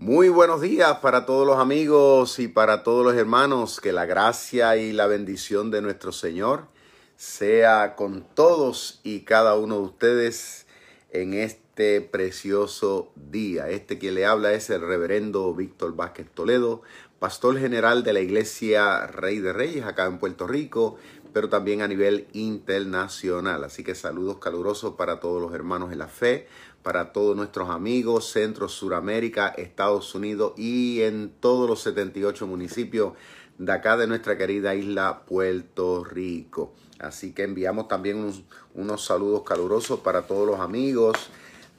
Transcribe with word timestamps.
Muy 0.00 0.30
buenos 0.30 0.62
días 0.62 0.96
para 1.00 1.26
todos 1.26 1.46
los 1.46 1.58
amigos 1.58 2.38
y 2.38 2.48
para 2.48 2.82
todos 2.82 3.04
los 3.04 3.14
hermanos. 3.16 3.82
Que 3.82 3.92
la 3.92 4.06
gracia 4.06 4.78
y 4.78 4.94
la 4.94 5.06
bendición 5.06 5.70
de 5.70 5.82
nuestro 5.82 6.10
Señor 6.10 6.68
sea 7.16 7.96
con 7.96 8.24
todos 8.34 9.02
y 9.04 9.20
cada 9.24 9.56
uno 9.56 9.74
de 9.74 9.82
ustedes 9.82 10.66
en 11.10 11.34
este 11.34 12.00
precioso 12.00 13.12
día. 13.14 13.68
Este 13.68 13.98
que 13.98 14.10
le 14.10 14.24
habla 14.24 14.54
es 14.54 14.70
el 14.70 14.80
reverendo 14.80 15.52
Víctor 15.54 15.94
Vázquez 15.94 16.30
Toledo, 16.32 16.80
pastor 17.18 17.58
general 17.58 18.02
de 18.02 18.14
la 18.14 18.20
Iglesia 18.20 19.06
Rey 19.06 19.38
de 19.38 19.52
Reyes 19.52 19.84
acá 19.84 20.06
en 20.06 20.18
Puerto 20.18 20.46
Rico, 20.46 20.96
pero 21.32 21.48
también 21.48 21.82
a 21.82 21.88
nivel 21.88 22.28
internacional. 22.32 23.64
Así 23.64 23.82
que 23.82 23.94
saludos 23.94 24.38
calurosos 24.38 24.94
para 24.94 25.20
todos 25.20 25.40
los 25.40 25.52
hermanos 25.54 25.92
en 25.92 25.98
la 25.98 26.08
fe, 26.08 26.46
para 26.82 27.12
todos 27.12 27.36
nuestros 27.36 27.70
amigos, 27.70 28.30
Centro, 28.30 28.68
Suramérica, 28.68 29.48
Estados 29.48 30.14
Unidos 30.14 30.54
y 30.56 31.02
en 31.02 31.30
todos 31.40 31.68
los 31.68 31.82
78 31.82 32.46
municipios 32.46 33.12
de 33.58 33.72
acá 33.72 33.96
de 33.96 34.06
nuestra 34.06 34.38
querida 34.38 34.74
isla 34.74 35.22
Puerto 35.26 36.02
Rico. 36.02 36.72
Así 36.98 37.32
que 37.32 37.44
enviamos 37.44 37.88
también 37.88 38.32
unos, 38.74 39.04
saludos 39.04 39.42
calurosos 39.42 40.00
para 40.00 40.22
todos 40.22 40.46
los 40.46 40.60
amigos, 40.60 41.16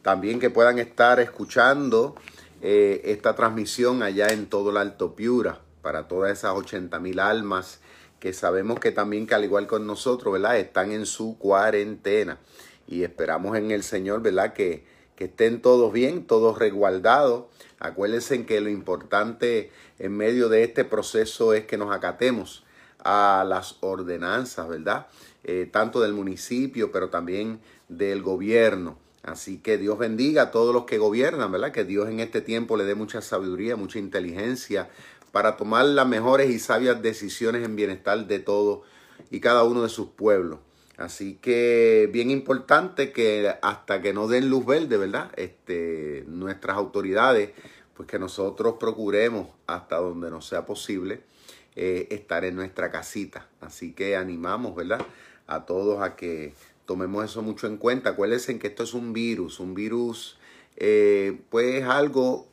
también 0.02 0.40
que 0.40 0.50
puedan 0.50 0.80
estar 0.80 1.20
escuchando 1.20 2.16
eh, 2.62 3.02
esta 3.06 3.36
transmisión 3.36 4.04
allá 4.04 4.28
en 4.28 4.48
todo 4.48 4.70
el 4.72 4.78
Alto 4.78 5.16
Piura, 5.16 5.60
para 5.82 6.08
todas 6.08 6.32
esas 6.32 6.54
80 6.54 7.00
mil 7.00 7.20
almas 7.20 7.80
que 8.22 8.34
sabemos 8.34 8.80
que 8.80 8.92
también 8.92 9.26
que 9.26 9.34
al 9.34 9.44
igual 9.44 9.66
con 9.66 9.88
nosotros, 9.88 10.32
¿verdad? 10.32 10.60
Están 10.60 10.92
en 10.92 11.08
su 11.08 11.40
cuarentena 11.40 12.38
y 12.88 13.02
esperamos 13.02 13.58
en 13.58 13.72
el 13.72 13.82
Señor, 13.82 14.22
¿verdad? 14.22 14.54
Que, 14.54 14.86
que 15.16 15.26
estén 15.26 15.60
todos 15.60 15.92
bien, 15.92 16.28
todos 16.28 16.60
resguardados. 16.60 17.46
Acuérdense 17.80 18.46
que 18.46 18.62
lo 18.62 18.70
importante 18.70 19.72
en 19.98 20.16
medio 20.16 20.50
de 20.50 20.64
este 20.64 20.86
proceso 20.86 21.56
es 21.56 21.66
que 21.66 21.80
nos 21.80 21.92
acatemos 21.92 22.64
a 23.04 23.44
las 23.48 23.78
ordenanzas, 23.82 24.70
¿verdad? 24.70 25.08
Eh, 25.44 25.68
tanto 25.72 26.00
del 26.00 26.14
municipio, 26.14 26.92
pero 26.92 27.10
también 27.10 27.60
del 27.90 28.22
gobierno. 28.22 29.00
Así 29.24 29.58
que 29.58 29.80
Dios 29.80 29.98
bendiga 29.98 30.44
a 30.44 30.52
todos 30.52 30.76
los 30.76 30.86
que 30.86 31.00
gobiernan, 31.00 31.52
¿verdad? 31.52 31.72
Que 31.72 31.86
Dios 31.86 32.08
en 32.08 32.20
este 32.20 32.42
tiempo 32.42 32.78
le 32.78 32.86
dé 32.86 32.94
mucha 32.94 33.22
sabiduría, 33.22 33.76
mucha 33.76 33.98
inteligencia 33.98 34.90
para 35.32 35.58
tomar 35.58 35.86
las 35.86 36.08
mejores 36.08 36.50
y 36.50 36.60
sabias 36.60 37.02
decisiones 37.02 37.66
en 37.66 37.76
bienestar 37.76 38.28
de 38.28 38.40
todos 38.40 38.82
y 39.30 39.40
cada 39.40 39.64
uno 39.64 39.84
de 39.84 39.90
sus 39.90 40.10
pueblos. 40.10 40.60
Así 40.98 41.36
que 41.42 42.10
bien 42.12 42.30
importante 42.30 43.12
que 43.12 43.54
hasta 43.62 44.02
que 44.02 44.14
no 44.14 44.28
den 44.28 44.50
luz 44.50 44.66
verde, 44.66 44.98
¿verdad? 44.98 45.32
Este, 45.36 46.24
nuestras 46.28 46.78
autoridades, 46.78 47.52
pues 47.96 48.08
que 48.08 48.20
nosotros 48.20 48.76
procuremos 48.80 49.48
hasta 49.68 49.98
donde 49.98 50.30
nos 50.30 50.48
sea 50.48 50.66
posible 50.66 51.22
eh, 51.76 52.08
estar 52.12 52.46
en 52.46 52.56
nuestra 52.56 52.92
casita. 52.92 53.48
Así 53.62 53.94
que 53.94 54.16
animamos, 54.16 54.76
¿verdad? 54.76 55.06
A 55.48 55.66
todos 55.66 56.02
a 56.02 56.16
que 56.16 56.54
tomemos 56.86 57.24
eso 57.26 57.42
mucho 57.42 57.68
en 57.68 57.78
cuenta. 57.78 58.12
Acuérdense 58.12 58.60
que 58.60 58.68
esto 58.68 58.84
es 58.84 58.94
un 58.94 59.14
virus, 59.14 59.60
un 59.60 59.74
virus, 59.74 60.38
eh, 60.76 61.42
pues 61.50 61.84
algo 61.84 62.51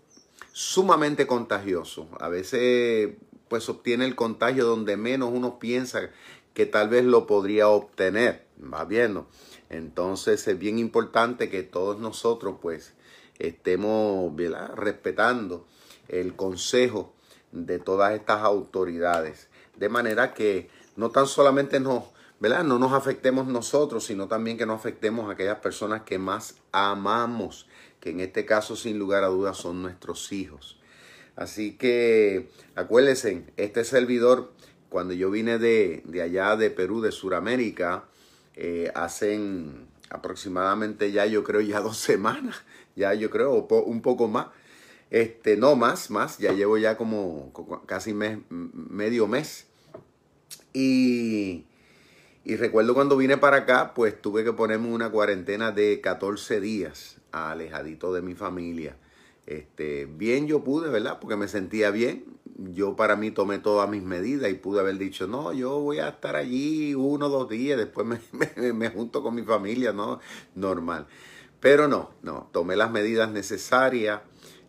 sumamente 0.59 1.29
contagioso. 1.29 2.09
A 2.19 2.29
veces, 2.29 3.11
pues 3.47 3.69
obtiene 3.69 4.05
el 4.07 4.17
contagio 4.17 4.67
donde 4.67 4.97
menos 4.97 5.31
uno 5.33 5.61
piensa 5.61 6.11
que 6.53 6.67
tal 6.67 6.89
vez 6.89 7.05
lo 7.05 7.29
podría 7.29 7.69
obtener, 7.69 8.45
va 8.61 8.85
viendo. 8.85 9.29
Entonces 9.71 10.49
es 10.49 10.59
bien 10.59 10.81
importante 10.81 11.49
que 11.49 11.63
todos 11.63 12.01
nosotros 12.01 12.57
pues 12.61 12.95
estemos 13.39 14.33
respetando 14.75 15.65
el 16.09 16.35
consejo 16.35 17.15
de 17.53 17.79
todas 17.79 18.15
estas 18.15 18.43
autoridades. 18.43 19.47
De 19.77 19.89
manera 19.89 20.35
que 20.35 20.71
no 20.97 21.11
tan 21.11 21.29
solamente 21.29 21.79
nos, 21.79 22.03
¿verdad? 22.41 22.65
no 22.65 22.81
nos 22.81 22.95
afectemos 22.95 23.47
nosotros, 23.47 24.05
sino 24.05 24.27
también 24.27 24.59
que 24.59 24.67
no 24.67 24.73
afectemos 24.73 25.29
a 25.29 25.35
aquellas 25.35 25.61
personas 25.61 26.03
que 26.03 26.19
más 26.19 26.57
amamos, 26.73 27.69
que 28.01 28.11
en 28.11 28.21
este 28.21 28.45
caso 28.45 28.77
sin 28.77 28.99
lugar 28.99 29.25
a 29.25 29.29
dudas 29.29 29.57
son 29.57 29.83
nuestros 29.83 30.33
hijos. 30.33 30.79
Así 31.37 31.77
que 31.77 32.49
acuérdense, 32.75 33.45
este 33.57 33.85
servidor 33.85 34.53
cuando 34.89 35.15
yo 35.15 35.31
vine 35.31 35.59
de, 35.59 36.03
allá 36.23 36.57
de 36.57 36.71
Perú, 36.71 37.01
de 37.01 37.13
Sudamérica, 37.13 38.05
eh, 38.57 38.91
hacen 38.95 39.87
aproximadamente 40.11 41.13
ya 41.13 41.27
yo 41.27 41.45
creo 41.45 41.61
ya 41.61 41.81
dos 41.83 41.99
semanas, 41.99 42.65
ya 42.97 43.15
yo 43.15 43.31
creo 43.31 43.53
un 43.55 44.03
poco 44.03 44.29
más, 44.29 44.49
este, 45.11 45.57
no 45.57 45.77
más, 45.77 46.11
más, 46.11 46.39
ya 46.39 46.53
llevo 46.53 46.79
ya 46.79 46.97
como, 46.97 47.53
casi 47.87 48.15
mes, 48.15 48.39
medio 48.51 49.27
mes. 49.27 49.67
Y, 50.73 51.65
y 52.45 52.57
recuerdo 52.57 52.95
cuando 52.95 53.17
vine 53.17 53.37
para 53.37 53.59
acá, 53.59 53.95
pues 53.95 54.21
tuve 54.21 54.45
que 54.45 54.53
ponerme 54.53 54.89
una 54.89 55.11
cuarentena 55.11 55.73
de 55.73 56.01
14 56.01 56.61
días 56.61 57.18
alejadito 57.33 58.13
de 58.13 58.23
mi 58.23 58.35
familia. 58.35 58.97
Este, 59.47 60.07
bien 60.07 60.47
yo 60.47 60.63
pude, 60.63 60.91
¿verdad? 60.91 61.19
Porque 61.21 61.37
me 61.37 61.49
sentía 61.49 61.91
bien, 61.91 62.25
yo 62.59 62.97
para 62.97 63.17
mí 63.17 63.31
tomé 63.31 63.59
todas 63.59 63.89
mis 63.89 64.03
medidas 64.03 64.51
y 64.51 64.55
pude 64.55 64.81
haber 64.81 64.99
dicho, 64.99 65.27
no, 65.27 65.53
yo 65.53 65.81
voy 65.81 66.01
a 66.01 66.09
estar 66.09 66.37
allí 66.37 66.95
uno 66.95 67.27
o 67.27 67.29
dos 67.31 67.49
días, 67.49 67.79
después 67.79 68.07
me, 68.33 68.73
me, 68.73 68.91
junto 68.91 69.23
con 69.23 69.35
mi 69.35 69.43
familia, 69.43 69.93
¿no? 69.93 70.21
Normal. 70.55 71.07
Pero 71.61 71.89
no, 71.89 72.11
no, 72.23 72.51
tomé 72.53 72.77
las 72.77 72.91
medidas 72.91 73.31
necesarias 73.31 74.21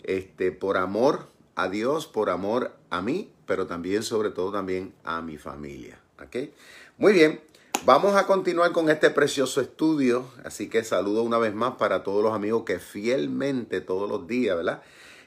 este, 0.03 0.52
por 0.52 0.78
amor 0.78 1.28
a 1.56 1.68
Dios, 1.68 2.08
por 2.08 2.30
amor 2.30 2.76
a 2.90 3.02
mí, 3.02 3.31
pero 3.46 3.68
también, 3.68 4.03
sobre 4.03 4.30
todo, 4.30 4.52
también 4.52 4.94
a 5.03 5.22
mi 5.22 5.38
familia. 5.38 6.00
¿Ok? 6.24 6.52
Muy 6.97 7.14
bien, 7.14 7.41
vamos 7.85 8.16
a 8.16 8.25
continuar 8.25 8.72
con 8.72 8.90
este 8.90 9.09
precioso 9.09 9.62
estudio, 9.62 10.25
así 10.44 10.69
que 10.69 10.84
saludo 10.84 11.23
una 11.23 11.38
vez 11.38 11.53
más 11.53 11.75
para 11.75 12.03
todos 12.03 12.23
los 12.23 12.34
amigos 12.34 12.63
que 12.66 12.79
fielmente 12.79 13.81
todos 13.81 14.09
los 14.09 14.28
días, 14.28 14.56
¿verdad? 14.56 14.81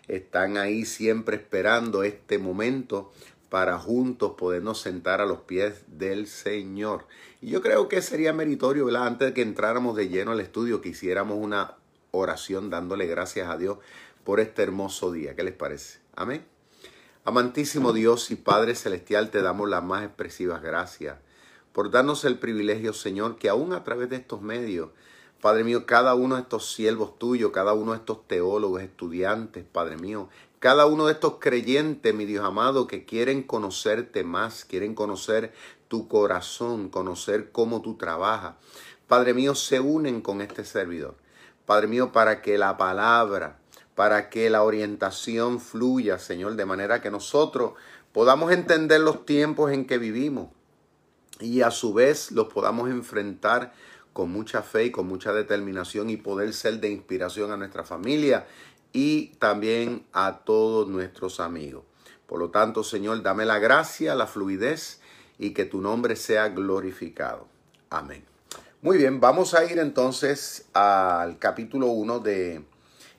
están 0.08 0.56
ahí 0.56 0.84
siempre 0.84 1.36
esperando 1.36 2.02
este 2.02 2.38
momento 2.38 3.12
para 3.48 3.78
juntos 3.78 4.32
podernos 4.36 4.80
sentar 4.80 5.20
a 5.20 5.26
los 5.26 5.40
pies 5.40 5.84
del 5.86 6.26
Señor. 6.26 7.06
Y 7.40 7.50
yo 7.50 7.60
creo 7.60 7.88
que 7.88 8.00
sería 8.00 8.32
meritorio, 8.32 8.86
¿verdad? 8.86 9.06
Antes 9.06 9.28
de 9.28 9.34
que 9.34 9.42
entráramos 9.42 9.96
de 9.96 10.08
lleno 10.08 10.32
al 10.32 10.40
estudio, 10.40 10.80
que 10.80 10.90
hiciéramos 10.90 11.38
una 11.38 11.76
oración 12.12 12.70
dándole 12.70 13.06
gracias 13.06 13.48
a 13.48 13.56
Dios 13.56 13.78
por 14.24 14.40
este 14.40 14.62
hermoso 14.62 15.12
día. 15.12 15.36
¿Qué 15.36 15.44
les 15.44 15.54
parece? 15.54 15.98
Amén. 16.14 16.44
Amantísimo 17.24 17.92
Dios 17.92 18.30
y 18.30 18.36
Padre 18.36 18.74
Celestial, 18.74 19.30
te 19.30 19.42
damos 19.42 19.68
las 19.68 19.84
más 19.84 20.04
expresivas 20.04 20.62
gracias 20.62 21.16
por 21.72 21.90
darnos 21.90 22.24
el 22.24 22.38
privilegio, 22.38 22.92
Señor, 22.92 23.36
que 23.36 23.48
aún 23.48 23.72
a 23.72 23.84
través 23.84 24.08
de 24.10 24.16
estos 24.16 24.42
medios 24.42 24.90
Padre 25.42 25.64
mío, 25.64 25.86
cada 25.86 26.14
uno 26.14 26.36
de 26.36 26.42
estos 26.42 26.72
siervos 26.72 27.18
tuyos, 27.18 27.50
cada 27.50 27.72
uno 27.72 27.90
de 27.90 27.98
estos 27.98 28.28
teólogos, 28.28 28.80
estudiantes, 28.80 29.64
Padre 29.64 29.96
mío, 29.96 30.28
cada 30.60 30.86
uno 30.86 31.06
de 31.06 31.14
estos 31.14 31.38
creyentes, 31.40 32.14
mi 32.14 32.26
Dios 32.26 32.44
amado, 32.44 32.86
que 32.86 33.04
quieren 33.04 33.42
conocerte 33.42 34.22
más, 34.22 34.64
quieren 34.64 34.94
conocer 34.94 35.52
tu 35.88 36.06
corazón, 36.06 36.90
conocer 36.90 37.50
cómo 37.50 37.82
tú 37.82 37.96
trabajas. 37.96 38.54
Padre 39.08 39.34
mío, 39.34 39.56
se 39.56 39.80
unen 39.80 40.20
con 40.20 40.42
este 40.42 40.64
servidor. 40.64 41.16
Padre 41.66 41.88
mío, 41.88 42.12
para 42.12 42.40
que 42.40 42.56
la 42.56 42.76
palabra, 42.76 43.58
para 43.96 44.30
que 44.30 44.48
la 44.48 44.62
orientación 44.62 45.58
fluya, 45.58 46.20
Señor, 46.20 46.54
de 46.54 46.66
manera 46.66 47.02
que 47.02 47.10
nosotros 47.10 47.72
podamos 48.12 48.52
entender 48.52 49.00
los 49.00 49.26
tiempos 49.26 49.72
en 49.72 49.86
que 49.86 49.98
vivimos 49.98 50.50
y 51.40 51.62
a 51.62 51.70
su 51.70 51.92
vez 51.92 52.32
los 52.32 52.48
podamos 52.48 52.90
enfrentar 52.90 53.72
con 54.12 54.30
mucha 54.30 54.62
fe 54.62 54.86
y 54.86 54.90
con 54.90 55.06
mucha 55.06 55.32
determinación 55.32 56.10
y 56.10 56.16
poder 56.16 56.52
ser 56.52 56.80
de 56.80 56.90
inspiración 56.90 57.50
a 57.50 57.56
nuestra 57.56 57.84
familia 57.84 58.46
y 58.92 59.28
también 59.38 60.04
a 60.12 60.40
todos 60.44 60.88
nuestros 60.88 61.40
amigos. 61.40 61.84
Por 62.26 62.38
lo 62.38 62.50
tanto, 62.50 62.84
Señor, 62.84 63.22
dame 63.22 63.44
la 63.44 63.58
gracia, 63.58 64.14
la 64.14 64.26
fluidez 64.26 65.00
y 65.38 65.50
que 65.50 65.64
tu 65.64 65.80
nombre 65.80 66.16
sea 66.16 66.48
glorificado. 66.48 67.46
Amén. 67.90 68.24
Muy 68.80 68.98
bien, 68.98 69.20
vamos 69.20 69.54
a 69.54 69.64
ir 69.64 69.78
entonces 69.78 70.66
al 70.74 71.38
capítulo 71.38 71.86
1 71.86 72.18
de 72.20 72.64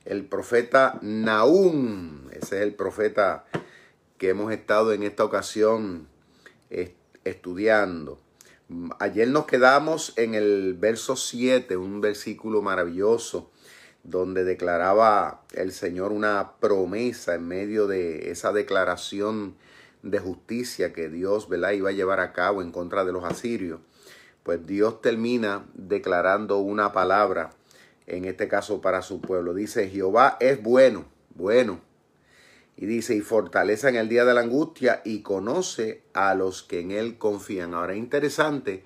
el 0.06 0.26
profeta 0.26 1.00
Naúm. 1.02 2.30
Ese 2.32 2.58
es 2.58 2.62
el 2.64 2.76
profeta 2.76 3.46
que 4.18 4.30
hemos 4.30 4.52
estado 4.52 4.94
en 4.94 5.04
esta 5.04 5.24
ocasión 5.24 6.08
estudiando. 7.24 8.20
Ayer 9.00 9.28
nos 9.28 9.46
quedamos 9.46 10.14
en 10.18 10.34
el 10.34 10.74
verso 10.74 11.16
7, 11.16 11.78
un 11.78 12.02
versículo 12.02 12.62
maravilloso, 12.62 13.52
donde 14.04 14.44
declaraba 14.44 15.44
el 15.54 15.72
Señor 15.72 16.12
una 16.12 16.54
promesa 16.60 17.36
en 17.36 17.48
medio 17.48 17.88
de 17.88 18.32
esa 18.32 18.52
declaración 18.52 19.56
de 20.02 20.20
justicia 20.20 20.92
que 20.92 21.10
Dios 21.10 21.48
iba 21.50 21.90
a 21.90 21.94
llevar 21.94 22.20
a 22.20 22.34
cabo 22.34 22.62
en 22.62 22.72
contra 22.72 23.06
de 23.06 23.14
los 23.14 23.24
asirios. 23.24 23.80
Pues 24.44 24.66
Dios 24.66 25.02
termina 25.02 25.66
declarando 25.74 26.58
una 26.58 26.92
palabra, 26.92 27.52
en 28.08 28.26
este 28.26 28.50
caso 28.50 28.82
para 28.82 29.02
su 29.02 29.22
pueblo. 29.22 29.54
Dice, 29.54 29.90
Jehová 29.90 30.38
es 30.42 30.62
bueno, 30.62 31.06
bueno. 31.36 31.80
Y 32.76 32.86
dice, 32.86 33.16
y 33.16 33.22
fortaleza 33.22 33.90
en 33.90 33.96
el 33.96 34.10
día 34.10 34.26
de 34.26 34.34
la 34.34 34.42
angustia 34.42 35.02
y 35.06 35.22
conoce 35.22 36.04
a 36.14 36.34
los 36.36 36.64
que 36.64 36.80
en 36.80 36.92
él 36.92 37.18
confían. 37.18 37.74
Ahora, 37.74 37.94
es 37.94 38.00
interesante 38.00 38.82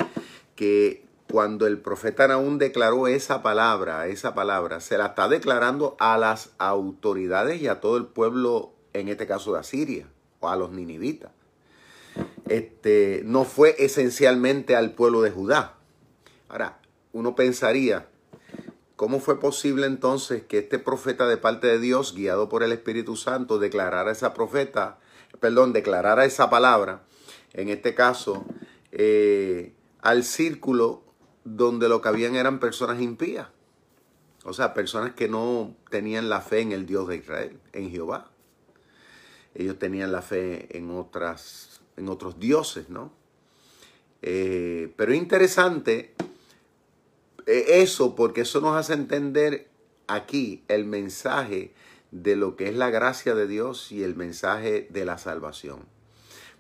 que 0.56 1.06
cuando 1.32 1.68
el 1.68 1.80
profeta 1.80 2.28
Naúm 2.28 2.58
declaró 2.58 3.08
esa 3.08 3.42
palabra, 3.42 4.08
esa 4.08 4.34
palabra, 4.34 4.80
se 4.80 4.98
la 4.98 5.08
está 5.08 5.28
declarando 5.28 5.96
a 6.00 6.18
las 6.18 6.52
autoridades 6.58 7.62
y 7.62 7.68
a 7.68 7.82
todo 7.82 7.98
el 7.98 8.06
pueblo, 8.06 8.74
en 8.94 9.10
este 9.10 9.28
caso 9.28 9.54
de 9.54 9.60
Asiria, 9.60 10.08
o 10.40 10.50
a 10.50 10.56
los 10.56 10.72
ninivitas. 10.72 11.32
Este, 12.48 13.22
no 13.26 13.44
fue 13.44 13.76
esencialmente 13.80 14.76
al 14.76 14.94
pueblo 14.94 15.22
de 15.22 15.32
Judá. 15.32 15.76
Ahora, 16.50 16.80
uno 17.12 17.36
pensaría, 17.36 18.08
¿cómo 18.98 19.22
fue 19.22 19.40
posible 19.40 19.88
entonces 19.88 20.44
que 20.44 20.58
este 20.58 20.80
profeta 20.80 21.28
de 21.28 21.38
parte 21.38 21.68
de 21.68 21.80
Dios, 21.80 22.14
guiado 22.14 22.50
por 22.50 22.64
el 22.64 22.74
Espíritu 22.74 23.16
Santo, 23.16 23.60
declarara 23.60 24.12
esa 24.12 24.34
profeta, 24.34 24.98
perdón, 25.40 25.72
declarara 25.72 26.26
esa 26.26 26.50
palabra, 26.50 27.04
en 27.54 27.70
este 27.70 27.94
caso, 27.94 28.44
eh, 28.92 29.74
al 30.02 30.24
círculo 30.24 31.04
donde 31.46 31.88
lo 31.88 32.02
que 32.02 32.10
habían 32.10 32.36
eran 32.36 32.60
personas 32.60 33.00
impías. 33.00 33.48
O 34.44 34.54
sea, 34.54 34.74
personas 34.74 35.14
que 35.14 35.30
no 35.30 35.76
tenían 35.90 36.30
la 36.30 36.42
fe 36.42 36.62
en 36.62 36.72
el 36.72 36.86
Dios 36.86 37.08
de 37.08 37.18
Israel, 37.18 37.60
en 37.74 37.92
Jehová. 37.92 38.32
Ellos 39.54 39.78
tenían 39.78 40.12
la 40.12 40.22
fe 40.22 40.76
en, 40.78 40.90
otras, 40.90 41.82
en 41.98 42.10
otros 42.10 42.40
dioses, 42.40 42.90
¿no? 42.90 43.12
Eh, 44.22 44.92
pero 44.96 45.14
interesante 45.14 46.16
eso, 47.48 48.16
porque 48.16 48.42
eso 48.42 48.62
nos 48.62 48.76
hace 48.76 48.94
entender 48.94 49.70
aquí 50.08 50.64
el 50.68 50.86
mensaje 50.86 51.74
de 52.12 52.36
lo 52.36 52.56
que 52.56 52.70
es 52.70 52.76
la 52.76 52.90
gracia 52.90 53.36
de 53.36 53.48
Dios 53.48 53.92
y 53.92 54.04
el 54.04 54.16
mensaje 54.16 54.88
de 54.90 55.06
la 55.06 55.18
salvación. 55.18 55.86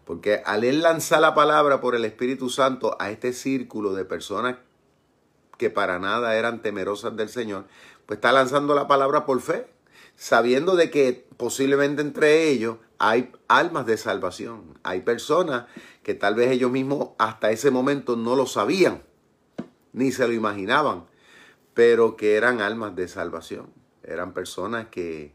Porque 0.06 0.42
al 0.45 0.63
él 0.63 0.81
lanzar 0.81 1.19
la 1.19 1.36
palabra 1.36 1.81
por 1.81 1.95
el 1.95 2.06
Espíritu 2.06 2.50
Santo 2.50 2.95
a 3.00 3.12
este 3.12 3.34
círculo 3.34 3.94
de 3.94 4.06
personas 4.06 4.57
que 5.57 5.69
para 5.69 6.00
nada 6.00 6.36
eran 6.36 6.62
temerosas 6.62 7.16
del 7.18 7.30
Señor, 7.30 7.66
pues 8.06 8.18
está 8.18 8.31
lanzando 8.31 8.74
la 8.74 8.88
palabra 8.88 9.25
por 9.25 9.42
fe, 9.42 9.68
sabiendo 10.16 10.75
de 10.75 10.90
que 10.90 11.28
posiblemente 11.36 12.01
entre 12.01 12.48
ellos 12.48 12.78
hay 13.00 13.31
almas 13.48 13.86
de 13.86 13.98
salvación, 13.98 14.80
hay 14.83 15.01
personas 15.01 15.66
que 16.04 16.13
tal 16.13 16.36
vez 16.36 16.51
ellos 16.51 16.72
mismos 16.72 17.10
hasta 17.18 17.51
ese 17.51 17.69
momento 17.69 18.16
no 18.16 18.36
lo 18.36 18.45
sabían, 18.45 19.04
ni 19.98 20.12
se 20.12 20.28
lo 20.28 20.34
imaginaban, 20.34 21.06
pero 21.74 22.16
que 22.16 22.36
eran 22.36 22.62
almas 22.62 22.96
de 22.96 23.08
salvación, 23.08 23.66
eran 24.04 24.32
personas 24.32 24.88
que, 24.90 25.34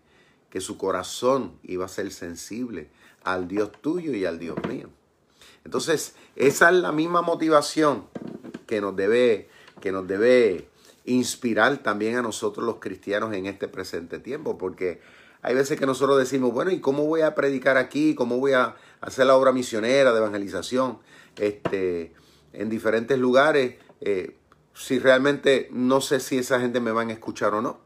que 0.51 0.61
su 0.61 0.79
corazón 0.79 1.59
iba 1.65 1.85
a 1.85 1.89
ser 1.89 2.13
sensible 2.13 2.89
al 3.25 3.49
Dios 3.49 3.73
tuyo 3.73 4.15
y 4.15 4.25
al 4.25 4.39
Dios 4.39 4.57
mío. 4.69 4.89
Entonces, 5.65 6.15
esa 6.37 6.71
es 6.71 6.77
la 6.77 6.93
misma 6.93 7.23
motivación 7.23 8.07
que 8.69 8.81
nos 8.81 8.95
debe 8.95 9.49
que 9.81 9.91
nos 9.91 10.07
debe 10.07 10.69
inspirar 11.07 11.79
también 11.79 12.15
a 12.15 12.23
nosotros 12.23 12.65
los 12.65 12.77
cristianos 12.77 13.35
en 13.35 13.47
este 13.47 13.67
presente 13.67 14.21
tiempo, 14.21 14.59
porque 14.59 15.01
hay 15.43 15.57
veces 15.57 15.77
que 15.77 15.87
nosotros 15.87 16.19
decimos, 16.19 16.53
bueno, 16.53 16.71
¿y 16.71 16.79
cómo 16.79 17.05
voy 17.05 17.23
a 17.23 17.35
predicar 17.35 17.77
aquí? 17.79 18.15
¿Cómo 18.15 18.39
voy 18.39 18.53
a 18.53 18.77
hacer 19.01 19.27
la 19.27 19.35
obra 19.35 19.51
misionera 19.51 20.13
de 20.13 20.19
evangelización 20.19 21.01
este, 21.37 22.13
en 22.53 22.69
diferentes 22.69 23.19
lugares? 23.19 23.75
Eh, 24.01 24.37
si 24.75 24.99
realmente 24.99 25.69
no 25.73 26.01
sé 26.01 26.21
si 26.21 26.39
esa 26.39 26.61
gente 26.61 26.81
me 26.81 26.93
van 26.93 27.11
a 27.11 27.13
escuchar 27.13 27.55
o 27.55 27.63
no. 27.63 27.79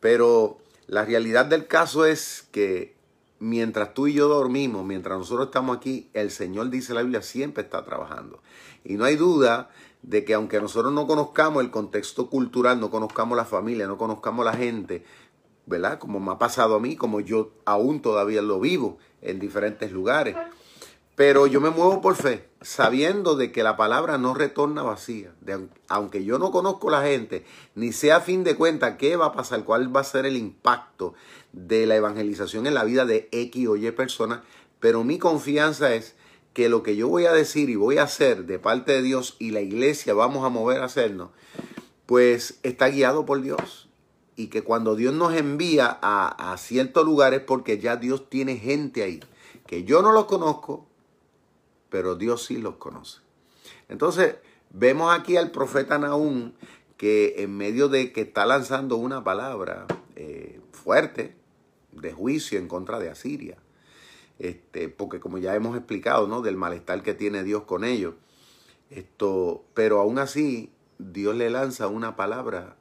Pero 0.00 0.58
la 0.86 1.04
realidad 1.04 1.46
del 1.46 1.66
caso 1.66 2.04
es 2.06 2.46
que 2.50 2.94
mientras 3.38 3.94
tú 3.94 4.06
y 4.06 4.14
yo 4.14 4.28
dormimos, 4.28 4.84
mientras 4.84 5.18
nosotros 5.18 5.46
estamos 5.46 5.76
aquí, 5.76 6.08
el 6.14 6.30
Señor 6.30 6.70
dice 6.70 6.94
la 6.94 7.02
Biblia 7.02 7.22
siempre 7.22 7.64
está 7.64 7.84
trabajando. 7.84 8.42
Y 8.84 8.94
no 8.94 9.04
hay 9.04 9.16
duda 9.16 9.70
de 10.02 10.24
que 10.24 10.34
aunque 10.34 10.60
nosotros 10.60 10.92
no 10.92 11.06
conozcamos 11.06 11.62
el 11.62 11.70
contexto 11.70 12.28
cultural, 12.28 12.80
no 12.80 12.90
conozcamos 12.90 13.36
la 13.36 13.44
familia, 13.44 13.86
no 13.86 13.98
conozcamos 13.98 14.44
la 14.44 14.54
gente, 14.54 15.04
¿verdad? 15.66 15.98
Como 15.98 16.20
me 16.20 16.32
ha 16.32 16.38
pasado 16.38 16.76
a 16.76 16.80
mí, 16.80 16.96
como 16.96 17.20
yo 17.20 17.52
aún 17.64 18.02
todavía 18.02 18.42
lo 18.42 18.60
vivo 18.60 18.98
en 19.20 19.38
diferentes 19.38 19.92
lugares. 19.92 20.36
Pero 21.24 21.46
yo 21.46 21.60
me 21.60 21.70
muevo 21.70 22.00
por 22.00 22.16
fe, 22.16 22.48
sabiendo 22.62 23.36
de 23.36 23.52
que 23.52 23.62
la 23.62 23.76
palabra 23.76 24.18
no 24.18 24.34
retorna 24.34 24.82
vacía. 24.82 25.32
De, 25.40 25.68
aunque 25.86 26.24
yo 26.24 26.40
no 26.40 26.50
conozco 26.50 26.90
la 26.90 27.02
gente, 27.02 27.44
ni 27.76 27.92
sé 27.92 28.10
a 28.10 28.20
fin 28.20 28.42
de 28.42 28.56
cuentas 28.56 28.96
qué 28.98 29.14
va 29.14 29.26
a 29.26 29.32
pasar, 29.32 29.62
cuál 29.62 29.94
va 29.94 30.00
a 30.00 30.04
ser 30.04 30.26
el 30.26 30.36
impacto 30.36 31.14
de 31.52 31.86
la 31.86 31.94
evangelización 31.94 32.66
en 32.66 32.74
la 32.74 32.82
vida 32.82 33.04
de 33.04 33.28
X 33.30 33.68
o 33.68 33.76
Y 33.76 33.88
personas, 33.92 34.40
pero 34.80 35.04
mi 35.04 35.20
confianza 35.20 35.94
es 35.94 36.16
que 36.54 36.68
lo 36.68 36.82
que 36.82 36.96
yo 36.96 37.06
voy 37.06 37.26
a 37.26 37.32
decir 37.32 37.70
y 37.70 37.76
voy 37.76 37.98
a 37.98 38.02
hacer 38.02 38.44
de 38.46 38.58
parte 38.58 38.90
de 38.90 39.02
Dios 39.02 39.36
y 39.38 39.52
la 39.52 39.60
iglesia 39.60 40.14
vamos 40.14 40.44
a 40.44 40.48
mover 40.48 40.80
a 40.80 40.86
hacernos, 40.86 41.30
pues 42.04 42.58
está 42.64 42.88
guiado 42.88 43.24
por 43.24 43.40
Dios. 43.42 43.88
Y 44.34 44.48
que 44.48 44.62
cuando 44.64 44.96
Dios 44.96 45.14
nos 45.14 45.34
envía 45.34 46.00
a, 46.02 46.52
a 46.52 46.58
ciertos 46.58 47.04
lugares, 47.04 47.42
porque 47.46 47.78
ya 47.78 47.94
Dios 47.94 48.28
tiene 48.28 48.56
gente 48.56 49.04
ahí, 49.04 49.20
que 49.68 49.84
yo 49.84 50.02
no 50.02 50.10
los 50.10 50.24
conozco, 50.24 50.88
pero 51.92 52.16
Dios 52.16 52.46
sí 52.46 52.56
los 52.56 52.76
conoce. 52.76 53.20
Entonces, 53.90 54.36
vemos 54.70 55.14
aquí 55.14 55.36
al 55.36 55.50
profeta 55.50 55.98
Naúm 55.98 56.52
que 56.96 57.42
en 57.42 57.54
medio 57.54 57.88
de 57.88 58.12
que 58.12 58.22
está 58.22 58.46
lanzando 58.46 58.96
una 58.96 59.22
palabra 59.22 59.86
eh, 60.16 60.58
fuerte 60.72 61.36
de 61.92 62.10
juicio 62.14 62.58
en 62.58 62.66
contra 62.66 62.98
de 62.98 63.10
Asiria, 63.10 63.58
este, 64.38 64.88
porque 64.88 65.20
como 65.20 65.36
ya 65.36 65.54
hemos 65.54 65.76
explicado, 65.76 66.26
¿no? 66.26 66.40
Del 66.40 66.56
malestar 66.56 67.02
que 67.02 67.12
tiene 67.12 67.44
Dios 67.44 67.64
con 67.64 67.84
ellos. 67.84 68.14
Esto, 68.88 69.62
pero 69.74 70.00
aún 70.00 70.18
así, 70.18 70.72
Dios 70.98 71.36
le 71.36 71.50
lanza 71.50 71.88
una 71.88 72.16
palabra 72.16 72.76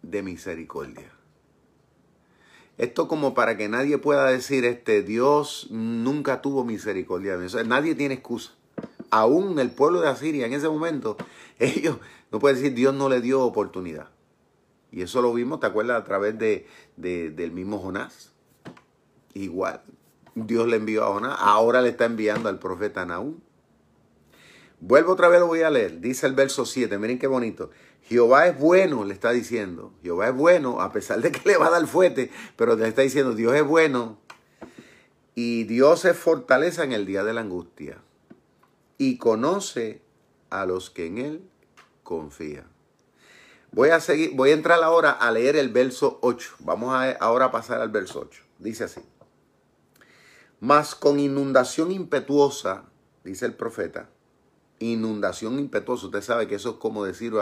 de 0.00 0.22
misericordia. 0.22 1.12
Esto 2.80 3.08
como 3.08 3.34
para 3.34 3.58
que 3.58 3.68
nadie 3.68 3.98
pueda 3.98 4.24
decir, 4.30 4.64
este, 4.64 5.02
Dios 5.02 5.66
nunca 5.68 6.40
tuvo 6.40 6.64
misericordia. 6.64 7.36
nadie 7.66 7.94
tiene 7.94 8.14
excusa. 8.14 8.52
Aún 9.10 9.58
el 9.58 9.70
pueblo 9.70 10.00
de 10.00 10.08
Asiria 10.08 10.46
en 10.46 10.54
ese 10.54 10.66
momento, 10.66 11.18
ellos 11.58 11.98
no 12.32 12.38
pueden 12.38 12.56
decir, 12.56 12.72
Dios 12.72 12.94
no 12.94 13.10
le 13.10 13.20
dio 13.20 13.42
oportunidad. 13.42 14.08
Y 14.90 15.02
eso 15.02 15.20
lo 15.20 15.34
vimos, 15.34 15.60
¿te 15.60 15.66
acuerdas? 15.66 16.00
A 16.00 16.04
través 16.04 16.38
de, 16.38 16.66
del 16.96 17.52
mismo 17.52 17.78
Jonás. 17.80 18.32
Igual, 19.34 19.82
Dios 20.34 20.66
le 20.66 20.76
envió 20.76 21.04
a 21.04 21.08
Jonás, 21.08 21.36
ahora 21.38 21.82
le 21.82 21.90
está 21.90 22.06
enviando 22.06 22.48
al 22.48 22.58
profeta 22.58 23.04
Naúm. 23.04 23.40
Vuelvo 24.80 25.12
otra 25.12 25.28
vez, 25.28 25.40
lo 25.40 25.48
voy 25.48 25.60
a 25.60 25.68
leer. 25.68 26.00
Dice 26.00 26.26
el 26.26 26.32
verso 26.32 26.64
7, 26.64 26.96
miren 26.96 27.18
qué 27.18 27.26
bonito. 27.26 27.68
Jehová 28.10 28.48
es 28.48 28.58
bueno, 28.58 29.04
le 29.04 29.14
está 29.14 29.30
diciendo. 29.30 29.94
Jehová 30.02 30.30
es 30.30 30.34
bueno, 30.34 30.80
a 30.80 30.90
pesar 30.90 31.20
de 31.20 31.30
que 31.30 31.40
le 31.48 31.56
va 31.56 31.68
a 31.68 31.70
dar 31.70 31.86
fuerte, 31.86 32.28
pero 32.56 32.74
le 32.74 32.88
está 32.88 33.02
diciendo, 33.02 33.34
Dios 33.34 33.54
es 33.54 33.64
bueno. 33.64 34.18
Y 35.36 35.62
Dios 35.64 36.04
es 36.04 36.16
fortaleza 36.16 36.82
en 36.82 36.90
el 36.90 37.06
día 37.06 37.22
de 37.22 37.32
la 37.32 37.42
angustia. 37.42 37.98
Y 38.98 39.16
conoce 39.16 40.02
a 40.50 40.66
los 40.66 40.90
que 40.90 41.06
en 41.06 41.18
él 41.18 41.50
confían. 42.02 42.66
Voy 43.70 43.90
a 43.90 44.00
seguir, 44.00 44.32
voy 44.34 44.50
a 44.50 44.54
entrar 44.54 44.82
ahora 44.82 45.12
a 45.12 45.30
leer 45.30 45.54
el 45.54 45.68
verso 45.68 46.18
8. 46.22 46.56
Vamos 46.58 46.92
a, 46.92 47.12
ahora 47.12 47.46
a 47.46 47.50
pasar 47.52 47.80
al 47.80 47.90
verso 47.90 48.22
8. 48.22 48.42
Dice 48.58 48.84
así. 48.84 49.02
Mas 50.58 50.96
con 50.96 51.20
inundación 51.20 51.92
impetuosa, 51.92 52.86
dice 53.22 53.46
el 53.46 53.54
profeta, 53.54 54.10
inundación 54.80 55.58
impetuosa, 55.58 56.06
usted 56.06 56.22
sabe 56.22 56.48
que 56.48 56.56
eso 56.56 56.70
es 56.70 56.76
como 56.76 57.04
decir, 57.04 57.34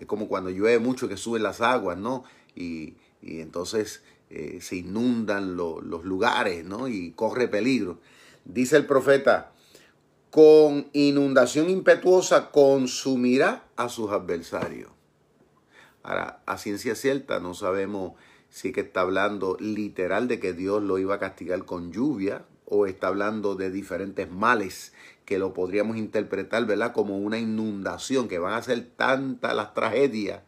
es 0.00 0.06
como 0.06 0.28
cuando 0.28 0.50
llueve 0.50 0.78
mucho 0.78 1.08
que 1.08 1.16
suben 1.16 1.42
las 1.42 1.60
aguas, 1.60 1.98
¿no? 1.98 2.24
Y, 2.54 2.94
entonces 3.22 4.02
eh, 4.30 4.58
se 4.60 4.76
inundan 4.76 5.56
los 5.56 6.04
lugares, 6.04 6.64
¿no? 6.64 6.88
Y 6.88 7.12
corre 7.12 7.48
peligro. 7.48 7.98
Dice 8.44 8.76
el 8.76 8.86
profeta, 8.86 9.52
con 10.30 10.88
inundación 10.92 11.70
impetuosa 11.70 12.50
consumirá 12.50 13.64
a 13.76 13.88
sus 13.88 14.10
adversarios. 14.10 14.90
Ahora, 16.02 16.42
a 16.44 16.58
ciencia 16.58 16.94
cierta 16.94 17.40
no 17.40 17.54
sabemos 17.54 18.12
si 18.50 18.72
que 18.72 18.82
está 18.82 19.00
hablando 19.00 19.56
literal 19.58 20.28
de 20.28 20.38
que 20.38 20.52
Dios 20.52 20.82
lo 20.82 20.98
iba 20.98 21.14
a 21.14 21.18
castigar 21.18 21.64
con 21.64 21.92
lluvia, 21.92 22.44
o 22.66 22.86
está 22.86 23.08
hablando 23.08 23.54
de 23.54 23.70
diferentes 23.70 24.30
males 24.30 24.92
que 25.24 25.38
lo 25.38 25.54
podríamos 25.54 25.96
interpretar, 25.96 26.66
¿verdad? 26.66 26.92
Como 26.92 27.18
una 27.18 27.38
inundación, 27.38 28.28
que 28.28 28.38
van 28.38 28.54
a 28.54 28.62
ser 28.62 28.84
tantas 28.96 29.54
las 29.54 29.74
tragedias, 29.74 30.40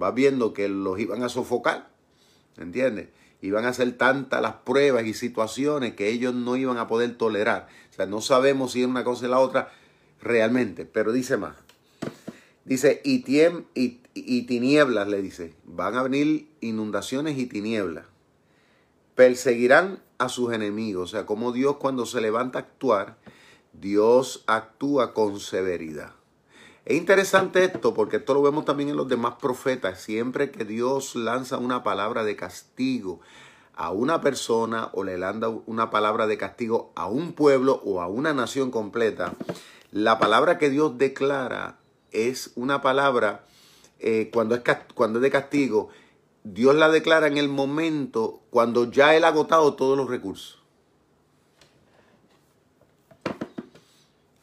va 0.00 0.10
viendo 0.10 0.52
que 0.52 0.68
los 0.68 0.98
iban 0.98 1.22
a 1.22 1.28
sofocar, 1.28 1.88
¿entiendes? 2.56 3.08
Iban 3.40 3.66
a 3.66 3.74
ser 3.74 3.92
tantas 3.98 4.40
las 4.40 4.54
pruebas 4.54 5.04
y 5.04 5.14
situaciones 5.14 5.94
que 5.94 6.08
ellos 6.08 6.34
no 6.34 6.56
iban 6.56 6.78
a 6.78 6.86
poder 6.86 7.16
tolerar. 7.16 7.68
O 7.90 7.94
sea, 7.94 8.06
no 8.06 8.20
sabemos 8.20 8.72
si 8.72 8.82
es 8.82 8.86
una 8.86 9.04
cosa 9.04 9.26
y 9.26 9.28
la 9.28 9.38
otra 9.38 9.70
realmente, 10.20 10.86
pero 10.86 11.12
dice 11.12 11.36
más. 11.36 11.56
Dice, 12.64 13.02
y, 13.04 13.18
tiem, 13.20 13.64
y, 13.74 14.00
y 14.14 14.42
tinieblas, 14.42 15.08
le 15.08 15.20
dice, 15.20 15.54
van 15.64 15.96
a 15.96 16.02
venir 16.02 16.48
inundaciones 16.62 17.36
y 17.36 17.46
tinieblas. 17.46 18.06
Perseguirán 19.14 20.00
a 20.18 20.30
sus 20.30 20.52
enemigos. 20.52 21.10
O 21.10 21.16
sea, 21.16 21.26
como 21.26 21.52
Dios 21.52 21.76
cuando 21.76 22.06
se 22.06 22.22
levanta 22.22 22.58
a 22.58 22.62
actuar, 22.62 23.18
Dios 23.80 24.44
actúa 24.46 25.12
con 25.12 25.40
severidad. 25.40 26.12
Es 26.84 26.96
interesante 26.96 27.64
esto 27.64 27.94
porque 27.94 28.16
esto 28.16 28.34
lo 28.34 28.42
vemos 28.42 28.64
también 28.64 28.90
en 28.90 28.96
los 28.96 29.08
demás 29.08 29.34
profetas. 29.40 30.00
Siempre 30.00 30.50
que 30.50 30.64
Dios 30.64 31.16
lanza 31.16 31.58
una 31.58 31.82
palabra 31.82 32.24
de 32.24 32.36
castigo 32.36 33.20
a 33.74 33.90
una 33.90 34.20
persona 34.20 34.90
o 34.92 35.02
le 35.02 35.18
lanza 35.18 35.48
una 35.66 35.90
palabra 35.90 36.26
de 36.26 36.38
castigo 36.38 36.92
a 36.94 37.06
un 37.06 37.32
pueblo 37.32 37.80
o 37.84 38.00
a 38.00 38.06
una 38.06 38.34
nación 38.34 38.70
completa, 38.70 39.32
la 39.90 40.18
palabra 40.18 40.58
que 40.58 40.70
Dios 40.70 40.98
declara 40.98 41.78
es 42.12 42.52
una 42.54 42.82
palabra 42.82 43.44
eh, 43.98 44.30
cuando, 44.32 44.54
es, 44.54 44.62
cuando 44.94 45.18
es 45.18 45.22
de 45.22 45.30
castigo, 45.30 45.88
Dios 46.42 46.74
la 46.74 46.90
declara 46.90 47.26
en 47.26 47.38
el 47.38 47.48
momento 47.48 48.42
cuando 48.50 48.90
ya 48.90 49.16
Él 49.16 49.24
ha 49.24 49.28
agotado 49.28 49.74
todos 49.74 49.96
los 49.96 50.08
recursos. 50.08 50.63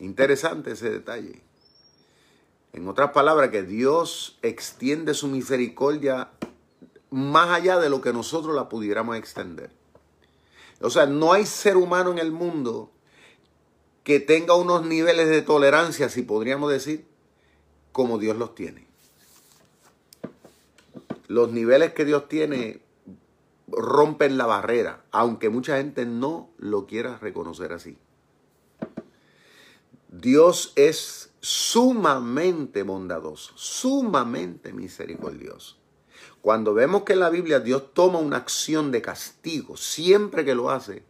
Interesante 0.01 0.71
ese 0.71 0.89
detalle. 0.89 1.41
En 2.73 2.87
otras 2.89 3.11
palabras, 3.11 3.49
que 3.49 3.63
Dios 3.63 4.37
extiende 4.41 5.13
su 5.13 5.29
misericordia 5.29 6.31
más 7.09 7.49
allá 7.49 7.79
de 7.79 7.89
lo 7.89 8.01
que 8.01 8.11
nosotros 8.11 8.53
la 8.53 8.67
pudiéramos 8.67 9.15
extender. 9.15 9.71
O 10.81 10.89
sea, 10.89 11.05
no 11.05 11.31
hay 11.31 11.45
ser 11.45 11.77
humano 11.77 12.11
en 12.11 12.17
el 12.17 12.33
mundo 12.33 12.91
que 14.03 14.19
tenga 14.19 14.55
unos 14.55 14.85
niveles 14.85 15.29
de 15.29 15.41
tolerancia, 15.41 16.09
si 16.09 16.23
podríamos 16.23 16.69
decir, 16.69 17.05
como 17.93 18.17
Dios 18.17 18.35
los 18.35 18.53
tiene 18.55 18.91
los 21.31 21.49
niveles 21.53 21.93
que 21.93 22.03
Dios 22.03 22.27
tiene 22.27 22.81
rompen 23.69 24.37
la 24.37 24.45
barrera, 24.45 25.05
aunque 25.11 25.49
mucha 25.49 25.77
gente 25.77 26.05
no 26.05 26.49
lo 26.57 26.87
quiera 26.87 27.17
reconocer 27.19 27.71
así. 27.71 27.97
Dios 30.11 30.73
es 30.75 31.31
sumamente 31.39 32.83
bondadoso, 32.83 33.53
sumamente 33.55 34.73
misericordioso. 34.73 35.77
Cuando 36.41 36.73
vemos 36.73 37.03
que 37.03 37.13
en 37.13 37.21
la 37.21 37.29
Biblia 37.29 37.59
Dios 37.59 37.93
toma 37.93 38.19
una 38.19 38.37
acción 38.37 38.91
de 38.91 39.01
castigo, 39.01 39.77
siempre 39.77 40.43
que 40.43 40.53
lo 40.53 40.69
hace, 40.69 41.03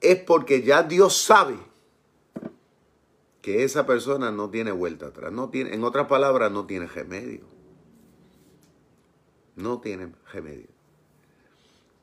es 0.00 0.18
porque 0.24 0.62
ya 0.62 0.82
Dios 0.82 1.16
sabe 1.16 1.56
que 3.40 3.62
esa 3.62 3.86
persona 3.86 4.32
no 4.32 4.50
tiene 4.50 4.72
vuelta 4.72 5.06
atrás, 5.06 5.30
no 5.30 5.50
tiene, 5.50 5.74
en 5.74 5.84
otras 5.84 6.08
palabras, 6.08 6.50
no 6.50 6.66
tiene 6.66 6.86
remedio. 6.86 7.44
No 9.54 9.80
tiene 9.80 10.12
remedio. 10.32 10.73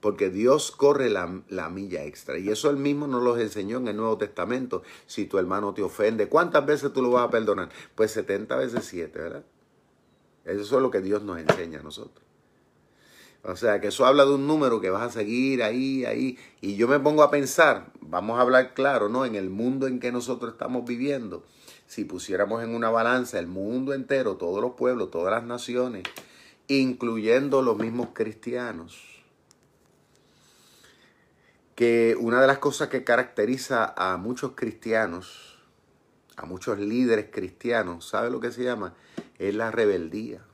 Porque 0.01 0.29
Dios 0.29 0.71
corre 0.71 1.09
la, 1.09 1.69
milla 1.69 2.03
extra. 2.03 2.37
Y 2.37 2.49
eso 2.49 2.69
él 2.69 2.77
mismo 2.77 3.07
nos 3.07 3.23
lo 3.23 3.37
enseñó 3.37 3.77
en 3.77 3.87
el 3.87 3.95
Nuevo 3.95 4.17
Testamento. 4.17 4.81
Si 5.05 5.25
tu 5.25 5.37
hermano 5.37 5.73
te 5.73 5.83
ofende, 5.83 6.27
¿cuántas 6.27 6.65
veces 6.65 6.91
tú 6.91 7.01
lo 7.01 7.11
vas 7.11 7.27
a 7.27 7.29
perdonar? 7.29 7.69
Pues 7.95 8.11
70 8.11 8.55
veces 8.55 8.83
7, 8.85 9.19
¿verdad? 9.19 9.43
Eso 10.43 10.75
es 10.75 10.81
lo 10.81 10.89
que 10.89 11.01
Dios 11.01 11.21
nos 11.23 11.39
enseña 11.39 11.79
a 11.79 11.83
nosotros. 11.83 12.25
O 13.43 13.55
sea, 13.55 13.81
que 13.81 13.87
eso 13.87 14.05
habla 14.05 14.25
de 14.25 14.33
un 14.33 14.45
número 14.45 14.81
que 14.81 14.89
vas 14.89 15.03
a 15.03 15.19
seguir 15.19 15.63
ahí, 15.63 16.05
ahí. 16.05 16.37
Y 16.61 16.75
yo 16.75 16.87
me 16.87 16.99
pongo 16.99 17.23
a 17.23 17.31
pensar, 17.31 17.91
vamos 17.99 18.37
a 18.37 18.41
hablar 18.41 18.73
claro, 18.73 19.09
¿no? 19.09 19.25
En 19.25 19.35
el 19.35 19.49
mundo 19.49 19.87
en 19.87 19.99
que 19.99 20.11
nosotros 20.11 20.53
estamos 20.53 20.85
viviendo, 20.85 21.43
si 21.87 22.05
pusiéramos 22.05 22.63
en 22.63 22.75
una 22.75 22.89
balanza 22.89 23.39
el 23.39 23.47
mundo 23.47 23.93
entero, 23.93 24.35
todos 24.35 24.61
los 24.61 24.73
pueblos, 24.73 25.09
todas 25.09 25.31
las 25.31 25.43
naciones, 25.43 26.03
incluyendo 26.67 27.61
los 27.63 27.77
mismos 27.77 28.09
cristianos. 28.13 29.10
Que 31.81 32.15
una 32.19 32.39
de 32.39 32.45
las 32.45 32.59
cosas 32.59 32.89
que 32.89 33.03
caracteriza 33.03 33.91
a 33.97 34.15
muchos 34.17 34.51
cristianos, 34.51 35.57
a 36.35 36.45
muchos 36.45 36.77
líderes 36.77 37.29
cristianos, 37.31 38.07
¿sabe 38.07 38.29
lo 38.29 38.39
que 38.39 38.51
se 38.51 38.63
llama? 38.63 38.93
Es 39.39 39.55
la 39.55 39.71
rebeldía. 39.71 40.45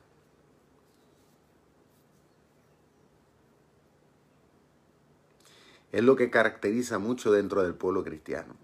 Es 5.92 6.02
lo 6.02 6.16
que 6.16 6.30
caracteriza 6.30 6.98
mucho 6.98 7.30
dentro 7.30 7.62
del 7.62 7.74
pueblo 7.74 8.02
cristiano. 8.04 8.56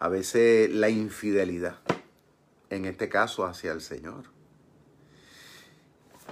A 0.00 0.08
veces 0.08 0.68
la 0.68 0.88
infidelidad, 0.88 1.78
en 2.70 2.86
este 2.86 3.08
caso 3.08 3.46
hacia 3.46 3.70
el 3.70 3.82
Señor. 3.82 4.24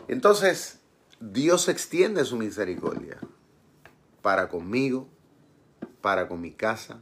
Entonces, 0.08 0.80
Dios 1.20 1.68
extiende 1.68 2.24
su 2.24 2.36
misericordia 2.36 3.20
para 4.22 4.48
conmigo, 4.48 5.08
para 6.00 6.28
con 6.28 6.40
mi 6.40 6.52
casa, 6.52 7.00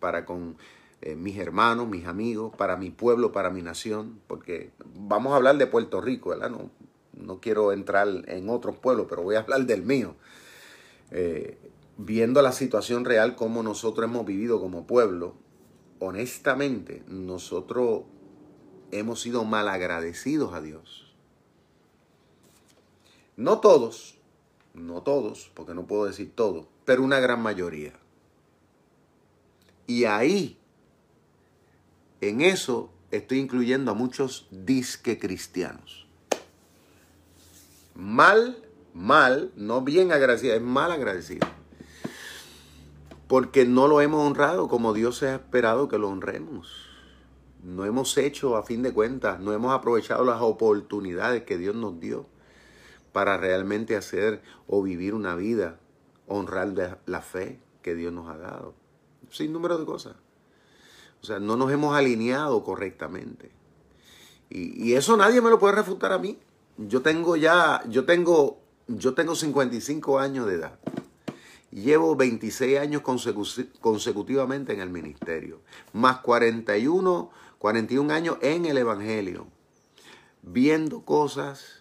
para 0.00 0.24
con 0.24 0.56
eh, 1.00 1.14
mis 1.14 1.38
hermanos, 1.38 1.88
mis 1.88 2.06
amigos, 2.06 2.54
para 2.56 2.76
mi 2.76 2.90
pueblo, 2.90 3.32
para 3.32 3.50
mi 3.50 3.62
nación, 3.62 4.20
porque 4.26 4.70
vamos 4.94 5.32
a 5.32 5.36
hablar 5.36 5.56
de 5.58 5.66
Puerto 5.66 6.00
Rico, 6.00 6.30
¿verdad? 6.30 6.50
No, 6.50 6.70
no 7.12 7.40
quiero 7.40 7.72
entrar 7.72 8.08
en 8.26 8.48
otros 8.48 8.76
pueblos, 8.76 9.06
pero 9.08 9.22
voy 9.22 9.36
a 9.36 9.40
hablar 9.40 9.64
del 9.66 9.82
mío. 9.82 10.16
Eh, 11.10 11.56
viendo 11.96 12.42
la 12.42 12.52
situación 12.52 13.04
real 13.04 13.36
como 13.36 13.62
nosotros 13.62 14.08
hemos 14.08 14.26
vivido 14.26 14.60
como 14.60 14.86
pueblo, 14.86 15.34
honestamente, 15.98 17.02
nosotros 17.08 18.02
hemos 18.90 19.20
sido 19.20 19.44
malagradecidos 19.44 20.52
a 20.54 20.60
Dios. 20.60 21.14
No 23.36 23.60
todos, 23.60 24.17
no 24.78 25.02
todos, 25.02 25.50
porque 25.54 25.74
no 25.74 25.86
puedo 25.86 26.04
decir 26.04 26.32
todo, 26.34 26.68
pero 26.84 27.02
una 27.02 27.20
gran 27.20 27.42
mayoría. 27.42 27.92
Y 29.86 30.04
ahí, 30.04 30.58
en 32.20 32.40
eso, 32.40 32.90
estoy 33.10 33.38
incluyendo 33.38 33.90
a 33.90 33.94
muchos 33.94 34.46
disque 34.50 35.18
cristianos. 35.18 36.06
Mal, 37.94 38.62
mal, 38.94 39.50
no 39.56 39.82
bien 39.82 40.12
agradecido, 40.12 40.54
es 40.54 40.62
mal 40.62 40.92
agradecido. 40.92 41.46
Porque 43.26 43.64
no 43.66 43.88
lo 43.88 44.00
hemos 44.00 44.26
honrado 44.26 44.68
como 44.68 44.92
Dios 44.92 45.18
se 45.18 45.28
ha 45.28 45.34
esperado 45.34 45.88
que 45.88 45.98
lo 45.98 46.08
honremos. 46.08 46.86
No 47.62 47.84
hemos 47.84 48.16
hecho, 48.16 48.56
a 48.56 48.62
fin 48.62 48.82
de 48.82 48.92
cuentas, 48.92 49.40
no 49.40 49.52
hemos 49.52 49.72
aprovechado 49.72 50.24
las 50.24 50.40
oportunidades 50.40 51.42
que 51.42 51.58
Dios 51.58 51.74
nos 51.74 51.98
dio 51.98 52.26
para 53.18 53.36
realmente 53.36 53.96
hacer 53.96 54.42
o 54.68 54.80
vivir 54.80 55.12
una 55.12 55.34
vida, 55.34 55.80
honrar 56.28 57.00
la 57.04 57.20
fe 57.20 57.58
que 57.82 57.96
Dios 57.96 58.12
nos 58.12 58.30
ha 58.30 58.38
dado. 58.38 58.74
Sin 59.32 59.52
número 59.52 59.76
de 59.76 59.84
cosas. 59.84 60.14
O 61.20 61.26
sea, 61.26 61.40
no 61.40 61.56
nos 61.56 61.72
hemos 61.72 61.96
alineado 61.96 62.62
correctamente. 62.62 63.50
Y, 64.50 64.92
eso 64.92 65.16
nadie 65.16 65.40
me 65.40 65.50
lo 65.50 65.58
puede 65.58 65.74
refutar 65.74 66.12
a 66.12 66.18
mí. 66.18 66.38
Yo 66.76 67.02
tengo 67.02 67.34
ya, 67.34 67.82
yo 67.88 68.04
tengo, 68.04 68.60
yo 68.86 69.14
tengo 69.14 69.34
55 69.34 70.20
años 70.20 70.46
de 70.46 70.54
edad. 70.54 70.78
Llevo 71.72 72.14
26 72.14 72.78
años 72.78 73.02
consecutivamente 73.80 74.74
en 74.74 74.80
el 74.80 74.90
ministerio, 74.90 75.58
más 75.92 76.20
41, 76.20 77.30
41 77.58 78.14
años 78.14 78.36
en 78.42 78.64
el 78.64 78.78
Evangelio, 78.78 79.48
viendo 80.44 81.00
cosas 81.04 81.77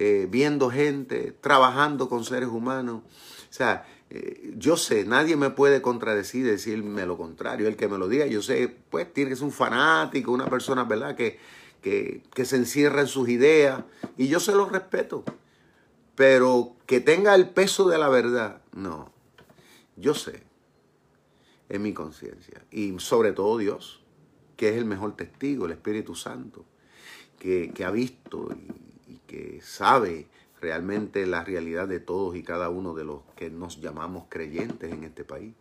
eh, 0.00 0.28
viendo 0.30 0.70
gente, 0.70 1.34
trabajando 1.40 2.08
con 2.08 2.24
seres 2.24 2.48
humanos. 2.48 3.02
O 3.02 3.52
sea, 3.52 3.84
eh, 4.10 4.54
yo 4.56 4.76
sé, 4.76 5.04
nadie 5.04 5.34
me 5.34 5.50
puede 5.50 5.82
contradecir, 5.82 6.46
decirme 6.46 7.04
lo 7.04 7.16
contrario. 7.16 7.66
El 7.66 7.74
que 7.74 7.88
me 7.88 7.98
lo 7.98 8.06
diga, 8.06 8.24
yo 8.26 8.40
sé, 8.40 8.72
pues 8.90 9.12
tiene 9.12 9.30
que 9.30 9.34
ser 9.34 9.46
un 9.46 9.50
fanático, 9.50 10.30
una 10.30 10.46
persona, 10.46 10.84
¿verdad?, 10.84 11.16
que, 11.16 11.40
que, 11.82 12.44
se 12.44 12.54
encierra 12.54 13.00
en 13.00 13.08
sus 13.08 13.28
ideas. 13.28 13.82
Y 14.16 14.28
yo 14.28 14.38
se 14.38 14.52
lo 14.52 14.68
respeto. 14.68 15.24
Pero 16.14 16.76
que 16.86 17.00
tenga 17.00 17.34
el 17.34 17.48
peso 17.48 17.88
de 17.88 17.98
la 17.98 18.08
verdad, 18.08 18.62
no. 18.72 19.10
Yo 19.96 20.14
sé, 20.14 20.44
en 21.68 21.82
mi 21.82 21.92
conciencia. 21.92 22.64
Y 22.70 22.96
sobre 23.00 23.32
todo 23.32 23.58
Dios, 23.58 24.00
que 24.56 24.68
es 24.68 24.76
el 24.76 24.84
mejor 24.84 25.16
testigo, 25.16 25.66
el 25.66 25.72
Espíritu 25.72 26.14
Santo, 26.14 26.64
que, 27.40 27.72
que 27.74 27.84
ha 27.84 27.90
visto 27.90 28.48
que 29.28 29.60
sabe 29.62 30.26
realmente 30.60 31.24
la 31.26 31.44
realidad 31.44 31.86
de 31.86 32.00
todos 32.00 32.34
y 32.34 32.42
cada 32.42 32.68
uno 32.68 32.94
de 32.94 33.04
los 33.04 33.20
que 33.36 33.50
nos 33.50 33.80
llamamos 33.80 34.24
creyentes 34.28 34.92
en 34.92 35.04
este 35.04 35.22
país 35.22 35.54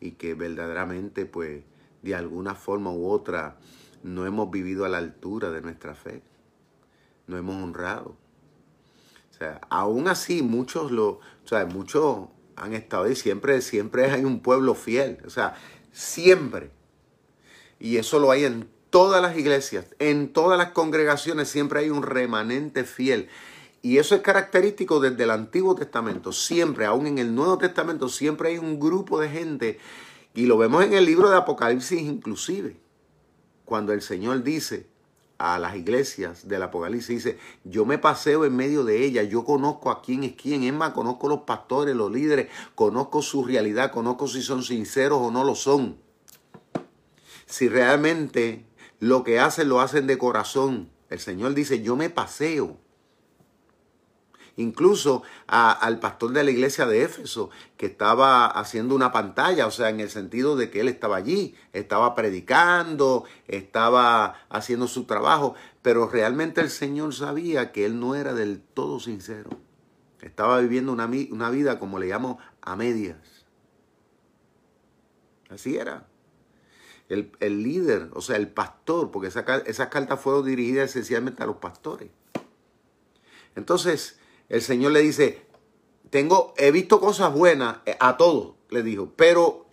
y 0.00 0.12
que 0.12 0.34
verdaderamente 0.34 1.26
pues 1.26 1.64
de 2.02 2.14
alguna 2.14 2.54
forma 2.54 2.92
u 2.92 3.08
otra 3.08 3.58
no 4.04 4.24
hemos 4.26 4.50
vivido 4.50 4.84
a 4.84 4.88
la 4.88 4.98
altura 4.98 5.50
de 5.50 5.60
nuestra 5.60 5.94
fe, 5.94 6.22
no 7.26 7.36
hemos 7.36 7.62
honrado. 7.62 8.16
O 9.30 9.34
sea, 9.36 9.60
aún 9.68 10.06
así 10.06 10.42
muchos 10.42 10.92
lo, 10.92 11.08
o 11.08 11.46
sea, 11.46 11.66
muchos 11.66 12.28
han 12.56 12.74
estado 12.74 13.04
ahí, 13.04 13.16
siempre, 13.16 13.60
siempre 13.62 14.10
hay 14.10 14.24
un 14.24 14.40
pueblo 14.40 14.74
fiel, 14.74 15.18
o 15.26 15.30
sea, 15.30 15.54
siempre. 15.92 16.70
Y 17.78 17.96
eso 17.96 18.18
lo 18.18 18.30
hay 18.30 18.44
en 18.44 18.68
todas 18.90 19.22
las 19.22 19.36
iglesias, 19.38 19.86
en 19.98 20.32
todas 20.32 20.58
las 20.58 20.72
congregaciones 20.72 21.48
siempre 21.48 21.80
hay 21.80 21.90
un 21.90 22.02
remanente 22.02 22.84
fiel 22.84 23.28
Y 23.82 23.98
eso 23.98 24.14
es 24.14 24.20
característico 24.20 25.00
desde 25.00 25.22
el 25.24 25.30
Antiguo 25.30 25.74
Testamento. 25.74 26.32
Siempre, 26.32 26.84
aún 26.84 27.06
en 27.06 27.18
el 27.18 27.34
Nuevo 27.34 27.56
Testamento, 27.56 28.08
siempre 28.08 28.50
hay 28.50 28.58
un 28.58 28.78
grupo 28.78 29.20
de 29.20 29.30
gente. 29.30 29.78
Y 30.34 30.46
lo 30.46 30.58
vemos 30.58 30.84
en 30.84 30.92
el 30.92 31.06
libro 31.06 31.30
de 31.30 31.36
Apocalipsis 31.36 32.00
inclusive. 32.00 32.76
Cuando 33.64 33.92
el 33.92 34.02
Señor 34.02 34.42
dice 34.42 34.86
a 35.38 35.58
las 35.58 35.74
iglesias 35.74 36.46
del 36.46 36.62
Apocalipsis, 36.62 37.24
dice, 37.24 37.38
yo 37.64 37.86
me 37.86 37.96
paseo 37.96 38.44
en 38.44 38.54
medio 38.54 38.84
de 38.84 39.02
ellas, 39.02 39.28
yo 39.30 39.44
conozco 39.44 39.90
a 39.90 40.02
quién 40.02 40.24
es 40.24 40.34
quién. 40.34 40.64
Es 40.64 40.74
más, 40.74 40.92
conozco 40.92 41.28
los 41.28 41.40
pastores, 41.42 41.96
los 41.96 42.12
líderes, 42.12 42.48
conozco 42.74 43.22
su 43.22 43.44
realidad, 43.44 43.90
conozco 43.90 44.28
si 44.28 44.42
son 44.42 44.62
sinceros 44.62 45.18
o 45.22 45.30
no 45.30 45.42
lo 45.42 45.54
son. 45.54 45.96
Si 47.46 47.68
realmente 47.68 48.66
lo 49.00 49.24
que 49.24 49.40
hacen 49.40 49.68
lo 49.68 49.80
hacen 49.80 50.06
de 50.06 50.18
corazón. 50.18 50.90
El 51.08 51.18
Señor 51.18 51.54
dice, 51.54 51.82
yo 51.82 51.96
me 51.96 52.10
paseo 52.10 52.78
incluso 54.60 55.22
al 55.46 55.98
pastor 56.00 56.32
de 56.32 56.44
la 56.44 56.50
iglesia 56.50 56.86
de 56.86 57.02
Éfeso, 57.02 57.50
que 57.76 57.86
estaba 57.86 58.46
haciendo 58.46 58.94
una 58.94 59.12
pantalla, 59.12 59.66
o 59.66 59.70
sea, 59.70 59.88
en 59.88 60.00
el 60.00 60.10
sentido 60.10 60.56
de 60.56 60.70
que 60.70 60.80
él 60.80 60.88
estaba 60.88 61.16
allí, 61.16 61.54
estaba 61.72 62.14
predicando, 62.14 63.24
estaba 63.48 64.34
haciendo 64.48 64.86
su 64.86 65.04
trabajo, 65.04 65.54
pero 65.82 66.08
realmente 66.08 66.60
el 66.60 66.70
Señor 66.70 67.14
sabía 67.14 67.72
que 67.72 67.86
él 67.86 67.98
no 67.98 68.14
era 68.14 68.34
del 68.34 68.60
todo 68.60 69.00
sincero. 69.00 69.50
Estaba 70.20 70.60
viviendo 70.60 70.92
una, 70.92 71.08
una 71.30 71.50
vida, 71.50 71.78
como 71.78 71.98
le 71.98 72.08
llamo, 72.08 72.38
a 72.60 72.76
medias. 72.76 73.16
Así 75.48 75.76
era. 75.76 76.06
El, 77.10 77.62
líder, 77.64 78.08
o 78.12 78.20
sea, 78.20 78.36
el 78.36 78.46
pastor, 78.46 79.10
porque 79.10 79.28
esas 79.28 79.88
cartas 79.88 80.20
fueron 80.20 80.46
dirigidas 80.46 80.90
esencialmente 80.90 81.42
a 81.42 81.46
los 81.46 81.56
pastores. 81.56 82.08
Entonces, 83.56 84.20
el 84.48 84.62
Señor 84.62 84.92
le 84.92 85.00
dice, 85.00 85.44
tengo, 86.10 86.54
he 86.56 86.70
visto 86.70 87.00
cosas 87.00 87.34
buenas 87.34 87.78
eh, 87.84 87.96
a 87.98 88.16
todos, 88.16 88.54
le 88.68 88.84
dijo, 88.84 89.12
pero 89.16 89.66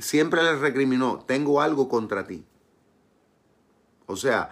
siempre 0.00 0.44
le 0.44 0.54
recriminó, 0.56 1.24
tengo 1.26 1.60
algo 1.60 1.88
contra 1.88 2.24
ti. 2.24 2.44
O 4.06 4.14
sea, 4.14 4.50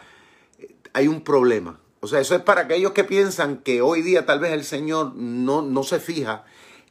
hay 0.93 1.07
un 1.07 1.23
problema. 1.23 1.81
O 2.01 2.09
sea, 2.09 2.19
eso 2.21 2.35
es 2.35 2.43
para 2.43 2.63
aquellos 2.63 2.93
que 2.93 3.05
piensan 3.05 3.59
que 3.59 3.81
hoy 3.81 4.03
día 4.03 4.27
tal 4.27 4.41
vez 4.41 4.53
el 4.53 4.65
Señor 4.65 5.15
no, 5.15 5.63
no 5.63 5.83
se 5.85 6.01
fija 6.01 6.45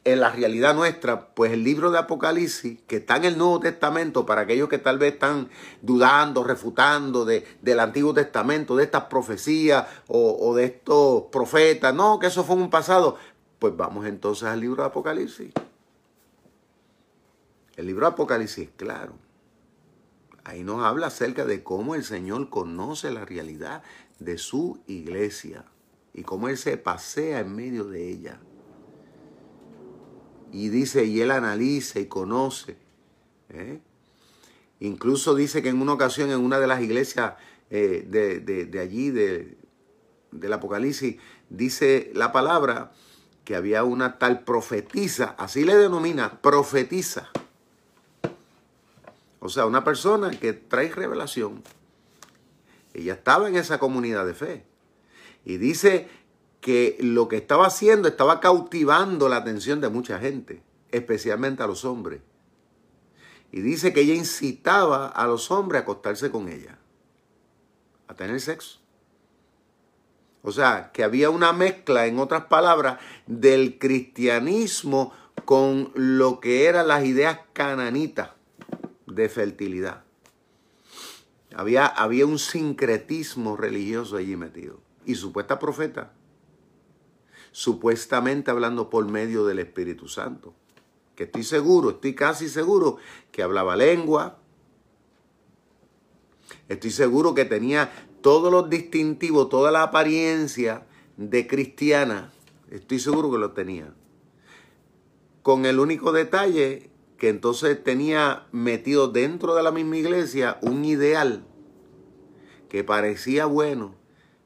en 0.06 0.20
la 0.20 0.30
realidad 0.30 0.72
nuestra, 0.72 1.34
pues 1.34 1.52
el 1.52 1.64
libro 1.64 1.90
de 1.90 1.98
Apocalipsis, 1.98 2.80
que 2.86 2.98
está 2.98 3.16
en 3.16 3.24
el 3.24 3.36
Nuevo 3.36 3.58
Testamento, 3.58 4.24
para 4.24 4.42
aquellos 4.42 4.68
que 4.68 4.78
tal 4.78 4.98
vez 4.98 5.14
están 5.14 5.48
dudando, 5.82 6.44
refutando 6.44 7.24
de, 7.24 7.44
del 7.60 7.80
Antiguo 7.80 8.14
Testamento, 8.14 8.76
de 8.76 8.84
estas 8.84 9.06
profecías 9.06 9.84
o, 10.06 10.54
de 10.54 10.66
estos 10.66 11.24
profetas, 11.32 11.92
no, 11.92 12.20
que 12.20 12.28
eso 12.28 12.44
fue 12.44 12.54
un 12.54 12.70
pasado, 12.70 13.16
pues 13.58 13.76
vamos 13.76 14.06
entonces 14.06 14.44
al 14.44 14.60
libro 14.60 14.84
de 14.84 14.90
Apocalipsis. 14.90 15.52
El 17.74 17.86
libro 17.86 18.06
de 18.06 18.12
Apocalipsis, 18.12 18.68
claro. 18.76 19.14
Ahí 20.44 20.62
nos 20.62 20.84
habla 20.84 21.08
acerca 21.08 21.44
de 21.44 21.64
cómo 21.64 21.96
el 21.96 22.04
Señor 22.04 22.48
conoce 22.48 23.10
la 23.10 23.24
realidad 23.24 23.82
de 24.20 24.38
su 24.38 24.78
iglesia 24.86 25.64
y 26.14 26.22
cómo 26.22 26.48
Él 26.48 26.56
se 26.56 26.76
pasea 26.76 27.40
en 27.40 27.56
medio 27.56 27.82
de 27.82 28.08
ella 28.08 28.38
y 30.52 30.68
dice, 30.68 31.04
y 31.04 31.20
él 31.20 31.30
analiza 31.30 32.00
y 32.00 32.06
conoce. 32.06 32.76
¿eh? 33.50 33.80
Incluso 34.80 35.34
dice 35.34 35.62
que 35.62 35.68
en 35.68 35.80
una 35.80 35.92
ocasión 35.92 36.30
en 36.30 36.40
una 36.40 36.58
de 36.58 36.66
las 36.66 36.80
iglesias 36.82 37.34
eh, 37.70 38.04
de, 38.08 38.80
allí, 38.80 39.10
de, 39.10 39.56
del 40.30 40.52
Apocalipsis, 40.52 41.16
dice 41.48 42.10
la 42.14 42.32
palabra 42.32 42.92
que 43.44 43.56
había 43.56 43.84
una 43.84 44.18
tal 44.18 44.40
profetisa, 44.44 45.34
así 45.38 45.64
le 45.64 45.76
denomina, 45.76 46.40
profetiza. 46.40 47.30
O 49.40 49.48
sea, 49.48 49.66
una 49.66 49.84
persona 49.84 50.30
que 50.30 50.52
trae 50.52 50.90
revelación. 50.90 51.62
Ella 52.92 53.12
estaba 53.12 53.48
en 53.48 53.56
esa 53.56 53.78
comunidad 53.78 54.26
de 54.26 54.34
fe. 54.34 54.64
Y 55.44 55.58
dice 55.58 56.08
que 56.66 56.96
lo 56.98 57.28
que 57.28 57.36
estaba 57.36 57.68
haciendo 57.68 58.08
estaba 58.08 58.40
cautivando 58.40 59.28
la 59.28 59.36
atención 59.36 59.80
de 59.80 59.88
mucha 59.88 60.18
gente, 60.18 60.64
especialmente 60.90 61.62
a 61.62 61.68
los 61.68 61.84
hombres. 61.84 62.22
Y 63.52 63.60
dice 63.60 63.92
que 63.92 64.00
ella 64.00 64.14
incitaba 64.14 65.06
a 65.06 65.28
los 65.28 65.52
hombres 65.52 65.78
a 65.78 65.82
acostarse 65.84 66.32
con 66.32 66.48
ella, 66.48 66.76
a 68.08 68.14
tener 68.14 68.40
sexo. 68.40 68.80
O 70.42 70.50
sea, 70.50 70.90
que 70.92 71.04
había 71.04 71.30
una 71.30 71.52
mezcla, 71.52 72.06
en 72.06 72.18
otras 72.18 72.46
palabras, 72.46 72.98
del 73.28 73.78
cristianismo 73.78 75.12
con 75.44 75.92
lo 75.94 76.40
que 76.40 76.64
eran 76.64 76.88
las 76.88 77.04
ideas 77.04 77.38
cananitas 77.52 78.30
de 79.06 79.28
fertilidad. 79.28 80.02
Había, 81.54 81.86
había 81.86 82.26
un 82.26 82.40
sincretismo 82.40 83.56
religioso 83.56 84.16
allí 84.16 84.34
metido. 84.34 84.80
Y 85.04 85.14
supuesta 85.14 85.60
profeta 85.60 86.10
supuestamente 87.56 88.50
hablando 88.50 88.90
por 88.90 89.08
medio 89.08 89.46
del 89.46 89.60
Espíritu 89.60 90.08
Santo. 90.08 90.52
Que 91.14 91.24
estoy 91.24 91.42
seguro, 91.42 91.88
estoy 91.88 92.14
casi 92.14 92.50
seguro 92.50 92.98
que 93.32 93.42
hablaba 93.42 93.76
lengua. 93.76 94.36
Estoy 96.68 96.90
seguro 96.90 97.34
que 97.34 97.46
tenía 97.46 97.90
todos 98.20 98.52
los 98.52 98.68
distintivos, 98.68 99.48
toda 99.48 99.70
la 99.70 99.84
apariencia 99.84 100.86
de 101.16 101.46
cristiana. 101.46 102.30
Estoy 102.70 102.98
seguro 102.98 103.30
que 103.30 103.38
lo 103.38 103.52
tenía. 103.52 103.94
Con 105.40 105.64
el 105.64 105.78
único 105.78 106.12
detalle 106.12 106.90
que 107.16 107.30
entonces 107.30 107.82
tenía 107.82 108.48
metido 108.52 109.08
dentro 109.08 109.54
de 109.54 109.62
la 109.62 109.72
misma 109.72 109.96
iglesia 109.96 110.58
un 110.60 110.84
ideal 110.84 111.46
que 112.68 112.84
parecía 112.84 113.46
bueno, 113.46 113.94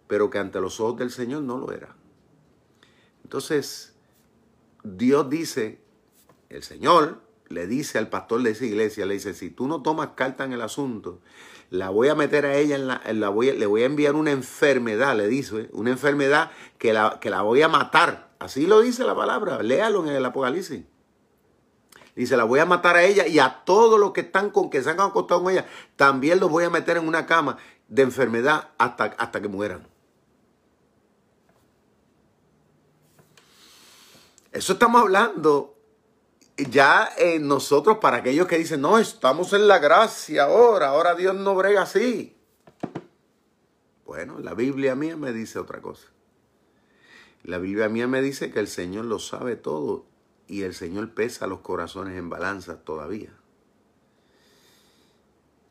pero 0.06 0.30
que 0.30 0.38
ante 0.38 0.60
los 0.60 0.78
ojos 0.78 1.00
del 1.00 1.10
Señor 1.10 1.42
no 1.42 1.58
lo 1.58 1.72
era. 1.72 1.96
Entonces, 3.30 3.94
Dios 4.82 5.30
dice, 5.30 5.80
el 6.48 6.64
Señor 6.64 7.20
le 7.46 7.68
dice 7.68 7.96
al 7.96 8.08
pastor 8.08 8.42
de 8.42 8.50
esa 8.50 8.64
iglesia, 8.64 9.06
le 9.06 9.14
dice, 9.14 9.34
si 9.34 9.50
tú 9.50 9.68
no 9.68 9.82
tomas 9.82 10.08
carta 10.16 10.42
en 10.42 10.52
el 10.52 10.60
asunto, 10.60 11.20
la 11.70 11.90
voy 11.90 12.08
a 12.08 12.16
meter 12.16 12.44
a 12.44 12.56
ella, 12.56 12.74
en 13.04 13.20
la, 13.20 13.28
voy, 13.28 13.52
le 13.52 13.66
voy 13.66 13.84
a 13.84 13.86
enviar 13.86 14.16
una 14.16 14.32
enfermedad, 14.32 15.16
le 15.16 15.28
dice, 15.28 15.68
una 15.70 15.90
enfermedad 15.90 16.50
que 16.76 16.92
la, 16.92 17.20
que 17.20 17.30
la 17.30 17.42
voy 17.42 17.62
a 17.62 17.68
matar. 17.68 18.32
Así 18.40 18.66
lo 18.66 18.80
dice 18.80 19.04
la 19.04 19.14
palabra, 19.14 19.62
léalo 19.62 20.04
en 20.04 20.12
el 20.12 20.24
Apocalipsis. 20.24 20.82
Dice, 22.16 22.36
la 22.36 22.42
voy 22.42 22.58
a 22.58 22.66
matar 22.66 22.96
a 22.96 23.04
ella 23.04 23.28
y 23.28 23.38
a 23.38 23.62
todos 23.64 24.00
los 24.00 24.10
que 24.10 24.22
están 24.22 24.50
con 24.50 24.70
que 24.70 24.82
se 24.82 24.90
han 24.90 24.98
acostado 24.98 25.44
con 25.44 25.52
ella, 25.52 25.66
también 25.94 26.40
los 26.40 26.50
voy 26.50 26.64
a 26.64 26.70
meter 26.70 26.96
en 26.96 27.06
una 27.06 27.26
cama 27.26 27.58
de 27.86 28.02
enfermedad 28.02 28.70
hasta, 28.76 29.04
hasta 29.04 29.40
que 29.40 29.46
mueran. 29.46 29.86
Eso 34.52 34.72
estamos 34.72 35.00
hablando 35.02 35.76
ya 36.56 37.08
en 37.16 37.46
nosotros 37.46 37.98
para 37.98 38.18
aquellos 38.18 38.46
que 38.46 38.58
dicen, 38.58 38.80
no, 38.80 38.98
estamos 38.98 39.52
en 39.52 39.68
la 39.68 39.78
gracia 39.78 40.44
ahora, 40.44 40.88
ahora 40.88 41.14
Dios 41.14 41.34
no 41.34 41.54
brega 41.54 41.82
así. 41.82 42.36
Bueno, 44.04 44.40
la 44.40 44.54
Biblia 44.54 44.94
mía 44.94 45.16
me 45.16 45.32
dice 45.32 45.58
otra 45.58 45.80
cosa. 45.80 46.08
La 47.42 47.58
Biblia 47.58 47.88
mía 47.88 48.08
me 48.08 48.20
dice 48.20 48.50
que 48.50 48.60
el 48.60 48.68
Señor 48.68 49.04
lo 49.04 49.18
sabe 49.18 49.56
todo 49.56 50.04
y 50.46 50.62
el 50.62 50.74
Señor 50.74 51.14
pesa 51.14 51.46
los 51.46 51.60
corazones 51.60 52.18
en 52.18 52.28
balanza 52.28 52.80
todavía. 52.80 53.32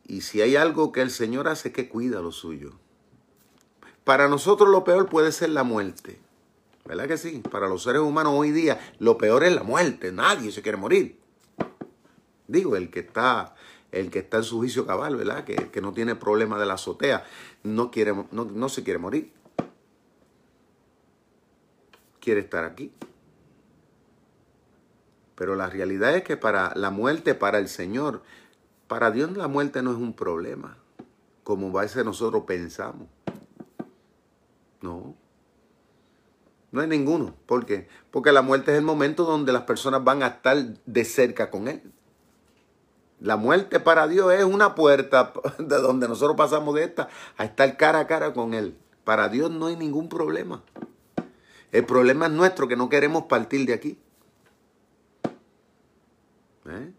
Y 0.07 0.21
si 0.21 0.41
hay 0.41 0.55
algo 0.55 0.91
que 0.91 1.01
el 1.01 1.11
Señor 1.11 1.47
hace, 1.47 1.71
que 1.71 1.89
cuida 1.89 2.21
lo 2.21 2.31
suyo. 2.31 2.71
Para 4.03 4.27
nosotros 4.27 4.69
lo 4.69 4.83
peor 4.83 5.07
puede 5.09 5.31
ser 5.31 5.49
la 5.49 5.63
muerte. 5.63 6.19
¿Verdad 6.89 7.07
que 7.07 7.17
sí? 7.17 7.43
Para 7.51 7.69
los 7.69 7.83
seres 7.83 8.01
humanos 8.01 8.33
hoy 8.35 8.49
día 8.49 8.79
lo 8.97 9.15
peor 9.19 9.43
es 9.43 9.53
la 9.53 9.61
muerte. 9.61 10.11
Nadie 10.11 10.51
se 10.51 10.63
quiere 10.63 10.75
morir. 10.75 11.19
Digo, 12.47 12.75
el 12.75 12.89
que 12.89 13.01
está, 13.01 13.53
el 13.91 14.09
que 14.09 14.17
está 14.17 14.37
en 14.37 14.43
su 14.43 14.57
juicio 14.57 14.87
cabal, 14.87 15.15
¿verdad? 15.15 15.43
Que, 15.43 15.69
que 15.69 15.81
no 15.81 15.93
tiene 15.93 16.15
problema 16.15 16.57
de 16.57 16.65
la 16.65 16.73
azotea, 16.73 17.23
no, 17.61 17.91
quiere, 17.91 18.15
no, 18.31 18.45
no 18.45 18.69
se 18.69 18.83
quiere 18.83 18.97
morir. 18.97 19.31
Quiere 22.19 22.39
estar 22.39 22.65
aquí. 22.65 22.91
Pero 25.35 25.55
la 25.55 25.69
realidad 25.69 26.15
es 26.15 26.23
que 26.23 26.37
para 26.37 26.73
la 26.75 26.89
muerte, 26.89 27.35
para 27.35 27.59
el 27.59 27.67
Señor, 27.67 28.23
para 28.87 29.11
Dios 29.11 29.37
la 29.37 29.47
muerte 29.47 29.83
no 29.83 29.91
es 29.91 29.97
un 29.97 30.13
problema, 30.13 30.79
como 31.43 31.77
a 31.77 31.83
veces 31.83 32.03
nosotros 32.03 32.45
pensamos. 32.47 33.07
No. 34.81 35.28
No 36.71 36.81
hay 36.81 36.87
ninguno. 36.87 37.35
¿Por 37.45 37.65
qué? 37.65 37.87
Porque 38.11 38.31
la 38.31 38.41
muerte 38.41 38.71
es 38.71 38.77
el 38.77 38.83
momento 38.83 39.23
donde 39.25 39.51
las 39.51 39.63
personas 39.63 40.03
van 40.03 40.23
a 40.23 40.27
estar 40.27 40.57
de 40.85 41.05
cerca 41.05 41.49
con 41.49 41.67
Él. 41.67 41.81
La 43.19 43.35
muerte 43.35 43.79
para 43.79 44.07
Dios 44.07 44.33
es 44.33 44.43
una 44.43 44.75
puerta 44.75 45.33
de 45.59 45.77
donde 45.77 46.07
nosotros 46.07 46.37
pasamos 46.37 46.75
de 46.75 46.83
esta 46.83 47.09
a 47.37 47.45
estar 47.45 47.75
cara 47.77 47.99
a 47.99 48.07
cara 48.07 48.33
con 48.33 48.53
Él. 48.53 48.77
Para 49.03 49.29
Dios 49.29 49.51
no 49.51 49.67
hay 49.67 49.75
ningún 49.75 50.09
problema. 50.09 50.63
El 51.71 51.85
problema 51.85 52.27
es 52.27 52.31
nuestro 52.31 52.67
que 52.67 52.75
no 52.75 52.89
queremos 52.89 53.23
partir 53.23 53.65
de 53.65 53.73
aquí. 53.73 53.99
¿Eh? 56.65 56.93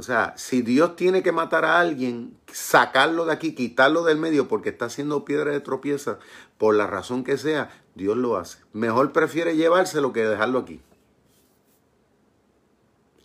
O 0.00 0.02
sea, 0.02 0.32
si 0.38 0.62
Dios 0.62 0.96
tiene 0.96 1.22
que 1.22 1.30
matar 1.30 1.66
a 1.66 1.78
alguien, 1.78 2.34
sacarlo 2.50 3.26
de 3.26 3.34
aquí, 3.34 3.54
quitarlo 3.54 4.02
del 4.02 4.16
medio 4.16 4.48
porque 4.48 4.70
está 4.70 4.86
haciendo 4.86 5.26
piedra 5.26 5.52
de 5.52 5.60
tropieza, 5.60 6.18
por 6.56 6.74
la 6.74 6.86
razón 6.86 7.22
que 7.22 7.36
sea, 7.36 7.68
Dios 7.94 8.16
lo 8.16 8.38
hace. 8.38 8.60
Mejor 8.72 9.12
prefiere 9.12 9.56
llevárselo 9.56 10.14
que 10.14 10.24
dejarlo 10.24 10.60
aquí. 10.60 10.80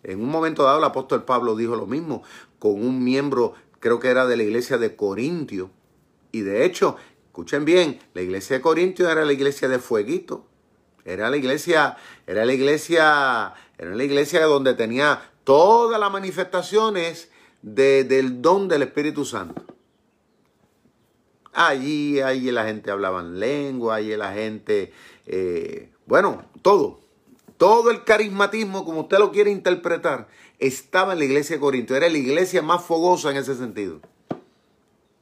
En 0.03 0.21
un 0.21 0.27
momento 0.27 0.63
dado 0.63 0.79
el 0.79 0.83
apóstol 0.83 1.23
Pablo 1.23 1.55
dijo 1.55 1.77
lo 1.77 1.85
mismo 1.85 2.23
con 2.59 2.73
un 2.73 3.01
miembro, 3.01 3.53
creo 3.79 4.01
que 4.01 4.09
era 4.09 4.25
de 4.25 4.35
la 4.35 4.43
iglesia 4.43 4.77
de 4.77 4.97
Corintio. 4.97 5.71
Y 6.33 6.41
de 6.41 6.65
hecho, 6.65 6.97
escuchen 7.27 7.63
bien, 7.63 7.99
la 8.13 8.21
iglesia 8.21 8.57
de 8.57 8.61
Corintio 8.61 9.09
era 9.09 9.23
la 9.23 9.31
iglesia 9.31 9.69
de 9.69 9.79
Fueguito. 9.79 10.45
Era 11.05 11.29
la 11.29 11.37
iglesia, 11.37 11.95
era 12.27 12.43
la 12.43 12.51
iglesia, 12.51 13.53
era 13.77 13.95
la 13.95 14.03
iglesia 14.03 14.43
donde 14.43 14.73
tenía 14.73 15.21
todas 15.45 15.97
las 15.97 16.11
manifestaciones 16.11 17.31
del 17.61 18.41
don 18.41 18.67
del 18.67 18.81
Espíritu 18.81 19.23
Santo. 19.23 19.63
Allí, 21.53 22.19
allí 22.19 22.51
la 22.51 22.65
gente 22.65 22.91
hablaba 22.91 23.21
en 23.21 23.39
lengua, 23.39 23.95
allí 23.95 24.13
la 24.17 24.33
gente, 24.33 24.91
eh, 25.25 25.89
bueno, 26.05 26.43
todo, 26.61 26.99
todo 27.57 27.91
el 27.91 28.03
carismatismo, 28.03 28.83
como 28.83 29.01
usted 29.01 29.19
lo 29.19 29.31
quiere 29.31 29.51
interpretar, 29.51 30.27
estaba 30.59 31.13
en 31.13 31.19
la 31.19 31.25
iglesia 31.25 31.55
de 31.55 31.61
Corinto. 31.61 31.95
Era 31.95 32.09
la 32.09 32.17
iglesia 32.17 32.61
más 32.61 32.83
fogosa 32.83 33.31
en 33.31 33.37
ese 33.37 33.55
sentido. 33.55 34.01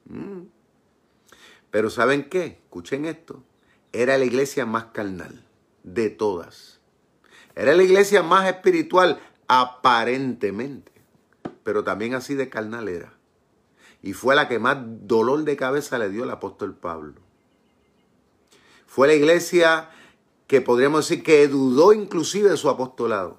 Mm. 0.06 0.44
Pero 1.70 1.90
¿saben 1.92 2.30
qué? 2.30 2.46
Escuchen 2.64 3.06
esto. 3.06 3.44
Era 3.92 4.18
la 4.18 4.26
iglesia 4.26 4.66
más 4.66 4.86
carnal 4.86 5.44
de 5.84 6.10
todas. 6.10 6.80
Era 7.56 7.76
la 7.76 7.84
iglesia 7.84 8.24
más 8.24 8.48
espiritual 8.48 9.20
aparentemente, 9.62 10.92
pero 11.64 11.84
también 11.84 12.16
así 12.16 12.34
de 12.34 12.50
carnal 12.50 12.90
era. 12.90 13.14
Y 14.02 14.14
fue 14.14 14.36
la 14.36 14.48
que 14.48 14.58
más 14.58 14.78
dolor 14.82 15.44
de 15.44 15.56
cabeza 15.56 16.00
le 16.00 16.10
dio 16.10 16.24
el 16.24 16.32
apóstol 16.32 16.76
Pablo. 16.76 17.14
Fue 18.88 19.08
la 19.08 19.14
iglesia 19.14 19.90
que 20.48 20.62
podríamos 20.62 21.08
decir 21.08 21.24
que 21.24 21.48
dudó 21.48 21.94
inclusive 21.94 22.50
de 22.50 22.58
su 22.58 22.68
apostolado, 22.68 23.38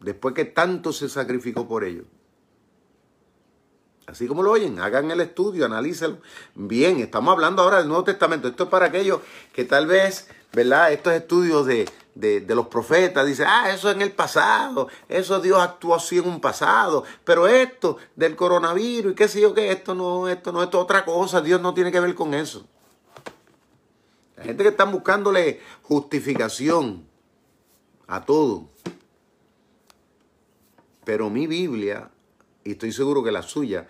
después 0.00 0.34
que 0.34 0.46
tanto 0.46 0.92
se 0.92 1.10
sacrificó 1.10 1.68
por 1.68 1.84
ello. 1.84 2.04
Así 4.06 4.26
como 4.26 4.42
lo 4.42 4.50
oyen, 4.50 4.80
hagan 4.80 5.10
el 5.10 5.20
estudio, 5.20 5.66
analícenlo. 5.66 6.20
Bien, 6.54 7.00
estamos 7.00 7.32
hablando 7.32 7.60
ahora 7.60 7.78
del 7.78 7.88
Nuevo 7.88 8.04
Testamento. 8.04 8.48
Esto 8.48 8.64
es 8.64 8.70
para 8.70 8.86
aquellos 8.86 9.20
que 9.52 9.66
tal 9.66 9.86
vez, 9.86 10.28
¿verdad? 10.54 10.90
Estos 10.90 11.12
estudios 11.12 11.66
de, 11.66 11.84
de, 12.18 12.54
los 12.54 12.66
profetas, 12.66 13.24
dice, 13.24 13.44
ah, 13.46 13.72
eso 13.72 13.90
en 13.90 14.02
el 14.02 14.10
pasado, 14.10 14.88
eso 15.08 15.40
Dios 15.40 15.60
actuó 15.60 15.94
así 15.94 16.18
en 16.18 16.26
un 16.28 16.40
pasado, 16.40 17.04
pero 17.24 17.46
esto 17.46 17.98
del 18.16 18.34
coronavirus 18.34 19.12
y 19.12 19.14
qué 19.14 19.28
sé 19.28 19.40
yo 19.40 19.54
que 19.54 19.70
esto 19.70 19.94
no, 19.94 20.28
esto 20.28 20.50
no, 20.50 20.62
esto 20.62 20.78
es 20.78 20.84
otra 20.84 21.04
cosa, 21.04 21.40
Dios 21.40 21.60
no 21.60 21.74
tiene 21.74 21.92
que 21.92 22.00
ver 22.00 22.14
con 22.16 22.34
eso. 22.34 22.66
La 24.36 24.44
gente 24.44 24.64
que 24.64 24.70
está 24.70 24.84
buscándole 24.84 25.60
justificación 25.82 27.06
a 28.06 28.24
todo. 28.24 28.68
Pero 31.04 31.30
mi 31.30 31.46
Biblia, 31.46 32.10
y 32.64 32.72
estoy 32.72 32.92
seguro 32.92 33.22
que 33.22 33.32
la 33.32 33.42
suya, 33.42 33.88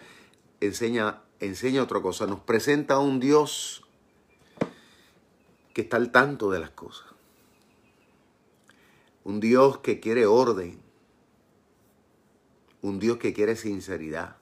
enseña, 0.60 1.22
enseña 1.40 1.82
otra 1.82 2.00
cosa. 2.00 2.26
Nos 2.26 2.40
presenta 2.40 2.94
a 2.94 2.98
un 2.98 3.20
Dios 3.20 3.84
que 5.74 5.82
está 5.82 5.96
al 5.96 6.10
tanto 6.10 6.50
de 6.50 6.60
las 6.60 6.70
cosas. 6.70 7.07
Un 9.28 9.40
Dios 9.40 9.76
que 9.80 10.00
quiere 10.00 10.24
orden. 10.24 10.80
Un 12.80 12.98
Dios 12.98 13.18
que 13.18 13.34
quiere 13.34 13.56
sinceridad. 13.56 14.38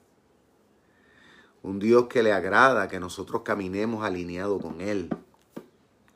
Un 1.61 1.77
Dios 1.77 2.07
que 2.07 2.23
le 2.23 2.31
agrada 2.31 2.87
que 2.87 2.97
nosotros 2.97 3.41
caminemos 3.41 4.05
alineados 4.05 4.61
con 4.61 4.79
Él. 4.79 5.09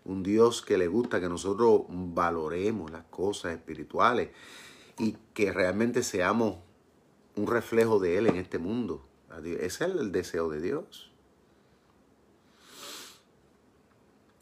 Un 0.06 0.24
Dios 0.24 0.62
que 0.62 0.78
le 0.78 0.88
gusta 0.88 1.20
que 1.20 1.28
nosotros 1.28 1.82
valoremos 1.90 2.92
las 2.92 3.04
cosas 3.08 3.52
espirituales 3.52 4.30
y 4.98 5.18
que 5.34 5.52
realmente 5.52 6.02
seamos 6.02 6.56
un 7.36 7.48
reflejo 7.48 8.00
de 8.00 8.20
Él 8.20 8.28
en 8.28 8.38
este 8.38 8.58
mundo. 8.58 9.06
Ese 9.44 9.66
es 9.66 9.82
el 9.82 10.14
deseo 10.14 10.48
de 10.48 10.62
Dios. 10.62 11.12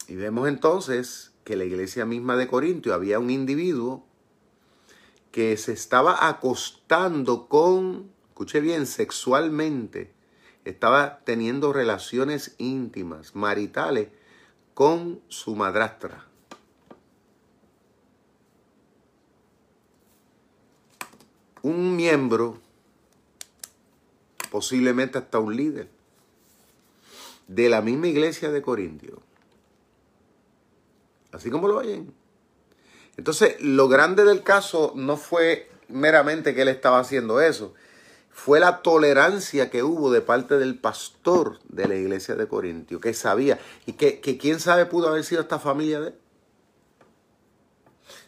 Y 0.08 0.13
vemos 0.13 0.48
entonces 0.48 1.34
que 1.44 1.56
la 1.56 1.65
iglesia 1.65 2.06
misma 2.06 2.36
de 2.36 2.48
Corintio 2.48 2.94
había 2.94 3.18
un 3.18 3.32
individuo 3.32 4.08
que 5.32 5.58
se 5.58 5.74
estaba 5.74 6.28
acostando 6.28 7.48
con, 7.48 8.12
escuche 8.30 8.62
bien, 8.62 8.86
sexualmente, 8.86 10.13
estaba 10.65 11.20
teniendo 11.24 11.74
relaciones 11.74 12.56
íntimas, 12.58 13.36
maritales, 13.36 14.10
con 14.74 15.22
su 15.28 15.56
madrastra. 15.56 16.26
Un 21.62 21.96
miembro, 21.96 22.60
posiblemente 24.50 25.18
hasta 25.18 25.39
un 25.39 25.56
líder, 25.56 25.89
de 27.48 27.68
la 27.68 27.82
misma 27.82 28.08
iglesia 28.08 28.52
de 28.52 28.62
Corintio. 28.62 29.22
Así 31.32 31.50
como 31.50 31.68
lo 31.68 31.78
oyen. 31.78 32.19
Entonces, 33.20 33.58
lo 33.60 33.90
grande 33.90 34.24
del 34.24 34.44
caso 34.44 34.94
no 34.96 35.18
fue 35.18 35.70
meramente 35.90 36.56
que 36.56 36.62
él 36.62 36.70
estaba 36.70 37.00
haciendo 37.00 37.42
eso, 37.42 37.74
fue 38.30 38.62
la 38.62 38.82
tolerancia 38.82 39.70
que 39.70 39.84
hubo 39.84 40.10
de 40.10 40.22
parte 40.22 40.58
del 40.58 40.80
pastor 40.80 41.60
de 41.68 41.90
la 41.90 41.96
iglesia 41.96 42.36
de 42.36 42.48
Corintio, 42.48 43.02
que 43.02 43.14
sabía, 43.14 43.60
y 43.86 43.92
que, 43.92 44.22
quién 44.22 44.62
sabe 44.62 44.86
pudo 44.86 45.10
haber 45.10 45.26
sido 45.26 45.42
esta 45.42 45.60
familia 45.60 46.00
de 46.00 46.08
él. 46.08 46.16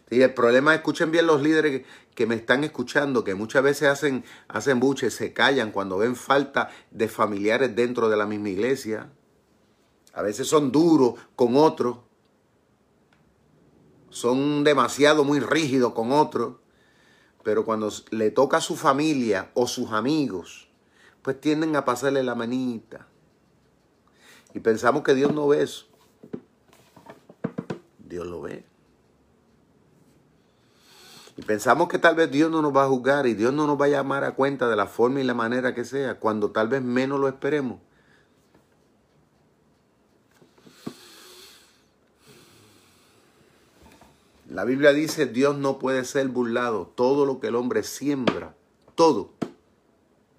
Y 0.10 0.22
el 0.24 0.34
problema, 0.34 0.76
escuchen 0.76 1.10
bien 1.10 1.26
los 1.26 1.42
líderes 1.42 1.86
que, 2.14 2.28
me 2.28 2.36
están 2.36 2.66
escuchando, 2.66 3.24
que 3.24 3.34
muchas 3.34 3.64
veces 3.64 3.88
hacen, 3.88 4.26
hacen 4.50 4.82
buches, 4.82 5.14
se 5.14 5.32
callan 5.32 5.72
cuando 5.72 6.00
ven 6.00 6.18
falta 6.18 6.70
de 6.92 7.08
familiares 7.08 7.74
dentro 7.78 8.10
de 8.10 8.18
la 8.18 8.26
misma 8.26 8.50
iglesia. 8.50 9.10
A 10.12 10.22
veces 10.22 10.50
son 10.50 10.70
duros 10.70 11.14
con 11.38 11.56
otros 11.56 12.11
son 14.12 14.64
demasiado 14.64 15.24
muy 15.24 15.40
rígidos 15.40 15.94
con 15.94 16.12
otros, 16.12 16.58
pero 17.44 17.66
cuando 17.66 17.90
le 18.12 18.30
toca 18.30 18.58
a 18.58 18.62
su 18.62 18.76
familia 18.76 19.50
o 19.56 19.68
sus 19.68 19.92
amigos, 19.92 20.70
pues 21.22 21.42
tienden 21.42 21.76
a 21.76 21.86
pasarle 21.86 22.22
la 22.24 22.36
manita. 22.36 23.08
Y 24.54 24.60
pensamos 24.60 25.04
que 25.04 25.16
Dios 25.16 25.34
no 25.34 25.48
ve 25.48 25.64
eso. 25.64 25.88
Dios 27.98 28.28
lo 28.28 28.42
ve. 28.42 28.66
Y 31.38 31.42
pensamos 31.44 31.88
que 31.88 31.98
tal 31.98 32.16
vez 32.16 32.30
Dios 32.30 32.52
no 32.52 32.62
nos 32.62 32.76
va 32.76 32.84
a 32.84 32.88
juzgar 32.88 33.26
y 33.26 33.34
Dios 33.34 33.54
no 33.54 33.66
nos 33.66 33.80
va 33.80 33.86
a 33.86 33.90
llamar 33.90 34.26
a 34.26 34.36
cuenta 34.36 34.68
de 34.68 34.76
la 34.76 34.86
forma 34.86 35.22
y 35.22 35.24
la 35.24 35.34
manera 35.34 35.74
que 35.74 35.86
sea, 35.86 36.20
cuando 36.20 36.52
tal 36.52 36.68
vez 36.68 36.82
menos 36.82 37.20
lo 37.20 37.28
esperemos. 37.30 37.80
La 44.52 44.66
Biblia 44.66 44.92
dice, 44.92 45.28
Dios 45.28 45.58
no 45.58 45.80
puede 45.80 46.04
ser 46.04 46.28
burlado. 46.28 46.86
Todo 46.86 47.26
lo 47.26 47.40
que 47.40 47.48
el 47.48 47.56
hombre 47.56 47.84
siembra, 47.84 48.54
todo, 48.96 49.32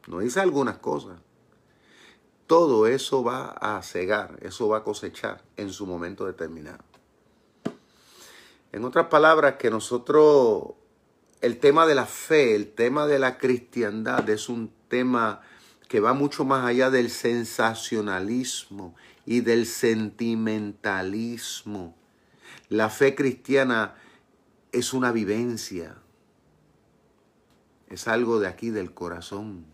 no 0.07 0.19
dice 0.19 0.41
algunas 0.41 0.77
cosas, 0.77 1.19
todo 2.47 2.87
eso 2.87 3.25
va 3.25 3.53
a 3.53 3.83
cegar, 3.83 4.39
eso 4.43 4.69
va 4.69 4.77
a 4.79 4.85
cosechar 4.85 5.43
en 5.57 5.71
su 5.71 5.87
momento 5.87 6.27
determinado. 6.27 6.85
En 8.71 8.85
otras 8.85 9.07
palabras, 9.07 9.55
que 9.59 9.71
nosotros, 9.71 10.75
el 11.41 11.59
tema 11.59 11.87
de 11.87 11.95
la 11.95 12.05
fe, 12.05 12.55
el 12.55 12.75
tema 12.75 13.07
de 13.07 13.19
la 13.19 13.39
cristiandad 13.39 14.29
es 14.29 14.51
un 14.51 14.75
tema 14.89 15.41
que 15.89 16.01
va 16.01 16.13
mucho 16.13 16.45
más 16.45 16.67
allá 16.67 16.91
del 16.91 17.09
sensacionalismo 17.09 18.95
y 19.25 19.41
del 19.41 19.65
sentimentalismo. 19.65 22.02
La 22.73 22.89
fe 22.89 23.15
cristiana 23.15 23.97
es 24.73 24.95
una 24.95 25.13
vivencia, 25.13 25.99
es 27.91 28.09
algo 28.09 28.41
de 28.41 28.47
aquí 28.47 28.71
del 28.71 28.95
corazón. 28.95 29.67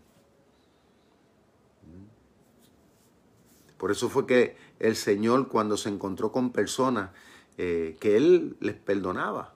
Por 3.77 3.91
eso 3.91 4.09
fue 4.09 4.27
que 4.27 4.57
el 4.79 4.97
Señor 4.97 5.47
cuando 5.47 5.77
se 5.77 5.87
encontró 5.87 6.33
con 6.33 6.51
personas 6.51 7.11
eh, 7.57 7.95
que 8.01 8.17
Él 8.17 8.57
les 8.59 8.75
perdonaba, 8.75 9.55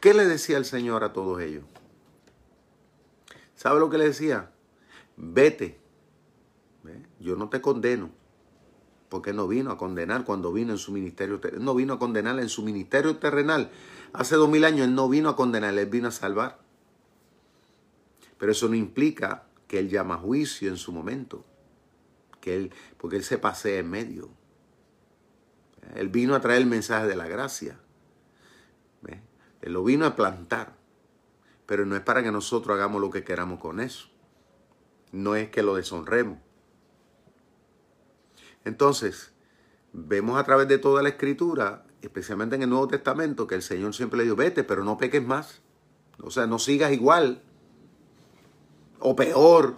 ¿qué 0.00 0.14
le 0.14 0.26
decía 0.26 0.56
el 0.56 0.64
Señor 0.64 1.04
a 1.04 1.12
todos 1.12 1.40
ellos? 1.40 1.62
¿Sabe 3.54 3.78
lo 3.78 3.88
que 3.88 3.98
le 3.98 4.06
decía? 4.06 4.50
Vete, 5.16 5.78
yo 7.20 7.36
no 7.36 7.48
te 7.48 7.60
condeno, 7.60 8.10
porque 9.12 9.34
no 9.34 9.46
vino 9.46 9.70
a 9.70 9.76
condenar 9.76 10.24
cuando 10.24 10.54
vino 10.54 10.72
en 10.72 10.78
su 10.78 10.90
ministerio, 10.90 11.38
no 11.60 11.74
vino 11.74 11.92
a 11.92 11.98
condenar 11.98 12.40
en 12.40 12.48
su 12.48 12.62
ministerio 12.62 13.18
terrenal. 13.18 13.70
Hace 14.14 14.36
dos 14.36 14.48
mil 14.48 14.64
años 14.64 14.86
él 14.88 14.94
no 14.94 15.06
vino 15.06 15.28
a 15.28 15.36
condenar, 15.36 15.76
él 15.76 15.84
vino 15.84 16.08
a 16.08 16.10
salvar. 16.10 16.60
Pero 18.38 18.52
eso 18.52 18.70
no 18.70 18.74
implica 18.74 19.44
que 19.66 19.80
él 19.80 19.90
llama 19.90 20.16
juicio 20.16 20.70
en 20.70 20.78
su 20.78 20.92
momento, 20.92 21.44
que 22.40 22.56
él, 22.56 22.74
porque 22.96 23.16
él 23.16 23.22
se 23.22 23.36
pasea 23.36 23.80
en 23.80 23.90
medio. 23.90 24.30
Él 25.94 26.08
vino 26.08 26.34
a 26.34 26.40
traer 26.40 26.62
el 26.62 26.66
mensaje 26.66 27.06
de 27.06 27.16
la 27.16 27.28
gracia. 27.28 27.78
Él 29.60 29.74
lo 29.74 29.84
vino 29.84 30.06
a 30.06 30.16
plantar, 30.16 30.72
pero 31.66 31.84
no 31.84 31.96
es 31.96 32.02
para 32.02 32.22
que 32.22 32.32
nosotros 32.32 32.74
hagamos 32.74 33.02
lo 33.02 33.10
que 33.10 33.24
queramos 33.24 33.60
con 33.60 33.78
eso. 33.78 34.08
No 35.12 35.36
es 35.36 35.50
que 35.50 35.62
lo 35.62 35.74
deshonremos. 35.74 36.38
Entonces, 38.64 39.32
vemos 39.92 40.38
a 40.38 40.44
través 40.44 40.68
de 40.68 40.78
toda 40.78 41.02
la 41.02 41.10
escritura, 41.10 41.84
especialmente 42.00 42.56
en 42.56 42.62
el 42.62 42.70
Nuevo 42.70 42.88
Testamento, 42.88 43.46
que 43.46 43.54
el 43.54 43.62
Señor 43.62 43.94
siempre 43.94 44.18
le 44.18 44.24
dijo, 44.24 44.36
vete, 44.36 44.64
pero 44.64 44.84
no 44.84 44.98
peques 44.98 45.24
más. 45.24 45.62
O 46.20 46.30
sea, 46.30 46.46
no 46.46 46.58
sigas 46.58 46.92
igual. 46.92 47.42
O 49.00 49.16
peor. 49.16 49.76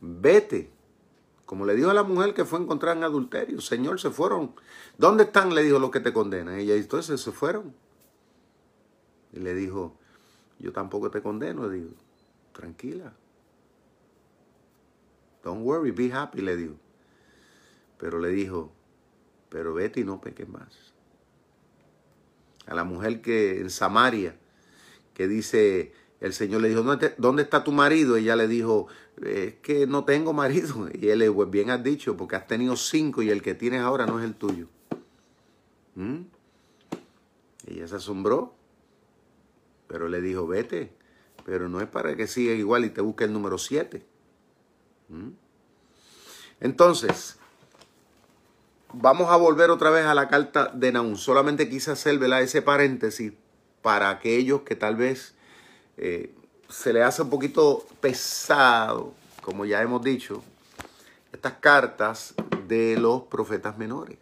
Vete. 0.00 0.70
Como 1.44 1.66
le 1.66 1.74
dijo 1.74 1.90
a 1.90 1.94
la 1.94 2.02
mujer 2.02 2.32
que 2.32 2.44
fue 2.44 2.60
encontrada 2.60 2.96
en 2.96 3.04
adulterio, 3.04 3.60
Señor, 3.60 4.00
se 4.00 4.10
fueron. 4.10 4.54
¿Dónde 4.96 5.24
están? 5.24 5.54
Le 5.54 5.62
dijo 5.62 5.78
los 5.78 5.90
que 5.90 6.00
te 6.00 6.12
condenan. 6.12 6.58
Ella 6.58 6.74
entonces 6.74 7.20
se 7.20 7.32
fueron. 7.32 7.74
Y 9.32 9.40
le 9.40 9.54
dijo, 9.54 9.96
yo 10.58 10.72
tampoco 10.72 11.10
te 11.10 11.20
condeno. 11.20 11.68
Le 11.68 11.76
digo, 11.76 11.90
tranquila. 12.52 13.12
Don't 15.42 15.64
worry, 15.64 15.90
be 15.90 16.12
happy, 16.12 16.40
le 16.40 16.56
dijo. 16.56 16.74
Pero 18.02 18.18
le 18.18 18.30
dijo, 18.30 18.72
pero 19.48 19.74
vete 19.74 20.00
y 20.00 20.04
no 20.04 20.20
peques 20.20 20.48
más. 20.48 20.92
A 22.66 22.74
la 22.74 22.82
mujer 22.82 23.22
que 23.22 23.60
en 23.60 23.70
Samaria, 23.70 24.34
que 25.14 25.28
dice, 25.28 25.92
el 26.18 26.32
Señor 26.32 26.62
le 26.62 26.68
dijo, 26.68 26.82
¿dónde, 26.82 27.42
está 27.42 27.62
tu 27.62 27.70
marido? 27.70 28.16
Ella 28.16 28.34
le 28.34 28.48
dijo, 28.48 28.88
es 29.24 29.54
que 29.62 29.86
no 29.86 30.04
tengo 30.04 30.32
marido. 30.32 30.88
Y 31.00 31.10
él 31.10 31.20
le 31.20 31.26
dijo, 31.26 31.36
pues 31.36 31.50
bien 31.50 31.70
has 31.70 31.84
dicho, 31.84 32.16
porque 32.16 32.34
has 32.34 32.48
tenido 32.48 32.74
cinco 32.74 33.22
y 33.22 33.30
el 33.30 33.40
que 33.40 33.54
tienes 33.54 33.82
ahora 33.82 34.04
no 34.04 34.18
es 34.18 34.24
el 34.24 34.34
tuyo. 34.34 34.66
¿Mm? 35.94 36.22
Ella 37.68 37.86
se 37.86 37.94
asombró, 37.94 38.52
pero 39.86 40.08
le 40.08 40.20
dijo, 40.20 40.48
vete, 40.48 40.92
pero 41.44 41.68
no 41.68 41.80
es 41.80 41.86
para 41.86 42.16
que 42.16 42.26
siga 42.26 42.52
igual 42.52 42.84
y 42.84 42.90
te 42.90 43.00
busque 43.00 43.22
el 43.22 43.32
número 43.32 43.58
siete. 43.58 44.04
¿Mm? 45.08 45.28
Entonces, 46.58 47.38
vamos 48.92 49.30
a 49.30 49.36
volver 49.36 49.70
otra 49.70 49.90
vez 49.90 50.06
a 50.06 50.14
la 50.14 50.28
carta 50.28 50.70
de 50.74 50.92
Naúm. 50.92 51.16
Solamente 51.16 51.68
quise 51.68 51.90
hacer 51.90 52.22
ese 52.22 52.62
paréntesis 52.62 53.32
para 53.82 54.10
aquellos 54.10 54.62
que 54.62 54.76
tal 54.76 54.96
vez 54.96 55.34
eh, 55.96 56.34
se 56.68 56.92
le 56.92 57.02
hace 57.02 57.22
un 57.22 57.30
poquito 57.30 57.86
pesado, 58.00 59.14
como 59.42 59.64
ya 59.64 59.82
hemos 59.82 60.02
dicho, 60.02 60.42
estas 61.32 61.54
cartas 61.54 62.34
de 62.66 62.96
los 62.98 63.22
profetas 63.22 63.76
menores. 63.76 64.18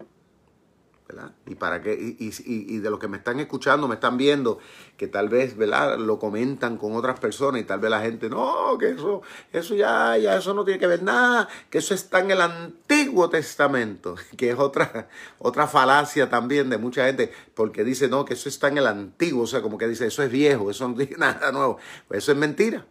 Y 1.46 1.55
para 1.55 1.83
qué, 1.83 2.16
y, 2.18 2.79
de 2.79 2.90
los 2.90 2.99
que 2.99 3.09
me 3.09 3.16
están 3.16 3.40
escuchando, 3.40 3.88
me 3.88 3.94
están 3.94 4.16
viendo, 4.16 4.59
que 4.96 5.07
tal 5.07 5.29
vez, 5.29 5.57
¿verdad? 5.57 5.99
Lo 5.99 6.18
comentan 6.18 6.77
con 6.77 6.94
otras 6.94 7.18
personas 7.18 7.61
y 7.61 7.64
tal 7.64 7.81
vez 7.81 7.90
la 7.90 8.01
gente, 8.01 8.29
no, 8.29 8.77
que 8.79 8.90
eso, 8.90 9.23
eso 9.53 9.75
ya, 9.75 10.16
ya, 10.16 10.37
eso 10.37 10.55
no 10.55 10.64
tiene 10.64 10.79
que 10.79 10.87
ver 10.87 11.03
nada, 11.03 11.49
que 11.68 11.79
eso 11.79 11.94
está 11.94 12.20
en 12.20 12.31
el 12.31 12.40
Antiguo 12.40 13.29
Testamento, 13.31 14.14
que 14.37 14.51
es 14.51 14.59
otra, 14.59 15.09
otra 15.38 15.66
falacia 15.66 16.29
también 16.29 16.70
de 16.70 16.79
mucha 16.79 17.07
gente, 17.07 17.33
porque 17.55 17.85
dice, 17.85 18.09
no, 18.09 18.25
que 18.25 18.35
eso 18.35 18.49
está 18.49 18.68
en 18.68 18.79
el 18.79 18.87
Antiguo, 18.87 19.44
o 19.44 19.46
sea, 19.46 19.62
como 19.62 19.79
que 19.79 19.88
dice, 19.88 20.07
eso 20.07 20.23
es 20.23 20.31
viejo, 20.31 20.70
eso 20.70 20.88
no 20.88 20.94
tiene 20.96 21.16
nada 21.16 21.53
nuevo. 21.53 21.79
Pues 22.09 22.23
eso 22.23 22.33
es 22.33 22.38
mentira. 22.38 22.87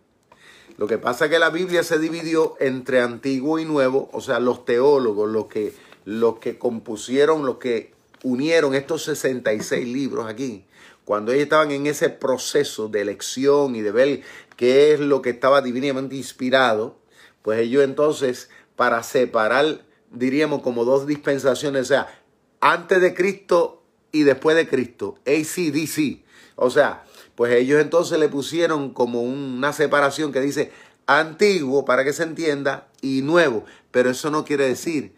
Lo 0.78 0.88
que 0.88 0.98
pasa 0.98 1.26
es 1.26 1.32
que 1.32 1.40
la 1.40 1.50
Biblia 1.50 1.84
se 1.84 2.00
dividió 2.00 2.56
entre 2.62 3.02
antiguo 3.02 3.60
y 3.60 3.66
nuevo, 3.66 4.10
o 4.14 4.22
sea, 4.22 4.40
los 4.40 4.64
teólogos, 4.64 5.30
los 5.30 5.48
que, 5.48 5.74
los 6.06 6.40
que 6.40 6.58
compusieron, 6.58 7.46
los 7.46 7.58
que 7.58 7.94
unieron 8.24 8.76
estos 8.76 9.04
66 9.04 9.88
libros 9.88 10.28
aquí, 10.28 10.66
cuando 11.06 11.32
ellos 11.32 11.44
estaban 11.44 11.72
en 11.72 11.88
ese 11.88 12.10
proceso 12.10 12.88
de 12.88 13.02
elección 13.02 13.76
y 13.76 13.82
de 13.82 13.92
ver 13.92 14.22
qué 14.56 14.94
es 14.94 15.00
lo 15.00 15.22
que 15.22 15.32
estaba 15.32 15.62
divinamente 15.62 16.16
inspirado, 16.16 17.00
pues 17.42 17.60
ellos 17.60 17.84
entonces, 17.84 18.50
para 18.76 19.02
separar, 19.02 19.86
diríamos 20.12 20.62
como 20.62 20.86
dos 20.86 21.08
dispensaciones, 21.08 21.84
o 21.84 21.86
sea, 21.86 22.24
antes 22.62 23.02
de 23.02 23.14
Cristo 23.14 23.84
y 24.12 24.24
después 24.24 24.56
de 24.56 24.68
Cristo, 24.68 25.18
ACDC. 25.26 26.24
O 26.56 26.70
sea, 26.70 27.06
pues 27.36 27.54
ellos 27.54 27.82
entonces 27.82 28.20
le 28.20 28.28
pusieron 28.28 28.94
como 28.94 29.22
una 29.22 29.72
separación 29.74 30.32
que 30.32 30.42
dice 30.42 30.72
antiguo 31.08 31.86
para 31.86 32.04
que 32.04 32.14
se 32.14 32.24
entienda 32.24 32.90
y 33.02 33.22
nuevo, 33.22 33.66
pero 33.92 34.10
eso 34.10 34.30
no 34.30 34.46
quiere 34.46 34.68
decir 34.68 35.16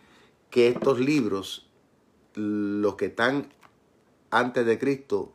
que 0.49 0.67
estos 0.67 0.99
libros 0.99 1.67
los 2.33 2.95
que 2.95 3.07
están 3.07 3.51
antes 4.29 4.65
de 4.65 4.79
Cristo, 4.79 5.33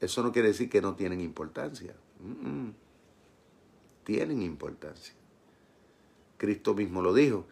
eso 0.00 0.22
no 0.22 0.32
quiere 0.32 0.48
decir 0.48 0.70
que 0.70 0.80
no 0.80 0.94
tienen 0.94 1.20
importancia. 1.20 1.94
Tienen 4.04 4.42
importancia. 4.42 5.14
Cristo 6.36 6.74
mismo 6.74 7.02
lo 7.02 7.12
dijo. 7.12 7.46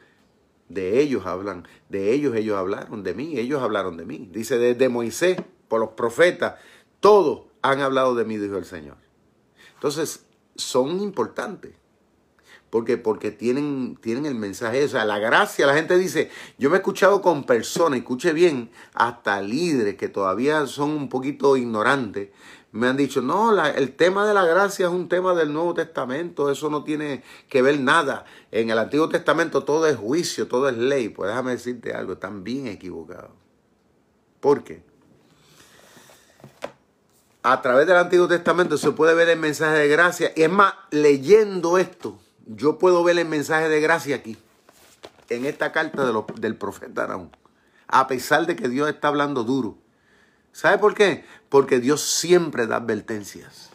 De 0.68 1.00
ellos 1.00 1.26
hablan, 1.26 1.66
de 1.88 2.12
ellos 2.12 2.34
ellos 2.34 2.56
hablaron, 2.56 3.04
de 3.04 3.14
mí, 3.14 3.38
ellos 3.38 3.62
hablaron 3.62 3.96
de 3.96 4.04
mí. 4.04 4.28
Dice 4.32 4.58
desde 4.58 4.88
Moisés, 4.88 5.36
por 5.68 5.80
los 5.80 5.90
profetas, 5.90 6.56
todos 6.98 7.44
han 7.62 7.80
hablado 7.80 8.14
de 8.14 8.24
mí, 8.24 8.36
dijo 8.36 8.56
el 8.56 8.64
Señor. 8.64 8.96
Entonces, 9.74 10.26
son 10.56 11.00
importantes. 11.00 11.74
Porque, 12.70 12.98
porque 12.98 13.30
tienen, 13.30 13.96
tienen 14.02 14.26
el 14.26 14.34
mensaje, 14.34 14.84
o 14.84 14.88
sea, 14.88 15.04
la 15.04 15.18
gracia, 15.18 15.66
la 15.66 15.74
gente 15.74 15.96
dice, 15.96 16.30
yo 16.58 16.68
me 16.68 16.76
he 16.76 16.78
escuchado 16.78 17.22
con 17.22 17.44
personas, 17.44 18.00
escuche 18.00 18.32
bien, 18.32 18.70
hasta 18.92 19.40
líderes 19.40 19.96
que 19.96 20.08
todavía 20.08 20.66
son 20.66 20.90
un 20.90 21.08
poquito 21.08 21.56
ignorantes, 21.56 22.30
me 22.76 22.88
han 22.88 22.96
dicho, 22.96 23.22
no, 23.22 23.58
el 23.64 23.96
tema 23.96 24.26
de 24.26 24.34
la 24.34 24.44
gracia 24.44 24.86
es 24.86 24.92
un 24.92 25.08
tema 25.08 25.34
del 25.34 25.50
Nuevo 25.50 25.72
Testamento, 25.72 26.50
eso 26.50 26.68
no 26.68 26.84
tiene 26.84 27.22
que 27.48 27.62
ver 27.62 27.80
nada. 27.80 28.26
En 28.52 28.68
el 28.68 28.78
Antiguo 28.78 29.08
Testamento 29.08 29.64
todo 29.64 29.86
es 29.86 29.96
juicio, 29.96 30.46
todo 30.46 30.68
es 30.68 30.76
ley. 30.76 31.08
Pues 31.08 31.30
déjame 31.30 31.52
decirte 31.52 31.94
algo, 31.94 32.14
están 32.14 32.44
bien 32.44 32.66
equivocados. 32.66 33.30
¿Por 34.40 34.62
qué? 34.62 34.82
A 37.42 37.62
través 37.62 37.86
del 37.86 37.96
Antiguo 37.96 38.28
Testamento 38.28 38.76
se 38.76 38.90
puede 38.90 39.14
ver 39.14 39.30
el 39.30 39.38
mensaje 39.38 39.78
de 39.78 39.88
gracia. 39.88 40.32
Y 40.36 40.42
es 40.42 40.50
más, 40.50 40.74
leyendo 40.90 41.78
esto, 41.78 42.18
yo 42.46 42.78
puedo 42.78 43.02
ver 43.02 43.18
el 43.18 43.28
mensaje 43.28 43.68
de 43.68 43.80
gracia 43.80 44.16
aquí, 44.16 44.38
en 45.28 45.44
esta 45.44 45.72
carta 45.72 46.10
del 46.36 46.56
profeta 46.56 47.04
Araún, 47.04 47.30
a 47.88 48.06
pesar 48.06 48.46
de 48.46 48.56
que 48.56 48.68
Dios 48.68 48.88
está 48.88 49.08
hablando 49.08 49.44
duro. 49.44 49.76
¿Sabe 50.52 50.78
por 50.78 50.94
qué? 50.94 51.24
Porque 51.48 51.80
Dios 51.80 52.02
siempre 52.02 52.66
da 52.66 52.76
advertencias. 52.76 53.70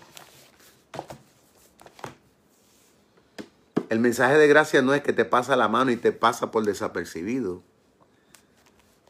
El 3.90 4.00
mensaje 4.00 4.38
de 4.38 4.48
gracia 4.48 4.82
no 4.82 4.94
es 4.94 5.02
que 5.02 5.12
te 5.12 5.26
pasa 5.26 5.58
la 5.58 5.68
mano 5.68 5.92
y 5.92 5.98
te 5.98 6.14
pasa 6.14 6.50
por 6.50 6.64
desapercibido. 6.64 7.62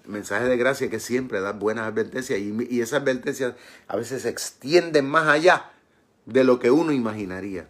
El 0.04 0.10
mensaje 0.10 0.46
de 0.46 0.58
gracia 0.58 0.86
es 0.86 0.92
que 0.92 1.00
siempre 1.00 1.40
da 1.40 1.52
buenas 1.52 1.86
advertencias 1.88 2.40
y, 2.40 2.68
y 2.68 2.82
esas 2.82 3.02
advertencias 3.02 3.54
a 3.88 3.96
veces 3.96 4.24
se 4.24 4.30
extienden 4.30 5.08
más 5.08 5.28
allá 5.28 5.70
de 6.26 6.44
lo 6.44 6.58
que 6.60 6.72
uno 6.72 6.92
imaginaría. 6.92 7.68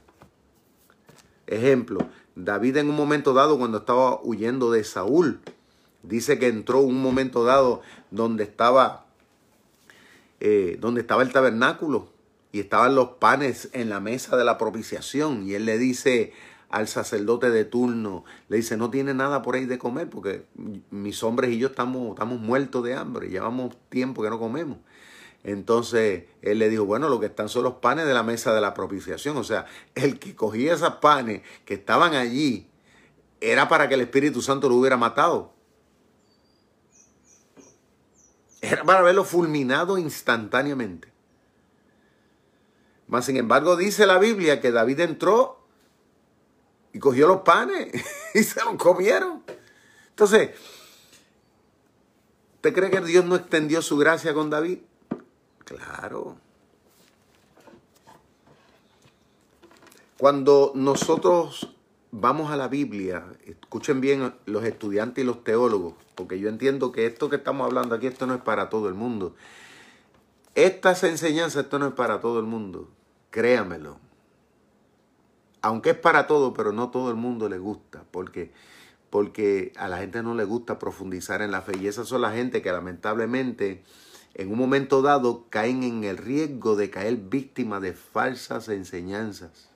Ejemplo, 1.51 2.07
David 2.35 2.77
en 2.77 2.89
un 2.89 2.95
momento 2.95 3.33
dado 3.33 3.57
cuando 3.57 3.79
estaba 3.79 4.21
huyendo 4.23 4.71
de 4.71 4.85
Saúl, 4.85 5.41
dice 6.01 6.39
que 6.39 6.47
entró 6.47 6.79
un 6.79 7.01
momento 7.01 7.43
dado 7.43 7.81
donde 8.09 8.45
estaba, 8.45 9.05
eh, 10.39 10.77
donde 10.79 11.01
estaba 11.01 11.23
el 11.23 11.33
tabernáculo 11.33 12.07
y 12.53 12.61
estaban 12.61 12.95
los 12.95 13.09
panes 13.19 13.69
en 13.73 13.89
la 13.89 13.99
mesa 13.99 14.37
de 14.37 14.45
la 14.45 14.57
propiciación 14.57 15.43
y 15.45 15.53
él 15.55 15.65
le 15.65 15.77
dice 15.77 16.31
al 16.69 16.87
sacerdote 16.87 17.49
de 17.49 17.65
turno, 17.65 18.23
le 18.47 18.55
dice, 18.55 18.77
no 18.77 18.89
tiene 18.89 19.13
nada 19.13 19.41
por 19.41 19.55
ahí 19.55 19.65
de 19.65 19.77
comer 19.77 20.09
porque 20.09 20.45
mis 20.89 21.21
hombres 21.21 21.51
y 21.51 21.57
yo 21.57 21.67
estamos, 21.67 22.11
estamos 22.11 22.39
muertos 22.39 22.81
de 22.85 22.95
hambre, 22.95 23.27
llevamos 23.27 23.75
tiempo 23.89 24.23
que 24.23 24.29
no 24.29 24.39
comemos. 24.39 24.77
Entonces 25.43 26.25
él 26.41 26.59
le 26.59 26.69
dijo, 26.69 26.85
bueno, 26.85 27.09
lo 27.09 27.19
que 27.19 27.25
están 27.27 27.49
son 27.49 27.63
los 27.63 27.75
panes 27.75 28.05
de 28.05 28.13
la 28.13 28.23
mesa 28.23 28.53
de 28.53 28.61
la 28.61 28.73
propiciación. 28.73 29.37
O 29.37 29.43
sea, 29.43 29.65
el 29.95 30.19
que 30.19 30.35
cogía 30.35 30.73
esos 30.73 30.95
panes 30.95 31.41
que 31.65 31.73
estaban 31.75 32.13
allí 32.13 32.69
era 33.39 33.67
para 33.67 33.87
que 33.87 33.95
el 33.95 34.01
Espíritu 34.01 34.41
Santo 34.41 34.69
lo 34.69 34.75
hubiera 34.75 34.97
matado. 34.97 35.53
Era 38.61 38.83
para 38.83 39.01
verlo 39.01 39.23
fulminado 39.23 39.97
instantáneamente. 39.97 41.11
Mas, 43.07 43.25
sin 43.25 43.37
embargo, 43.37 43.75
dice 43.75 44.05
la 44.05 44.19
Biblia 44.19 44.61
que 44.61 44.71
David 44.71 44.99
entró 44.99 45.65
y 46.93 46.99
cogió 46.99 47.27
los 47.27 47.41
panes 47.41 47.91
y 48.35 48.43
se 48.43 48.63
los 48.63 48.75
comieron. 48.75 49.43
Entonces, 50.09 50.51
¿Usted 52.61 52.75
cree 52.75 52.91
que 52.91 53.01
Dios 53.01 53.25
no 53.25 53.35
extendió 53.35 53.81
su 53.81 53.97
gracia 53.97 54.35
con 54.35 54.51
David? 54.51 54.77
Claro. 55.71 56.35
Cuando 60.17 60.73
nosotros 60.75 61.73
vamos 62.11 62.51
a 62.51 62.57
la 62.57 62.67
Biblia, 62.67 63.25
escuchen 63.45 64.01
bien 64.01 64.33
los 64.45 64.65
estudiantes 64.65 65.23
y 65.23 65.25
los 65.25 65.43
teólogos, 65.45 65.93
porque 66.15 66.39
yo 66.39 66.49
entiendo 66.49 66.91
que 66.91 67.05
esto 67.05 67.29
que 67.29 67.37
estamos 67.37 67.65
hablando 67.65 67.95
aquí, 67.95 68.07
esto 68.07 68.27
no 68.27 68.35
es 68.35 68.41
para 68.41 68.69
todo 68.69 68.89
el 68.89 68.95
mundo. 68.95 69.33
Estas 70.55 71.03
enseñanzas, 71.05 71.63
esto 71.63 71.79
no 71.79 71.87
es 71.87 71.93
para 71.93 72.19
todo 72.19 72.39
el 72.39 72.45
mundo. 72.45 72.89
Créamelo. 73.29 73.97
Aunque 75.61 75.91
es 75.91 75.97
para 75.97 76.27
todo, 76.27 76.53
pero 76.53 76.73
no 76.73 76.91
todo 76.91 77.09
el 77.09 77.15
mundo 77.15 77.47
le 77.47 77.59
gusta, 77.59 78.03
porque, 78.11 78.51
porque 79.09 79.71
a 79.77 79.87
la 79.87 79.99
gente 79.99 80.21
no 80.21 80.35
le 80.35 80.43
gusta 80.43 80.79
profundizar 80.79 81.41
en 81.41 81.51
la 81.51 81.61
fe. 81.61 81.77
Y 81.77 81.87
esas 81.87 82.09
son 82.09 82.21
la 82.21 82.31
gente 82.31 82.61
que 82.61 82.71
lamentablemente 82.73 83.83
en 84.33 84.51
un 84.51 84.57
momento 84.57 85.01
dado 85.01 85.45
caen 85.49 85.83
en 85.83 86.03
el 86.03 86.17
riesgo 86.17 86.75
de 86.75 86.89
caer 86.89 87.17
víctima 87.17 87.79
de 87.79 87.93
falsas 87.93 88.69
enseñanzas. 88.69 89.69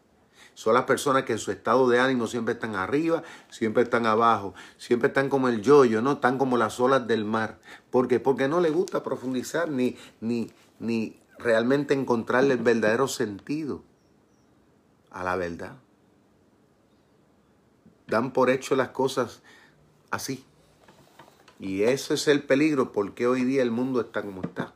Son 0.53 0.73
las 0.73 0.85
personas 0.85 1.23
que 1.23 1.33
en 1.33 1.39
su 1.39 1.51
estado 1.51 1.89
de 1.89 1.99
ánimo 1.99 2.27
siempre 2.27 2.53
están 2.53 2.75
arriba, 2.75 3.23
siempre 3.49 3.83
están 3.83 4.05
abajo, 4.05 4.53
siempre 4.77 5.09
están 5.09 5.27
como 5.27 5.49
el 5.49 5.61
yoyo, 5.61 6.01
¿no? 6.01 6.13
Están 6.13 6.37
como 6.37 6.55
las 6.55 6.79
olas 6.79 7.05
del 7.07 7.25
mar. 7.25 7.59
¿Por 7.89 8.07
qué? 8.07 8.21
Porque 8.21 8.47
no 8.47 8.61
les 8.61 8.73
gusta 8.73 9.03
profundizar 9.03 9.69
ni, 9.69 9.97
ni, 10.21 10.49
ni 10.79 11.19
realmente 11.37 11.93
encontrarle 11.93 12.53
el 12.53 12.63
verdadero 12.63 13.09
sentido 13.09 13.83
a 15.11 15.25
la 15.25 15.35
verdad. 15.35 15.75
Dan 18.07 18.31
por 18.31 18.49
hecho 18.49 18.77
las 18.77 18.89
cosas 18.89 19.41
así. 20.09 20.45
Y 21.59 21.83
ese 21.83 22.15
es 22.15 22.27
el 22.27 22.43
peligro 22.43 22.91
porque 22.91 23.27
hoy 23.27 23.43
día 23.43 23.61
el 23.61 23.71
mundo 23.71 24.01
está 24.01 24.21
como 24.21 24.41
está. 24.43 24.73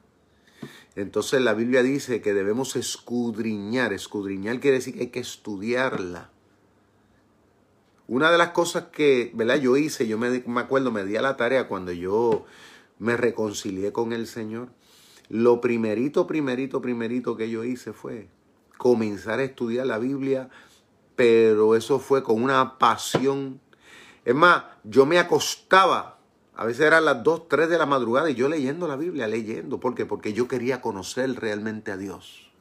Entonces 0.95 1.41
la 1.41 1.53
Biblia 1.53 1.83
dice 1.83 2.21
que 2.21 2.33
debemos 2.33 2.75
escudriñar. 2.75 3.93
Escudriñar 3.93 4.59
quiere 4.59 4.77
decir 4.77 4.95
que 4.95 5.01
hay 5.01 5.07
que 5.07 5.19
estudiarla. 5.19 6.29
Una 8.07 8.31
de 8.31 8.37
las 8.37 8.49
cosas 8.49 8.85
que 8.91 9.31
¿verdad? 9.35 9.57
yo 9.57 9.77
hice, 9.77 10.07
yo 10.07 10.17
me, 10.17 10.43
me 10.45 10.61
acuerdo, 10.61 10.91
me 10.91 11.05
di 11.05 11.15
a 11.15 11.21
la 11.21 11.37
tarea 11.37 11.67
cuando 11.67 11.91
yo 11.91 12.45
me 12.97 13.15
reconcilié 13.15 13.91
con 13.91 14.13
el 14.13 14.25
Señor. 14.25 14.69
Lo 15.29 15.61
primerito, 15.61 16.25
primerito, 16.25 16.81
primerito 16.81 17.37
que 17.37 17.49
yo 17.49 17.63
hice 17.63 17.93
fue 17.93 18.29
comenzar 18.77 19.39
a 19.39 19.43
estudiar 19.43 19.85
la 19.85 19.99
Biblia, 19.99 20.49
pero 21.15 21.75
eso 21.75 21.99
fue 21.99 22.23
con 22.23 22.41
una 22.41 22.77
pasión. 22.79 23.61
Es 24.25 24.33
más, 24.33 24.63
yo 24.83 25.05
me 25.05 25.19
acostaba 25.19 26.18
a 26.59 26.65
veces 26.65 26.87
eran 26.87 27.05
las 27.05 27.23
2, 27.23 27.47
3 27.47 27.69
de 27.69 27.77
la 27.77 27.85
madrugada 27.85 28.29
y 28.29 28.35
yo 28.35 28.49
leyendo 28.49 28.85
la 28.85 28.97
Biblia, 28.97 29.29
leyendo. 29.29 29.79
¿Por 29.79 29.95
qué? 29.95 30.05
Porque 30.05 30.33
yo 30.33 30.49
quería 30.49 30.81
conocer 30.81 31.33
realmente 31.39 31.89
a 31.89 31.95
Dios. 31.95 32.51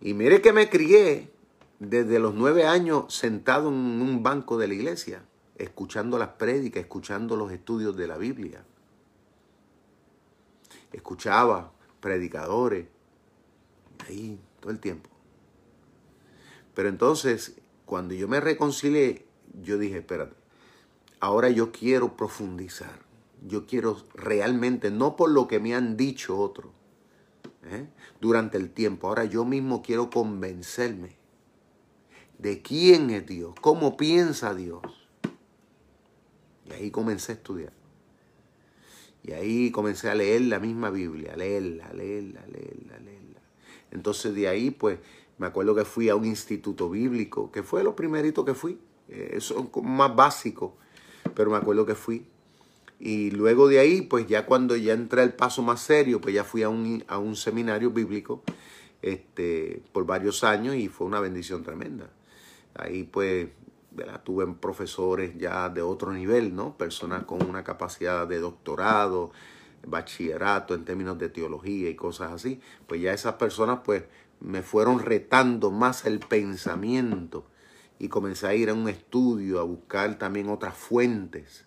Y 0.00 0.14
mire 0.14 0.40
que 0.40 0.54
me 0.54 0.70
crié 0.70 1.30
desde 1.78 2.20
los 2.20 2.32
nueve 2.32 2.64
años 2.64 3.14
sentado 3.14 3.68
en 3.68 3.74
un 3.74 4.22
banco 4.22 4.56
de 4.56 4.68
la 4.68 4.72
iglesia, 4.72 5.22
escuchando 5.58 6.16
las 6.16 6.30
prédicas, 6.30 6.80
escuchando 6.80 7.36
los 7.36 7.52
estudios 7.52 7.94
de 7.98 8.06
la 8.06 8.16
Biblia. 8.16 8.64
Escuchaba 10.90 11.70
predicadores, 12.00 12.86
ahí 14.08 14.40
todo 14.60 14.72
el 14.72 14.80
tiempo. 14.80 15.10
Pero 16.72 16.88
entonces, 16.88 17.60
cuando 17.84 18.14
yo 18.14 18.26
me 18.26 18.40
reconcilié, 18.40 19.26
yo 19.60 19.76
dije, 19.76 19.98
espérate, 19.98 20.39
ahora 21.20 21.50
yo 21.50 21.70
quiero 21.70 22.16
profundizar. 22.16 22.98
Yo 23.46 23.66
quiero 23.66 23.96
realmente, 24.14 24.90
no 24.90 25.16
por 25.16 25.30
lo 25.30 25.46
que 25.46 25.60
me 25.60 25.74
han 25.74 25.96
dicho 25.96 26.38
otros 26.38 26.72
¿eh? 27.64 27.86
durante 28.20 28.58
el 28.58 28.70
tiempo, 28.70 29.08
ahora 29.08 29.24
yo 29.24 29.44
mismo 29.44 29.80
quiero 29.82 30.10
convencerme 30.10 31.16
de 32.38 32.60
quién 32.60 33.10
es 33.10 33.26
Dios, 33.26 33.54
cómo 33.60 33.96
piensa 33.96 34.54
Dios. 34.54 34.82
Y 36.66 36.72
ahí 36.72 36.90
comencé 36.90 37.32
a 37.32 37.34
estudiar. 37.36 37.72
Y 39.22 39.32
ahí 39.32 39.70
comencé 39.70 40.08
a 40.08 40.14
leer 40.14 40.42
la 40.42 40.58
misma 40.58 40.90
Biblia, 40.90 41.36
leerla, 41.36 41.92
leerla, 41.92 42.46
leerla, 42.46 42.98
leerla. 42.98 43.40
Entonces 43.90 44.34
de 44.34 44.48
ahí, 44.48 44.70
pues, 44.70 44.98
me 45.36 45.46
acuerdo 45.46 45.74
que 45.74 45.84
fui 45.84 46.08
a 46.08 46.16
un 46.16 46.24
instituto 46.24 46.88
bíblico, 46.88 47.50
que 47.50 47.62
fue 47.62 47.84
lo 47.84 47.96
primerito 47.96 48.44
que 48.44 48.54
fui. 48.54 48.78
Eh, 49.08 49.32
eso 49.34 49.70
es 49.74 49.82
más 49.82 50.14
básico 50.14 50.76
pero 51.34 51.50
me 51.50 51.56
acuerdo 51.56 51.86
que 51.86 51.94
fui. 51.94 52.26
Y 52.98 53.30
luego 53.30 53.68
de 53.68 53.78
ahí, 53.78 54.02
pues 54.02 54.26
ya 54.26 54.44
cuando 54.44 54.76
ya 54.76 54.92
entré 54.92 55.22
al 55.22 55.34
paso 55.34 55.62
más 55.62 55.80
serio, 55.80 56.20
pues 56.20 56.34
ya 56.34 56.44
fui 56.44 56.62
a 56.62 56.68
un, 56.68 57.02
a 57.08 57.18
un 57.18 57.34
seminario 57.34 57.90
bíblico 57.90 58.42
este, 59.00 59.82
por 59.92 60.04
varios 60.04 60.44
años 60.44 60.74
y 60.74 60.88
fue 60.88 61.06
una 61.06 61.20
bendición 61.20 61.62
tremenda. 61.62 62.10
Ahí 62.74 63.04
pues 63.04 63.48
tuve 64.22 64.46
profesores 64.54 65.36
ya 65.38 65.68
de 65.68 65.82
otro 65.82 66.12
nivel, 66.12 66.54
¿no? 66.54 66.76
Personas 66.76 67.24
con 67.24 67.42
una 67.42 67.64
capacidad 67.64 68.26
de 68.26 68.38
doctorado, 68.38 69.32
bachillerato 69.86 70.74
en 70.74 70.84
términos 70.84 71.18
de 71.18 71.28
teología 71.28 71.88
y 71.88 71.94
cosas 71.94 72.32
así. 72.32 72.60
Pues 72.86 73.00
ya 73.00 73.12
esas 73.12 73.34
personas 73.34 73.80
pues 73.84 74.04
me 74.40 74.62
fueron 74.62 75.00
retando 75.00 75.70
más 75.70 76.04
el 76.04 76.20
pensamiento 76.20 77.46
y 78.00 78.08
comencé 78.08 78.46
a 78.46 78.54
ir 78.54 78.70
a 78.70 78.74
un 78.74 78.88
estudio, 78.88 79.60
a 79.60 79.62
buscar 79.62 80.18
también 80.18 80.48
otras 80.48 80.74
fuentes. 80.74 81.66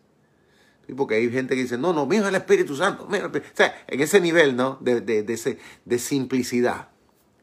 Porque 0.97 1.15
hay 1.15 1.29
gente 1.29 1.55
que 1.55 1.61
dice, 1.61 1.77
no, 1.77 1.93
no, 1.93 2.07
mira 2.07 2.27
el 2.27 2.35
Espíritu 2.35 2.75
Santo. 2.75 3.07
Mira, 3.09 3.27
o 3.27 3.31
sea, 3.53 3.85
en 3.87 4.01
ese 4.01 4.19
nivel, 4.19 4.55
¿no? 4.55 4.77
De, 4.81 4.99
de, 4.99 5.23
ese, 5.31 5.59
de 5.85 5.99
simplicidad. 5.99 6.89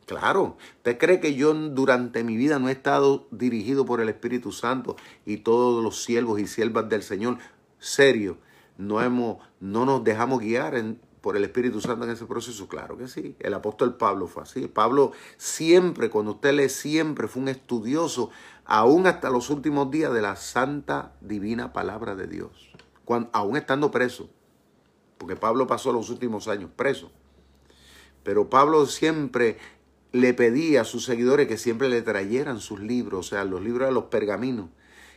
Claro, 0.06 0.56
¿usted 0.78 0.98
cree 0.98 1.20
que 1.20 1.36
yo 1.36 1.54
durante 1.54 2.24
mi 2.24 2.36
vida 2.36 2.58
no 2.58 2.68
he 2.68 2.72
estado 2.72 3.28
dirigido 3.30 3.84
por 3.86 4.00
el 4.00 4.08
Espíritu 4.08 4.50
Santo 4.50 4.96
y 5.24 5.38
todos 5.38 5.84
los 5.84 6.02
siervos 6.02 6.40
y 6.40 6.48
siervas 6.48 6.88
del 6.88 7.04
Señor? 7.04 7.38
Serio, 7.78 8.38
no, 8.76 9.00
hemos, 9.00 9.38
no 9.60 9.86
nos 9.86 10.02
dejamos 10.02 10.40
guiar 10.40 10.74
por 11.20 11.36
el 11.36 11.44
Espíritu 11.44 11.80
Santo 11.80 12.04
en 12.04 12.10
ese 12.10 12.26
proceso? 12.26 12.68
Claro 12.68 12.96
que 12.96 13.08
sí. 13.08 13.36
El 13.38 13.54
apóstol 13.54 13.96
Pablo 13.96 14.26
fue 14.26 14.42
así. 14.42 14.66
Pablo 14.66 15.12
siempre, 15.36 16.10
cuando 16.10 16.32
usted 16.32 16.54
lee, 16.54 16.68
siempre 16.68 17.28
fue 17.28 17.42
un 17.42 17.48
estudioso 17.48 18.30
aún 18.70 19.08
hasta 19.08 19.30
los 19.30 19.50
últimos 19.50 19.90
días 19.90 20.12
de 20.12 20.22
la 20.22 20.36
santa 20.36 21.12
divina 21.20 21.72
palabra 21.72 22.14
de 22.14 22.28
Dios, 22.28 22.70
aún 23.32 23.56
estando 23.56 23.90
preso, 23.90 24.30
porque 25.18 25.34
Pablo 25.34 25.66
pasó 25.66 25.92
los 25.92 26.08
últimos 26.08 26.46
años 26.46 26.70
preso. 26.76 27.10
Pero 28.22 28.48
Pablo 28.48 28.86
siempre 28.86 29.58
le 30.12 30.34
pedía 30.34 30.82
a 30.82 30.84
sus 30.84 31.04
seguidores 31.04 31.48
que 31.48 31.58
siempre 31.58 31.88
le 31.88 32.00
trayeran 32.02 32.60
sus 32.60 32.78
libros, 32.78 33.26
o 33.26 33.28
sea, 33.30 33.44
los 33.44 33.60
libros 33.60 33.88
de 33.88 33.94
los 33.94 34.04
pergaminos, 34.04 34.70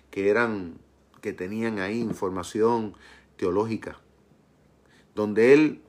que 0.09 0.29
eran, 0.29 0.79
que 1.21 1.31
tenían 1.31 1.77
ahí 1.77 1.99
información 1.99 2.95
teológica, 3.37 3.99
donde 5.13 5.53
él 5.53 5.83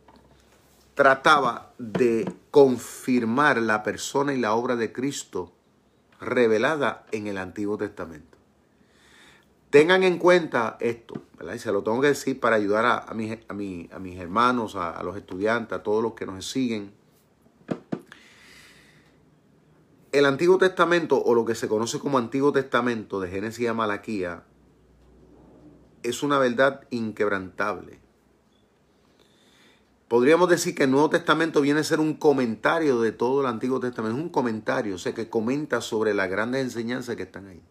trataba 0.94 1.72
de 1.78 2.30
confirmar 2.50 3.56
la 3.62 3.82
persona 3.82 4.34
y 4.34 4.38
la 4.38 4.52
obra 4.52 4.76
de 4.76 4.92
Cristo 4.92 5.54
revelada 6.20 7.06
en 7.12 7.26
el 7.26 7.38
Antiguo 7.38 7.76
Testamento. 7.76 8.38
Tengan 9.74 10.04
en 10.04 10.18
cuenta 10.18 10.76
esto, 10.78 11.22
¿verdad? 11.36 11.54
Y 11.54 11.58
se 11.58 11.72
lo 11.72 11.82
tengo 11.82 12.00
que 12.00 12.06
decir 12.06 12.38
para 12.38 12.54
ayudar 12.54 12.86
a, 12.86 12.98
a, 12.98 13.12
mis, 13.12 13.36
a, 13.48 13.54
mis, 13.54 14.18
hermanos, 14.20 14.76
a, 14.76 15.02
los 15.02 15.16
estudiantes, 15.16 15.76
a 15.76 15.82
todos 15.82 16.00
los 16.00 16.14
que 16.14 16.26
nos 16.26 16.48
siguen. 16.48 16.92
El 20.12 20.26
Antiguo 20.26 20.58
Testamento, 20.58 21.20
o 21.20 21.34
lo 21.34 21.44
que 21.44 21.56
se 21.56 21.66
conoce 21.66 21.98
como 21.98 22.18
Antiguo 22.18 22.52
Testamento 22.52 23.18
de 23.18 23.28
Génesis 23.28 23.68
a 23.68 23.74
Malaquía, 23.74 24.44
es 26.04 26.22
una 26.22 26.38
verdad 26.38 26.86
inquebrantable. 26.90 28.03
Podríamos 30.08 30.50
decir 30.50 30.74
que 30.74 30.84
el 30.84 30.90
Nuevo 30.90 31.08
Testamento 31.08 31.62
viene 31.62 31.80
a 31.80 31.84
ser 31.84 31.98
un 31.98 32.14
comentario 32.14 33.00
de 33.00 33.10
todo 33.10 33.40
el 33.40 33.46
Antiguo 33.46 33.80
Testamento. 33.80 34.18
Es 34.18 34.22
un 34.22 34.28
comentario, 34.28 34.96
o 34.96 34.98
sea, 34.98 35.14
que 35.14 35.30
comenta 35.30 35.80
sobre 35.80 36.12
las 36.12 36.28
grandes 36.28 36.62
enseñanzas 36.62 37.16
que 37.16 37.22
están 37.22 37.46
ahí. 37.46 37.62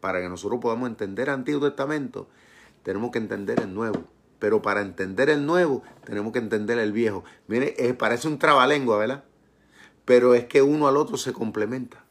Para 0.00 0.20
que 0.20 0.30
nosotros 0.30 0.60
podamos 0.60 0.88
entender 0.88 1.28
el 1.28 1.34
Antiguo 1.34 1.68
Testamento, 1.68 2.28
tenemos 2.82 3.10
que 3.10 3.18
entender 3.18 3.60
el 3.60 3.74
Nuevo. 3.74 4.04
Pero 4.38 4.62
para 4.62 4.80
entender 4.80 5.28
el 5.28 5.44
Nuevo, 5.44 5.82
tenemos 6.04 6.32
que 6.32 6.38
entender 6.38 6.78
el 6.78 6.90
Viejo. 6.90 7.22
Mire, 7.48 7.74
eh, 7.78 7.92
parece 7.92 8.28
un 8.28 8.38
trabalengua, 8.38 8.96
¿verdad? 8.96 9.24
Pero 10.06 10.34
es 10.34 10.46
que 10.46 10.62
uno 10.62 10.88
al 10.88 10.96
otro 10.96 11.18
se 11.18 11.34
complementa. 11.34 12.02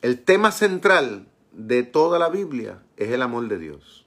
El 0.00 0.24
tema 0.24 0.52
central 0.52 1.28
de 1.52 1.82
toda 1.82 2.18
la 2.18 2.30
Biblia 2.30 2.82
es 2.96 3.10
el 3.10 3.20
amor 3.20 3.46
de 3.48 3.58
Dios 3.58 3.97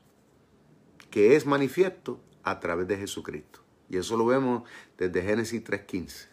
que 1.12 1.36
es 1.36 1.46
manifiesto 1.46 2.20
a 2.44 2.60
través 2.60 2.88
de 2.88 2.98
Jesucristo. 2.98 3.60
Y 3.90 3.98
eso 3.98 4.18
lo 4.18 4.26
vemos 4.26 4.64
desde 4.98 5.22
Génesis 5.22 5.64
3.15. 5.64 6.28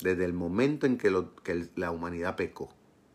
Desde 0.00 0.24
el 0.24 0.34
momento 0.34 0.86
en 0.86 0.98
que, 0.98 1.10
la 1.74 1.90
humanidad 1.90 2.36
pecó. 2.36 2.68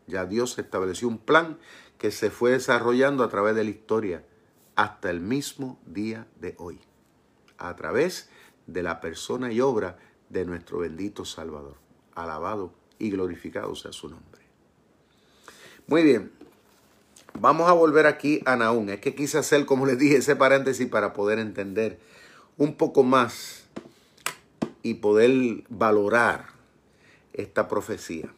Ya 0.06 0.26
Dios 0.26 0.58
estableció 0.58 1.08
un 1.08 1.18
plan 1.18 1.58
que 1.96 2.10
se 2.10 2.30
fue 2.30 2.50
desarrollando 2.50 3.24
a 3.24 3.28
través 3.28 3.54
de 3.54 3.64
la 3.64 3.70
historia 3.70 4.24
hasta 4.74 5.08
el 5.08 5.20
mismo 5.20 5.80
día 5.86 6.26
de 6.40 6.56
hoy, 6.58 6.80
a 7.56 7.74
través 7.76 8.28
de 8.66 8.82
la 8.82 9.00
persona 9.00 9.52
y 9.52 9.60
obra 9.60 9.98
de 10.28 10.44
nuestro 10.44 10.80
bendito 10.80 11.24
Salvador. 11.24 11.76
Alabado 12.14 12.74
y 12.98 13.10
glorificado 13.10 13.74
sea 13.76 13.92
su 13.92 14.08
nombre. 14.08 14.42
Muy 15.86 16.02
bien, 16.02 16.32
vamos 17.38 17.68
a 17.68 17.72
volver 17.72 18.06
aquí 18.06 18.40
a 18.46 18.56
Naúm. 18.56 18.88
Es 18.88 19.00
que 19.00 19.14
quise 19.14 19.38
hacer, 19.38 19.66
como 19.66 19.86
les 19.86 19.98
dije, 19.98 20.16
ese 20.16 20.36
paréntesis 20.36 20.88
para 20.88 21.12
poder 21.12 21.38
entender 21.38 21.98
un 22.56 22.74
poco 22.74 23.02
más 23.02 23.64
y 24.82 24.94
poder 24.94 25.64
valorar 25.68 26.46
esta 27.32 27.68
profecía. 27.68 28.32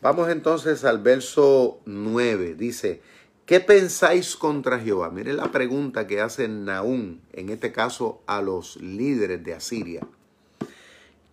Vamos 0.00 0.28
entonces 0.28 0.84
al 0.84 0.98
verso 0.98 1.80
9. 1.86 2.54
Dice, 2.54 3.00
¿qué 3.46 3.60
pensáis 3.60 4.36
contra 4.36 4.78
Jehová? 4.78 5.10
Miren 5.10 5.36
la 5.36 5.50
pregunta 5.50 6.06
que 6.06 6.20
hace 6.20 6.48
Naúm, 6.48 7.20
en 7.32 7.48
este 7.48 7.72
caso 7.72 8.22
a 8.26 8.42
los 8.42 8.76
líderes 8.76 9.42
de 9.44 9.54
Asiria. 9.54 10.06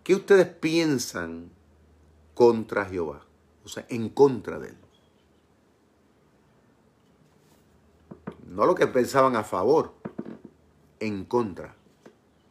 ¿Qué 0.04 0.14
ustedes 0.14 0.46
piensan 0.46 1.50
contra 2.34 2.84
Jehová? 2.84 3.24
O 3.64 3.68
sea, 3.68 3.86
en 3.88 4.08
contra 4.08 4.58
de 4.58 4.68
él. 4.70 4.81
No 8.52 8.66
lo 8.66 8.74
que 8.74 8.86
pensaban 8.86 9.34
a 9.34 9.44
favor, 9.44 9.94
en 11.00 11.24
contra. 11.24 11.74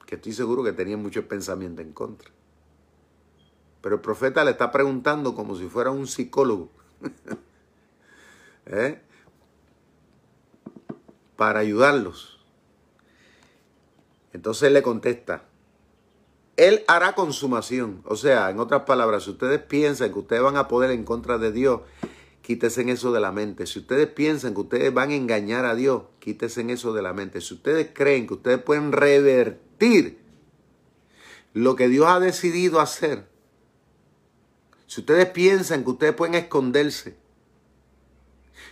Que 0.07 0.15
estoy 0.15 0.33
seguro 0.33 0.63
que 0.63 0.73
tenían 0.73 0.99
mucho 0.99 1.27
pensamiento 1.27 1.83
en 1.83 1.93
contra. 1.93 2.31
Pero 3.81 3.95
el 3.95 4.01
profeta 4.01 4.43
le 4.43 4.51
está 4.51 4.71
preguntando 4.71 5.35
como 5.35 5.55
si 5.55 5.67
fuera 5.67 5.91
un 5.91 6.07
psicólogo. 6.07 6.71
¿Eh? 8.65 8.99
Para 11.35 11.59
ayudarlos. 11.59 12.39
Entonces 14.33 14.63
él 14.63 14.73
le 14.73 14.81
contesta, 14.81 15.43
Él 16.57 16.83
hará 16.87 17.13
consumación. 17.13 18.01
O 18.05 18.15
sea, 18.15 18.49
en 18.49 18.59
otras 18.59 18.83
palabras, 18.83 19.23
si 19.23 19.31
ustedes 19.31 19.61
piensan 19.61 20.11
que 20.11 20.19
ustedes 20.19 20.41
van 20.41 20.57
a 20.57 20.67
poder 20.67 20.89
en 20.89 21.03
contra 21.03 21.37
de 21.37 21.51
Dios, 21.51 21.81
quítesen 22.41 22.89
eso 22.89 23.11
de 23.11 23.19
la 23.19 23.31
mente. 23.31 23.65
Si 23.65 23.79
ustedes 23.79 24.07
piensan 24.07 24.53
que 24.53 24.61
ustedes 24.61 24.93
van 24.93 25.11
a 25.11 25.15
engañar 25.15 25.65
a 25.65 25.75
Dios, 25.75 26.03
quítesen 26.19 26.69
eso 26.69 26.93
de 26.93 27.01
la 27.01 27.13
mente. 27.13 27.41
Si 27.41 27.53
ustedes 27.53 27.89
creen 27.93 28.27
que 28.27 28.35
ustedes 28.35 28.61
pueden 28.61 28.91
revertir 28.91 30.19
lo 31.53 31.75
que 31.75 31.87
Dios 31.87 32.07
ha 32.07 32.19
decidido 32.19 32.79
hacer, 32.79 33.27
si 34.87 35.01
ustedes 35.01 35.27
piensan 35.27 35.83
que 35.83 35.91
ustedes 35.91 36.13
pueden 36.13 36.35
esconderse, 36.35 37.15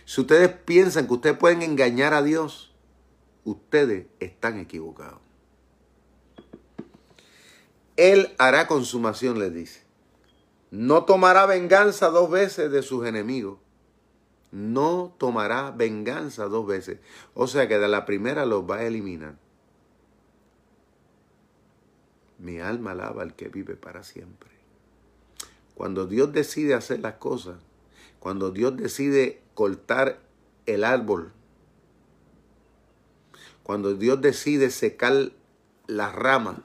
si 0.04 0.20
ustedes 0.20 0.50
piensan 0.50 1.06
que 1.06 1.14
ustedes 1.14 1.36
pueden 1.36 1.62
engañar 1.62 2.14
a 2.14 2.22
Dios, 2.22 2.74
ustedes 3.44 4.06
están 4.18 4.58
equivocados. 4.58 5.20
Él 7.96 8.34
hará 8.38 8.66
consumación, 8.66 9.38
les 9.38 9.52
dice. 9.52 9.89
No 10.70 11.04
tomará 11.04 11.46
venganza 11.46 12.10
dos 12.10 12.30
veces 12.30 12.70
de 12.70 12.82
sus 12.82 13.06
enemigos. 13.06 13.58
No 14.52 15.14
tomará 15.18 15.70
venganza 15.70 16.44
dos 16.44 16.66
veces. 16.66 16.98
O 17.34 17.46
sea 17.46 17.68
que 17.68 17.78
de 17.78 17.88
la 17.88 18.04
primera 18.06 18.46
los 18.46 18.68
va 18.68 18.76
a 18.76 18.84
eliminar. 18.84 19.36
Mi 22.38 22.58
alma 22.58 22.92
alaba 22.92 23.22
al 23.22 23.34
que 23.34 23.48
vive 23.48 23.76
para 23.76 24.02
siempre. 24.02 24.50
Cuando 25.74 26.06
Dios 26.06 26.32
decide 26.32 26.74
hacer 26.74 27.00
las 27.00 27.14
cosas, 27.14 27.56
cuando 28.18 28.50
Dios 28.50 28.76
decide 28.76 29.42
cortar 29.54 30.20
el 30.66 30.84
árbol, 30.84 31.32
cuando 33.62 33.94
Dios 33.94 34.20
decide 34.20 34.70
secar 34.70 35.32
las 35.86 36.14
ramas, 36.14 36.56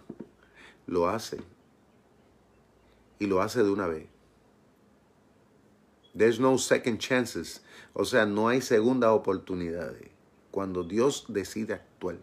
lo 0.87 1.07
hace. 1.07 1.39
Y 3.19 3.27
lo 3.27 3.41
hace 3.41 3.63
de 3.63 3.69
una 3.69 3.87
vez. 3.87 4.07
There's 6.17 6.39
no 6.39 6.57
second 6.57 6.99
chances. 6.99 7.61
O 7.93 8.05
sea, 8.05 8.25
no 8.25 8.47
hay 8.47 8.61
segunda 8.61 9.11
oportunidad. 9.13 9.93
Cuando 10.51 10.83
Dios 10.83 11.25
decide 11.27 11.73
actuar. 11.73 12.17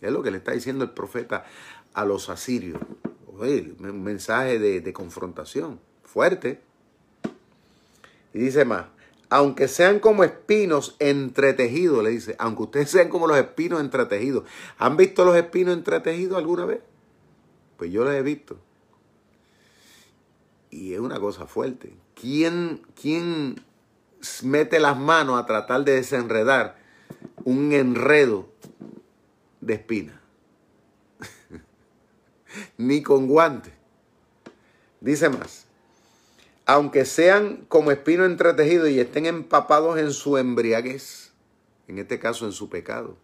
Es 0.00 0.12
lo 0.12 0.22
que 0.22 0.30
le 0.30 0.38
está 0.38 0.52
diciendo 0.52 0.84
el 0.84 0.90
profeta 0.90 1.44
a 1.94 2.04
los 2.04 2.28
asirios. 2.28 2.78
un 3.26 4.02
mensaje 4.02 4.58
de, 4.58 4.80
de 4.80 4.92
confrontación 4.92 5.80
fuerte. 6.04 6.60
Y 8.32 8.40
dice 8.40 8.64
más, 8.64 8.86
aunque 9.30 9.68
sean 9.68 10.00
como 10.00 10.24
espinos 10.24 10.96
entretejidos, 10.98 12.02
le 12.02 12.10
dice, 12.10 12.34
aunque 12.38 12.62
ustedes 12.62 12.90
sean 12.90 13.08
como 13.08 13.26
los 13.26 13.36
espinos 13.36 13.80
entretejidos. 13.80 14.44
¿Han 14.78 14.96
visto 14.96 15.24
los 15.24 15.36
espinos 15.36 15.74
entretejidos 15.74 16.38
alguna 16.38 16.64
vez? 16.64 16.80
Pues 17.76 17.92
yo 17.92 18.04
los 18.04 18.14
he 18.14 18.22
visto. 18.22 18.58
Y 20.70 20.94
es 20.94 21.00
una 21.00 21.18
cosa 21.18 21.46
fuerte. 21.46 21.96
¿Quién, 22.14 22.82
quién 23.00 23.60
mete 24.42 24.80
las 24.80 24.98
manos 24.98 25.40
a 25.40 25.46
tratar 25.46 25.84
de 25.84 25.92
desenredar 25.92 26.76
un 27.44 27.72
enredo 27.72 28.48
de 29.60 29.74
espinas? 29.74 30.16
Ni 32.76 33.02
con 33.02 33.26
guantes. 33.26 33.72
Dice 35.00 35.28
más 35.28 35.68
aunque 36.68 37.06
sean 37.06 37.64
como 37.68 37.90
espino 37.92 38.26
entretejido 38.26 38.88
y 38.88 39.00
estén 39.00 39.24
empapados 39.24 39.98
en 39.98 40.12
su 40.12 40.36
embriaguez, 40.36 41.32
en 41.86 41.98
este 41.98 42.18
caso 42.18 42.44
en 42.44 42.52
su 42.52 42.68
pecado, 42.68 43.16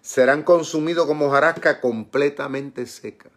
serán 0.00 0.42
consumidos 0.42 1.06
como 1.06 1.30
jarasca 1.30 1.80
completamente 1.80 2.86
seca. 2.86 3.30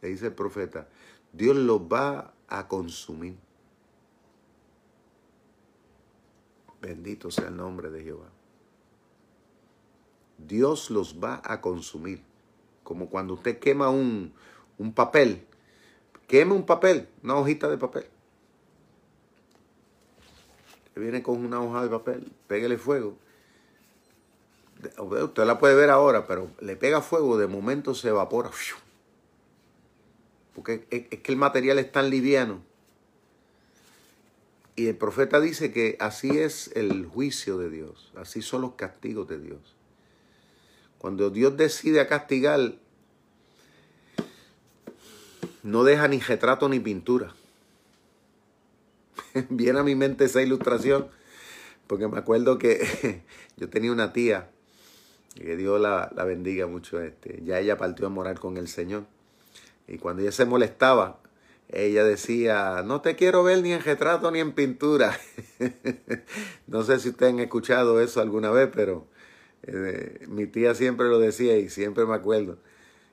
Le 0.00 0.10
dice 0.10 0.26
el 0.26 0.32
profeta, 0.32 0.86
Dios 1.34 1.56
los 1.56 1.80
va 1.80 2.32
a 2.48 2.68
consumir. 2.68 3.36
Bendito 6.80 7.30
sea 7.30 7.48
el 7.48 7.56
nombre 7.56 7.90
de 7.90 8.02
Jehová. 8.02 8.28
Dios 10.38 10.90
los 10.90 11.22
va 11.22 11.40
a 11.44 11.60
consumir. 11.60 12.22
Como 12.82 13.08
cuando 13.08 13.34
usted 13.34 13.58
quema 13.58 13.88
un, 13.88 14.32
un 14.78 14.92
papel 14.92 15.46
Queme 16.26 16.54
un 16.54 16.64
papel, 16.64 17.08
una 17.22 17.36
hojita 17.36 17.68
de 17.68 17.78
papel. 17.78 18.06
viene 20.96 21.22
con 21.22 21.44
una 21.44 21.60
hoja 21.60 21.82
de 21.82 21.88
papel, 21.88 22.32
pégale 22.46 22.78
fuego. 22.78 23.16
Usted 24.98 25.44
la 25.44 25.58
puede 25.58 25.74
ver 25.74 25.90
ahora, 25.90 26.26
pero 26.26 26.50
le 26.60 26.76
pega 26.76 27.02
fuego, 27.02 27.36
de 27.36 27.46
momento 27.46 27.94
se 27.94 28.08
evapora. 28.08 28.50
Porque 30.54 30.86
es 30.90 31.20
que 31.20 31.32
el 31.32 31.36
material 31.36 31.78
es 31.78 31.90
tan 31.90 32.10
liviano. 32.10 32.62
Y 34.76 34.88
el 34.88 34.96
profeta 34.96 35.40
dice 35.40 35.72
que 35.72 35.96
así 36.00 36.30
es 36.38 36.70
el 36.74 37.06
juicio 37.06 37.58
de 37.58 37.70
Dios, 37.70 38.12
así 38.16 38.42
son 38.42 38.62
los 38.62 38.72
castigos 38.72 39.28
de 39.28 39.38
Dios. 39.38 39.76
Cuando 40.98 41.30
Dios 41.30 41.56
decide 41.56 42.04
castigar, 42.08 42.74
no 45.62 45.84
deja 45.84 46.08
ni 46.08 46.18
retrato 46.18 46.68
ni 46.68 46.80
pintura. 46.80 47.34
Viene 49.48 49.78
a 49.78 49.82
mi 49.84 49.94
mente 49.94 50.24
esa 50.24 50.42
ilustración, 50.42 51.08
porque 51.86 52.08
me 52.08 52.18
acuerdo 52.18 52.58
que 52.58 53.22
yo 53.56 53.68
tenía 53.68 53.92
una 53.92 54.12
tía, 54.12 54.50
que 55.36 55.56
Dios 55.56 55.80
la, 55.80 56.10
la, 56.16 56.24
bendiga 56.24 56.66
mucho, 56.66 57.00
este, 57.00 57.42
ya 57.44 57.60
ella 57.60 57.76
partió 57.76 58.06
a 58.06 58.10
morar 58.10 58.40
con 58.40 58.56
el 58.56 58.66
Señor. 58.66 59.04
Y 59.86 59.98
cuando 59.98 60.22
ella 60.22 60.32
se 60.32 60.44
molestaba, 60.44 61.20
ella 61.68 62.04
decía, 62.04 62.82
no 62.84 63.00
te 63.00 63.16
quiero 63.16 63.42
ver 63.42 63.62
ni 63.62 63.72
en 63.72 63.82
retrato 63.82 64.30
ni 64.30 64.40
en 64.40 64.52
pintura. 64.52 65.18
no 66.66 66.84
sé 66.84 67.00
si 67.00 67.10
ustedes 67.10 67.32
han 67.32 67.40
escuchado 67.40 68.00
eso 68.00 68.20
alguna 68.20 68.50
vez, 68.50 68.70
pero 68.72 69.06
eh, 69.62 70.26
mi 70.28 70.46
tía 70.46 70.74
siempre 70.74 71.08
lo 71.08 71.18
decía 71.18 71.56
y 71.56 71.68
siempre 71.68 72.06
me 72.06 72.14
acuerdo. 72.14 72.58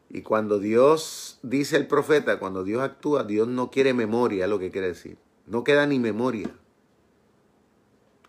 Y 0.09 0.23
cuando 0.23 0.59
Dios 0.59 1.39
dice 1.41 1.77
el 1.77 1.87
profeta, 1.87 2.37
cuando 2.39 2.63
Dios 2.63 2.83
actúa, 2.83 3.23
Dios 3.23 3.47
no 3.47 3.71
quiere 3.71 3.93
memoria, 3.93 4.43
es 4.43 4.49
lo 4.49 4.59
que 4.59 4.69
quiere 4.69 4.87
decir. 4.87 5.17
No 5.47 5.63
queda 5.63 5.87
ni 5.87 5.99
memoria. 5.99 6.49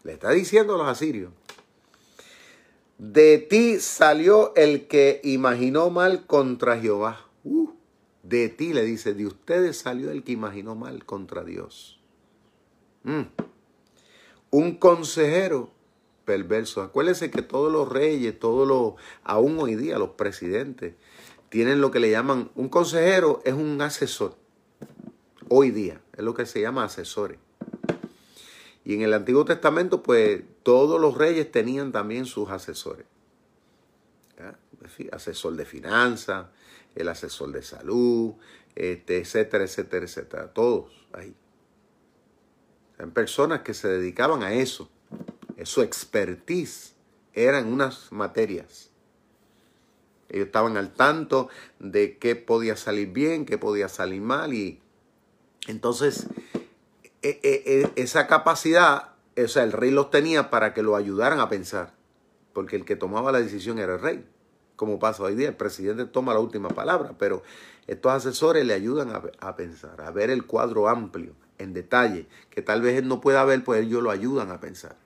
Le 0.04 0.12
está 0.12 0.30
diciendo 0.30 0.74
a 0.74 0.78
los 0.78 0.86
asirios. 0.86 1.32
De 2.98 3.38
ti 3.38 3.80
salió 3.80 4.54
el 4.54 4.86
que 4.86 5.20
imaginó 5.24 5.90
mal 5.90 6.24
contra 6.26 6.78
Jehová. 6.78 7.26
De 8.32 8.48
ti 8.48 8.72
le 8.72 8.82
dice, 8.82 9.12
de 9.12 9.26
ustedes 9.26 9.76
salió 9.76 10.10
el 10.10 10.24
que 10.24 10.32
imaginó 10.32 10.74
mal 10.74 11.04
contra 11.04 11.44
Dios. 11.44 12.00
Mm. 13.02 13.24
Un 14.48 14.76
consejero 14.76 15.70
perverso. 16.24 16.80
Acuérdense 16.80 17.30
que 17.30 17.42
todos 17.42 17.70
los 17.70 17.90
reyes, 17.90 18.40
todos 18.40 18.66
los, 18.66 18.94
aún 19.22 19.58
hoy 19.58 19.74
día 19.74 19.98
los 19.98 20.12
presidentes, 20.12 20.94
tienen 21.50 21.82
lo 21.82 21.90
que 21.90 22.00
le 22.00 22.10
llaman, 22.10 22.50
un 22.54 22.70
consejero 22.70 23.42
es 23.44 23.52
un 23.52 23.82
asesor, 23.82 24.34
hoy 25.50 25.70
día, 25.70 26.00
es 26.16 26.24
lo 26.24 26.32
que 26.32 26.46
se 26.46 26.62
llama 26.62 26.84
asesores. 26.84 27.36
Y 28.82 28.94
en 28.94 29.02
el 29.02 29.12
Antiguo 29.12 29.44
Testamento, 29.44 30.02
pues 30.02 30.42
todos 30.62 30.98
los 30.98 31.18
reyes 31.18 31.52
tenían 31.52 31.92
también 31.92 32.24
sus 32.24 32.48
asesores. 32.48 33.04
Asesor 35.12 35.54
de 35.54 35.66
finanzas, 35.66 36.46
el 36.94 37.08
asesor 37.08 37.52
de 37.52 37.62
salud, 37.62 38.34
este, 38.74 39.18
etcétera, 39.18 39.64
etcétera, 39.64 40.04
etcétera. 40.04 40.52
Todos 40.52 41.06
ahí. 41.12 41.34
Eran 42.96 43.12
personas 43.12 43.62
que 43.62 43.74
se 43.74 43.88
dedicaban 43.88 44.42
a 44.42 44.52
eso. 44.52 44.90
Su 45.64 45.82
expertise 45.82 46.94
eran 47.34 47.72
unas 47.72 48.10
materias. 48.12 48.90
Ellos 50.28 50.46
estaban 50.46 50.76
al 50.76 50.92
tanto 50.92 51.48
de 51.78 52.16
qué 52.18 52.36
podía 52.36 52.76
salir 52.76 53.08
bien, 53.08 53.44
qué 53.44 53.58
podía 53.58 53.88
salir 53.88 54.22
mal. 54.22 54.54
Y 54.54 54.80
entonces, 55.68 56.26
e, 57.22 57.40
e, 57.42 57.62
e, 57.66 57.92
esa 57.96 58.26
capacidad, 58.26 59.12
o 59.36 59.48
sea, 59.48 59.62
el 59.62 59.72
rey 59.72 59.90
los 59.90 60.10
tenía 60.10 60.48
para 60.48 60.72
que 60.72 60.82
lo 60.82 60.96
ayudaran 60.96 61.38
a 61.38 61.48
pensar. 61.48 61.94
Porque 62.54 62.76
el 62.76 62.84
que 62.84 62.96
tomaba 62.96 63.30
la 63.30 63.40
decisión 63.40 63.78
era 63.78 63.94
el 63.94 64.00
rey. 64.00 64.24
Como 64.76 64.98
pasa 64.98 65.22
hoy 65.22 65.34
día, 65.34 65.48
el 65.48 65.56
presidente 65.56 66.04
toma 66.06 66.34
la 66.34 66.40
última 66.40 66.68
palabra, 66.68 67.14
pero 67.18 67.42
estos 67.86 68.12
asesores 68.12 68.64
le 68.64 68.74
ayudan 68.74 69.12
a, 69.40 69.56
pensar, 69.56 70.00
a 70.00 70.10
ver 70.10 70.30
el 70.30 70.46
cuadro 70.46 70.88
amplio, 70.88 71.34
en 71.58 71.72
detalle, 71.72 72.26
que 72.50 72.62
tal 72.62 72.82
vez 72.82 72.98
él 72.98 73.08
no 73.08 73.20
pueda 73.20 73.44
ver, 73.44 73.62
pues 73.62 73.82
ellos 73.82 74.02
lo 74.02 74.10
ayudan 74.10 74.50
a 74.50 74.60
pensar. 74.60 74.96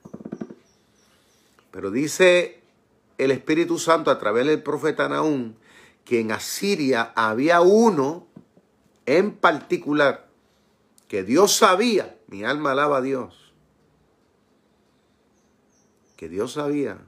Pero 1.71 1.91
dice 1.91 2.61
el 3.19 3.31
Espíritu 3.31 3.79
Santo 3.79 4.11
a 4.11 4.19
través 4.19 4.47
del 4.47 4.63
profeta 4.63 5.09
Naúm 5.09 5.55
que 6.05 6.21
en 6.21 6.33
Asiria 6.33 7.13
había 7.17 7.61
uno 7.61 8.27
en 9.05 9.33
particular 9.33 10.29
que 11.09 11.23
Dios 11.23 11.55
sabía, 11.57 12.17
mi 12.29 12.45
alma 12.45 12.73
alaba 12.73 12.99
a 12.99 13.03
Dios, 13.03 13.53
que 16.17 16.29
Dios 16.29 16.53
sabía 16.53 16.99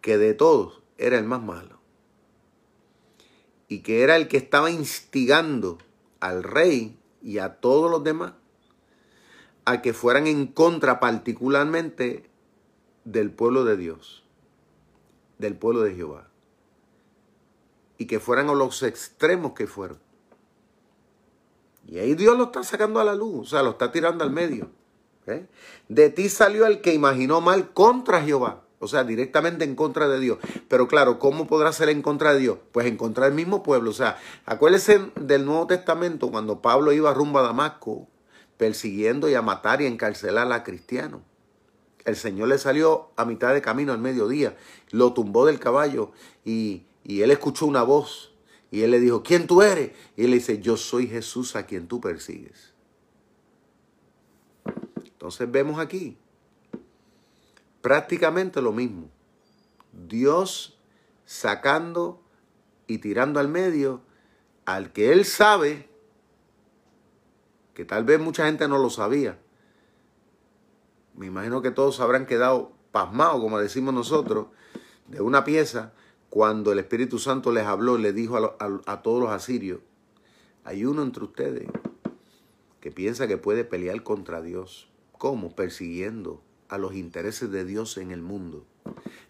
que 0.00 0.16
de 0.16 0.34
todos 0.34 0.83
era 0.98 1.18
el 1.18 1.24
más 1.24 1.42
malo 1.42 1.80
y 3.68 3.80
que 3.80 4.02
era 4.02 4.16
el 4.16 4.28
que 4.28 4.36
estaba 4.36 4.70
instigando 4.70 5.78
al 6.20 6.42
rey 6.42 6.98
y 7.22 7.38
a 7.38 7.56
todos 7.60 7.90
los 7.90 8.04
demás 8.04 8.34
a 9.64 9.80
que 9.82 9.92
fueran 9.92 10.26
en 10.26 10.46
contra 10.46 11.00
particularmente 11.00 12.28
del 13.04 13.30
pueblo 13.30 13.64
de 13.64 13.76
Dios 13.76 14.24
del 15.38 15.56
pueblo 15.56 15.82
de 15.82 15.94
Jehová. 15.94 16.28
Y 17.98 18.06
que 18.06 18.20
fueran 18.20 18.48
a 18.48 18.54
los 18.54 18.82
extremos 18.82 19.52
que 19.52 19.66
fueron. 19.66 19.98
Y 21.86 21.98
ahí 21.98 22.14
Dios 22.14 22.36
lo 22.36 22.44
está 22.44 22.62
sacando 22.62 22.98
a 22.98 23.04
la 23.04 23.14
luz, 23.14 23.40
o 23.40 23.44
sea, 23.44 23.62
lo 23.62 23.70
está 23.70 23.92
tirando 23.92 24.24
al 24.24 24.30
medio. 24.30 24.70
¿eh? 25.26 25.46
De 25.88 26.10
ti 26.10 26.28
salió 26.28 26.66
el 26.66 26.80
que 26.80 26.94
imaginó 26.94 27.40
mal 27.40 27.72
contra 27.72 28.22
Jehová, 28.22 28.63
o 28.84 28.88
sea, 28.88 29.04
directamente 29.04 29.64
en 29.64 29.74
contra 29.74 30.08
de 30.08 30.20
Dios. 30.20 30.38
Pero 30.68 30.88
claro, 30.88 31.18
¿cómo 31.18 31.46
podrá 31.46 31.72
ser 31.72 31.88
en 31.88 32.02
contra 32.02 32.34
de 32.34 32.40
Dios? 32.40 32.58
Pues 32.72 32.86
en 32.86 32.96
contra 32.96 33.26
del 33.26 33.34
mismo 33.34 33.62
pueblo. 33.62 33.90
O 33.90 33.94
sea, 33.94 34.18
acuérdense 34.46 35.10
del 35.20 35.44
Nuevo 35.44 35.66
Testamento 35.66 36.30
cuando 36.30 36.62
Pablo 36.62 36.92
iba 36.92 37.12
rumbo 37.12 37.38
a 37.38 37.42
Damasco 37.42 38.08
persiguiendo 38.56 39.28
y 39.28 39.34
a 39.34 39.42
matar 39.42 39.82
y 39.82 39.86
encarcelar 39.86 40.50
a 40.52 40.62
cristianos 40.62 41.22
el 42.04 42.16
Señor 42.16 42.48
le 42.48 42.58
salió 42.58 43.10
a 43.16 43.24
mitad 43.24 43.54
de 43.54 43.62
camino 43.62 43.92
al 43.92 43.98
mediodía, 43.98 44.56
lo 44.90 45.12
tumbó 45.12 45.46
del 45.46 45.58
caballo 45.58 46.12
y, 46.44 46.86
él 47.04 47.30
escuchó 47.30 47.66
una 47.66 47.82
voz 47.82 48.32
y 48.70 48.82
él 48.82 48.90
le 48.90 49.00
dijo, 49.00 49.22
¿quién 49.22 49.46
tú 49.46 49.62
eres? 49.62 49.92
Y 50.16 50.24
él 50.24 50.30
le 50.30 50.36
dice, 50.36 50.60
yo 50.60 50.76
soy 50.76 51.06
Jesús 51.06 51.54
a 51.54 51.66
quien 51.66 51.86
tú 51.86 52.00
persigues. 52.00 52.72
Entonces 55.04 55.50
vemos 55.50 55.78
aquí 55.78 56.16
prácticamente 57.84 58.62
lo 58.62 58.72
mismo. 58.72 59.10
Dios 59.92 60.80
sacando 61.26 62.22
y 62.86 62.96
tirando 62.96 63.40
al 63.40 63.48
medio 63.48 64.00
al 64.64 64.90
que 64.90 65.12
él 65.12 65.26
sabe, 65.26 65.90
que 67.74 67.84
tal 67.84 68.04
vez 68.04 68.18
mucha 68.18 68.46
gente 68.46 68.68
no 68.68 68.78
lo 68.78 68.88
sabía, 68.88 69.38
me 71.14 71.26
imagino 71.26 71.60
que 71.60 71.70
todos 71.70 72.00
habrán 72.00 72.24
quedado 72.24 72.72
pasmados, 72.90 73.42
como 73.42 73.58
decimos 73.58 73.92
nosotros, 73.92 74.46
de 75.06 75.20
una 75.20 75.44
pieza 75.44 75.92
cuando 76.30 76.72
el 76.72 76.78
Espíritu 76.78 77.18
Santo 77.18 77.52
les 77.52 77.66
habló, 77.66 77.98
le 77.98 78.14
dijo 78.14 78.38
a, 78.38 79.02
todos 79.02 79.20
los 79.20 79.30
asirios, 79.30 79.80
hay 80.64 80.86
uno 80.86 81.02
entre 81.02 81.24
ustedes 81.24 81.68
que 82.80 82.90
piensa 82.90 83.28
que 83.28 83.36
puede 83.36 83.62
pelear 83.62 84.02
contra 84.02 84.40
Dios. 84.40 84.88
¿Cómo? 85.18 85.54
Persiguiendo 85.54 86.40
a 86.74 86.78
los 86.78 86.94
intereses 86.94 87.50
de 87.50 87.64
Dios 87.64 87.96
en 87.98 88.10
el 88.10 88.22
mundo. 88.22 88.64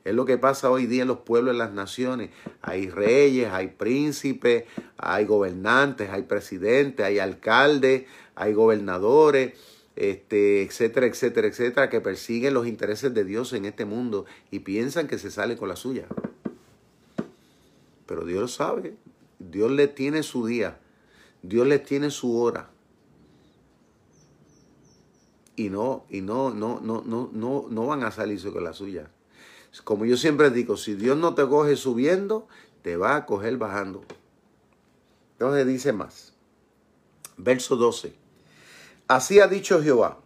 Es 0.05 0.15
lo 0.15 0.25
que 0.25 0.37
pasa 0.37 0.71
hoy 0.71 0.87
día 0.87 1.03
en 1.03 1.09
los 1.09 1.21
pueblos, 1.21 1.53
en 1.53 1.59
las 1.59 1.73
naciones. 1.73 2.31
Hay 2.61 2.91
reyes, 2.91 3.51
hay 3.51 3.69
príncipes, 3.69 4.65
hay 4.99 5.25
gobernantes, 5.25 6.11
hay 6.11 6.23
presidentes, 6.23 7.07
hay 7.07 7.19
alcaldes, 7.19 8.05
hay 8.35 8.53
gobernadores 8.53 9.55
este, 9.97 10.63
etcétera, 10.63 11.07
etcétera, 11.07 11.47
etcétera, 11.47 11.89
que 11.89 12.01
persiguen 12.01 12.55
los 12.55 12.67
intereses 12.67 13.15
de 13.15 13.25
Dios 13.25 13.53
en 13.53 13.65
este 13.65 13.85
mundo 13.85 14.27
y 14.51 14.61
piensan 14.61 15.07
que 15.07 15.19
se 15.19 15.31
sale 15.31 15.57
con 15.57 15.69
la 15.69 15.77
suya. 15.77 16.07
Pero 18.07 18.25
Dios 18.25 18.55
sabe, 18.55 18.95
Dios 19.39 19.71
le 19.71 19.89
tiene 19.89 20.23
su 20.23 20.47
día, 20.47 20.79
Dios 21.43 21.67
le 21.67 21.79
tiene 21.79 22.11
su 22.11 22.39
hora. 22.39 22.71
Y 25.57 25.71
no, 25.71 26.05
y 26.09 26.21
no, 26.21 26.51
no, 26.51 26.81
no, 26.81 27.03
no, 27.05 27.31
no, 27.33 27.67
no 27.69 27.87
van 27.87 28.03
a 28.03 28.11
salirse 28.11 28.51
con 28.51 28.65
la 28.65 28.73
suya. 28.73 29.11
Como 29.85 30.05
yo 30.05 30.17
siempre 30.17 30.51
digo, 30.51 30.77
si 30.77 30.95
Dios 30.95 31.17
no 31.17 31.35
te 31.35 31.47
coge 31.47 31.77
subiendo, 31.77 32.49
te 32.83 32.97
va 32.97 33.17
a 33.17 33.27
coger 33.27 33.57
bajando. 33.57 34.05
Entonces 35.33 35.67
dice 35.67 35.93
más. 35.93 36.35
Verso 37.37 37.77
12. 37.77 38.15
Así 39.09 39.41
ha 39.41 39.49
dicho 39.49 39.83
Jehová, 39.83 40.19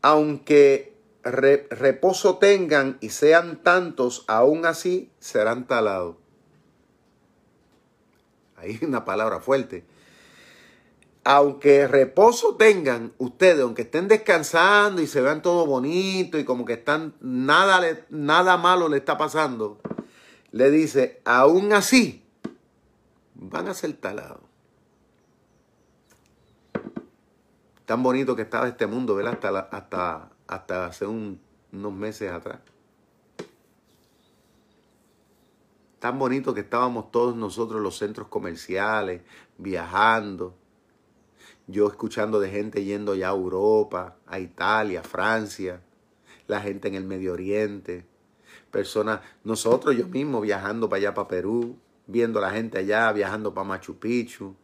aunque 0.00 0.96
reposo 1.22 2.38
tengan 2.38 2.96
y 3.00 3.10
sean 3.10 3.62
tantos, 3.62 4.24
aún 4.28 4.64
así 4.64 5.10
serán 5.18 5.66
talados. 5.66 6.16
Ahí 8.56 8.78
una 8.82 9.04
palabra 9.04 9.40
fuerte. 9.40 9.84
Aunque 11.30 11.86
reposo 11.86 12.56
tengan 12.56 13.12
ustedes, 13.18 13.60
aunque 13.60 13.82
estén 13.82 14.08
descansando 14.08 15.02
y 15.02 15.06
se 15.06 15.20
vean 15.20 15.42
todo 15.42 15.66
bonito 15.66 16.38
y 16.38 16.44
como 16.44 16.64
que 16.64 16.72
están, 16.72 17.12
nada, 17.20 17.82
nada 18.08 18.56
malo 18.56 18.88
le 18.88 18.96
está 18.96 19.18
pasando, 19.18 19.78
le 20.52 20.70
dice, 20.70 21.20
aún 21.26 21.74
así 21.74 22.24
van 23.34 23.68
a 23.68 23.74
ser 23.74 23.92
talados. 23.92 24.48
tan 27.88 28.02
bonito 28.02 28.36
que 28.36 28.42
estaba 28.42 28.68
este 28.68 28.86
mundo, 28.86 29.14
¿verdad? 29.14 29.32
Hasta, 29.32 29.58
hasta, 29.58 30.28
hasta 30.46 30.86
hace 30.86 31.06
unos 31.06 31.92
meses 31.92 32.30
atrás. 32.30 32.60
Tan 35.98 36.18
bonito 36.18 36.52
que 36.52 36.60
estábamos 36.60 37.10
todos 37.10 37.34
nosotros 37.34 37.78
en 37.78 37.84
los 37.84 37.96
centros 37.96 38.28
comerciales, 38.28 39.22
viajando. 39.56 40.54
Yo 41.68 41.86
escuchando 41.86 42.40
de 42.40 42.50
gente 42.50 42.84
yendo 42.84 43.14
ya 43.14 43.28
a 43.28 43.32
Europa, 43.32 44.16
a 44.26 44.40
Italia, 44.40 45.00
a 45.00 45.04
Francia, 45.04 45.80
la 46.48 46.60
gente 46.60 46.88
en 46.88 46.96
el 46.96 47.04
Medio 47.04 47.34
Oriente, 47.34 48.04
personas, 48.72 49.20
nosotros 49.44 49.96
yo 49.96 50.08
mismo 50.08 50.40
viajando 50.40 50.88
para 50.88 50.98
allá, 50.98 51.14
para 51.14 51.28
Perú, 51.28 51.76
viendo 52.08 52.40
a 52.40 52.42
la 52.42 52.50
gente 52.50 52.78
allá, 52.78 53.12
viajando 53.12 53.54
para 53.54 53.68
Machu 53.68 53.98
Picchu 53.98 54.56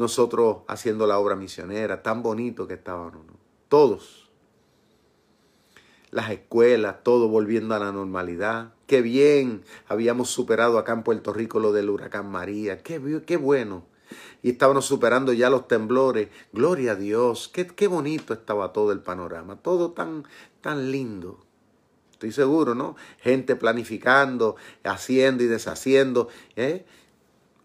nosotros 0.00 0.58
haciendo 0.66 1.06
la 1.06 1.18
obra 1.18 1.36
misionera, 1.36 2.02
tan 2.02 2.22
bonito 2.22 2.66
que 2.66 2.74
estábamos, 2.74 3.22
todos. 3.68 4.30
Las 6.10 6.30
escuelas, 6.30 7.04
todo 7.04 7.28
volviendo 7.28 7.74
a 7.74 7.78
la 7.78 7.92
normalidad. 7.92 8.72
Qué 8.86 9.02
bien, 9.02 9.62
habíamos 9.86 10.30
superado 10.30 10.78
acá 10.78 10.92
en 10.92 11.04
Puerto 11.04 11.32
Rico 11.32 11.60
lo 11.60 11.72
del 11.72 11.90
huracán 11.90 12.28
María, 12.30 12.82
qué, 12.82 13.22
qué 13.24 13.36
bueno. 13.36 13.84
Y 14.42 14.50
estábamos 14.50 14.86
superando 14.86 15.32
ya 15.32 15.50
los 15.50 15.68
temblores. 15.68 16.28
Gloria 16.52 16.92
a 16.92 16.96
Dios, 16.96 17.48
qué, 17.52 17.66
qué 17.66 17.86
bonito 17.86 18.32
estaba 18.32 18.72
todo 18.72 18.92
el 18.92 19.00
panorama, 19.00 19.56
todo 19.56 19.92
tan, 19.92 20.24
tan 20.60 20.90
lindo. 20.90 21.40
Estoy 22.12 22.32
seguro, 22.32 22.74
¿no? 22.74 22.96
Gente 23.18 23.56
planificando, 23.56 24.56
haciendo 24.84 25.42
y 25.42 25.46
deshaciendo, 25.46 26.28
¿eh? 26.56 26.84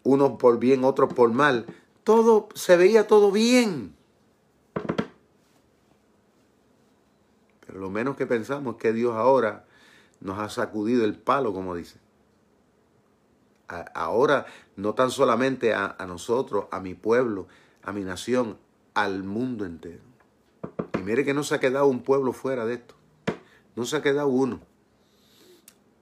unos 0.02 0.38
por 0.38 0.58
bien, 0.58 0.84
otros 0.84 1.12
por 1.12 1.32
mal 1.32 1.66
todo, 2.06 2.48
se 2.54 2.76
veía 2.76 3.08
todo 3.08 3.32
bien. 3.32 3.96
Pero 7.66 7.80
lo 7.80 7.90
menos 7.90 8.16
que 8.16 8.26
pensamos 8.26 8.76
es 8.76 8.80
que 8.80 8.92
Dios 8.92 9.16
ahora 9.16 9.64
nos 10.20 10.38
ha 10.38 10.48
sacudido 10.48 11.04
el 11.04 11.16
palo, 11.16 11.52
como 11.52 11.74
dice. 11.74 11.98
Ahora, 13.68 14.46
no 14.76 14.94
tan 14.94 15.10
solamente 15.10 15.74
a, 15.74 15.96
nosotros, 16.06 16.66
a 16.70 16.80
mi 16.80 16.94
pueblo, 16.94 17.48
a 17.82 17.92
mi 17.92 18.04
nación, 18.04 18.58
al 18.94 19.24
mundo 19.24 19.64
entero. 19.64 20.02
mire 21.02 21.24
que 21.24 21.34
no 21.34 21.42
se 21.42 21.54
ha 21.54 21.60
quedado 21.60 21.86
un 21.86 22.02
pueblo 22.02 22.32
fuera 22.32 22.64
de 22.64 22.74
esto. 22.74 22.94
No 23.74 23.84
se 23.84 23.96
ha 23.96 24.02
quedado 24.02 24.28
uno. 24.28 24.60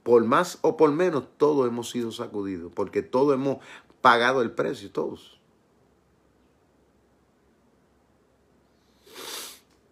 Por 0.03 0.25
más 0.25 0.59
o 0.61 0.77
por 0.77 0.93
menos, 0.93 1.25
todos 1.39 1.67
hemos 1.67 1.89
sido 1.89 2.13
sacudidos, 2.13 2.71
porque 2.75 3.03
todos 3.03 3.35
hemos 3.35 3.59
pagado 4.03 4.43
el 4.43 4.51
precio, 4.51 4.91
todos. 4.91 5.41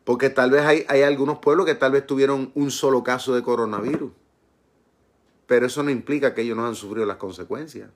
Porque 0.04 0.28
tal 0.28 0.50
vez 0.50 0.62
hay, 0.62 0.84
hay, 0.88 1.02
algunos 1.02 1.38
pueblos 1.38 1.64
que 1.64 1.74
tal 1.74 1.92
vez 1.92 2.06
tuvieron 2.06 2.52
un 2.54 2.70
solo 2.70 3.02
caso 3.02 3.34
de 3.34 3.42
coronavirus. 3.42 4.12
Pero 5.46 5.66
eso 5.66 5.82
no 5.82 5.90
implica 5.90 6.34
que 6.34 6.42
ellos 6.42 6.56
no 6.56 6.66
han 6.66 6.74
sufrido 6.74 7.06
las 7.06 7.16
consecuencias. 7.16 7.90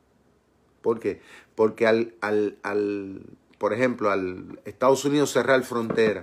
¿Por 0.83 1.01
qué? 1.01 1.21
Porque 1.55 1.87
al, 1.87 2.15
al, 2.21 2.59
al 2.63 3.23
por 3.59 3.73
ejemplo, 3.73 4.11
al 4.11 4.61
Estados 4.65 5.05
Unidos 5.05 5.33
cerrar 5.33 5.63
frontera, 5.65 6.23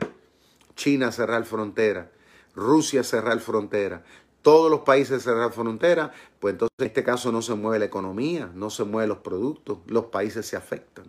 China 0.76 1.12
cerrar 1.12 1.46
frontera, 1.46 2.12
Rusia 2.56 3.04
cerrar 3.04 3.40
frontera, 3.40 4.04
todos 4.42 4.70
los 4.70 4.82
países 4.82 5.24
cerrar 5.24 5.52
frontera, 5.52 6.12
pues 6.40 6.54
entonces 6.54 6.76
en 6.78 6.86
este 6.88 7.04
caso 7.04 7.32
no 7.32 7.42
se 7.42 7.56
mueve 7.56 7.80
la 7.80 7.86
economía, 7.86 8.52
no 8.54 8.70
se 8.70 8.84
mueven 8.84 9.10
los 9.10 9.20
productos, 9.20 9.80
los 9.88 10.06
países 10.06 10.46
se 10.46 10.56
afectan. 10.56 11.06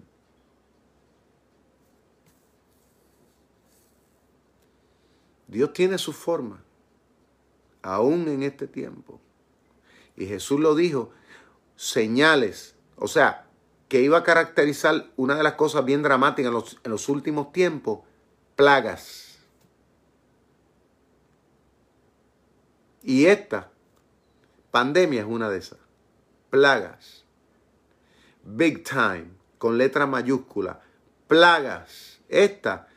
Dios 5.48 5.72
tiene 5.72 5.98
su 5.98 6.12
forma, 6.12 6.62
aún 7.82 8.28
en 8.28 8.42
este 8.42 8.66
tiempo. 8.66 9.20
Y 10.16 10.26
Jesús 10.26 10.60
lo 10.60 10.74
dijo, 10.74 11.10
señales, 11.76 12.76
o 12.96 13.08
sea, 13.08 13.46
que 13.88 14.00
iba 14.00 14.18
a 14.18 14.24
caracterizar 14.24 15.10
una 15.16 15.34
de 15.34 15.42
las 15.42 15.54
cosas 15.54 15.84
bien 15.84 16.02
dramáticas 16.02 16.52
en 16.84 16.90
los, 16.90 17.08
últimos 17.08 17.52
tiempos, 17.52 18.00
plagas. 18.56 19.38
Y 23.02 23.26
esta 23.26 23.70
pandemia 24.70 25.20
es 25.20 25.26
una 25.26 25.50
de 25.50 25.58
esas. 25.58 25.78
Plagas. 26.50 27.24
Big 28.42 28.82
time, 28.84 29.28
con 29.58 29.78
letra 29.78 30.06
mayúscula. 30.06 30.80
Plagas. 31.26 32.20
Esta, 32.28 32.88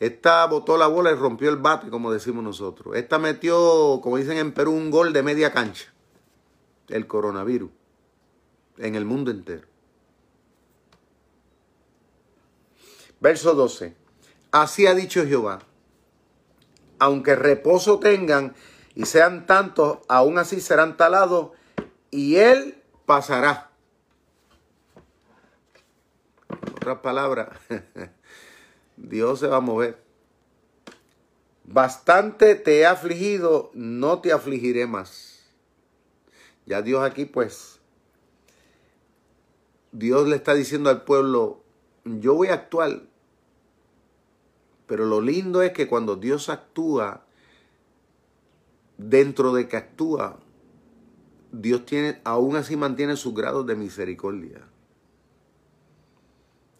esta 0.00 0.46
botó 0.46 0.76
la 0.76 0.86
bola 0.86 1.12
y 1.12 1.14
rompió 1.14 1.50
el 1.50 1.56
bate, 1.56 1.90
como 1.90 2.10
decimos 2.12 2.42
nosotros. 2.42 2.96
Esta 2.96 3.18
metió, 3.18 4.00
como 4.02 4.16
dicen 4.16 4.38
en 4.38 4.52
Perú, 4.52 4.72
un 4.72 4.90
gol 4.90 5.12
de 5.12 5.22
media 5.22 5.52
cancha. 5.52 5.91
El 6.88 7.06
coronavirus. 7.06 7.70
En 8.78 8.94
el 8.94 9.04
mundo 9.04 9.30
entero. 9.30 9.66
Verso 13.20 13.54
12. 13.54 13.94
Así 14.50 14.86
ha 14.86 14.94
dicho 14.94 15.24
Jehová. 15.24 15.60
Aunque 16.98 17.34
reposo 17.36 17.98
tengan 17.98 18.54
y 18.94 19.06
sean 19.06 19.46
tantos, 19.46 19.98
aún 20.08 20.38
así 20.38 20.60
serán 20.60 20.96
talados 20.96 21.50
y 22.10 22.36
él 22.36 22.82
pasará. 23.06 23.70
En 26.50 26.72
otras 26.74 26.98
palabras, 26.98 27.48
Dios 28.96 29.40
se 29.40 29.46
va 29.46 29.56
a 29.56 29.60
mover. 29.60 30.02
Bastante 31.64 32.54
te 32.54 32.80
he 32.80 32.86
afligido, 32.86 33.70
no 33.72 34.20
te 34.20 34.32
afligiré 34.32 34.86
más. 34.86 35.31
Ya 36.66 36.82
Dios 36.82 37.02
aquí 37.02 37.24
pues, 37.24 37.80
Dios 39.92 40.26
le 40.26 40.36
está 40.36 40.54
diciendo 40.54 40.88
al 40.88 41.04
pueblo, 41.04 41.60
yo 42.04 42.34
voy 42.34 42.48
a 42.48 42.54
actuar, 42.54 43.02
pero 44.86 45.04
lo 45.06 45.20
lindo 45.20 45.62
es 45.62 45.72
que 45.72 45.86
cuando 45.86 46.16
Dios 46.16 46.48
actúa, 46.48 47.24
dentro 48.96 49.52
de 49.52 49.68
que 49.68 49.76
actúa, 49.76 50.38
Dios 51.52 51.84
tiene, 51.84 52.20
aún 52.24 52.56
así 52.56 52.76
mantiene 52.76 53.16
sus 53.16 53.34
grados 53.34 53.66
de 53.66 53.76
misericordia. 53.76 54.66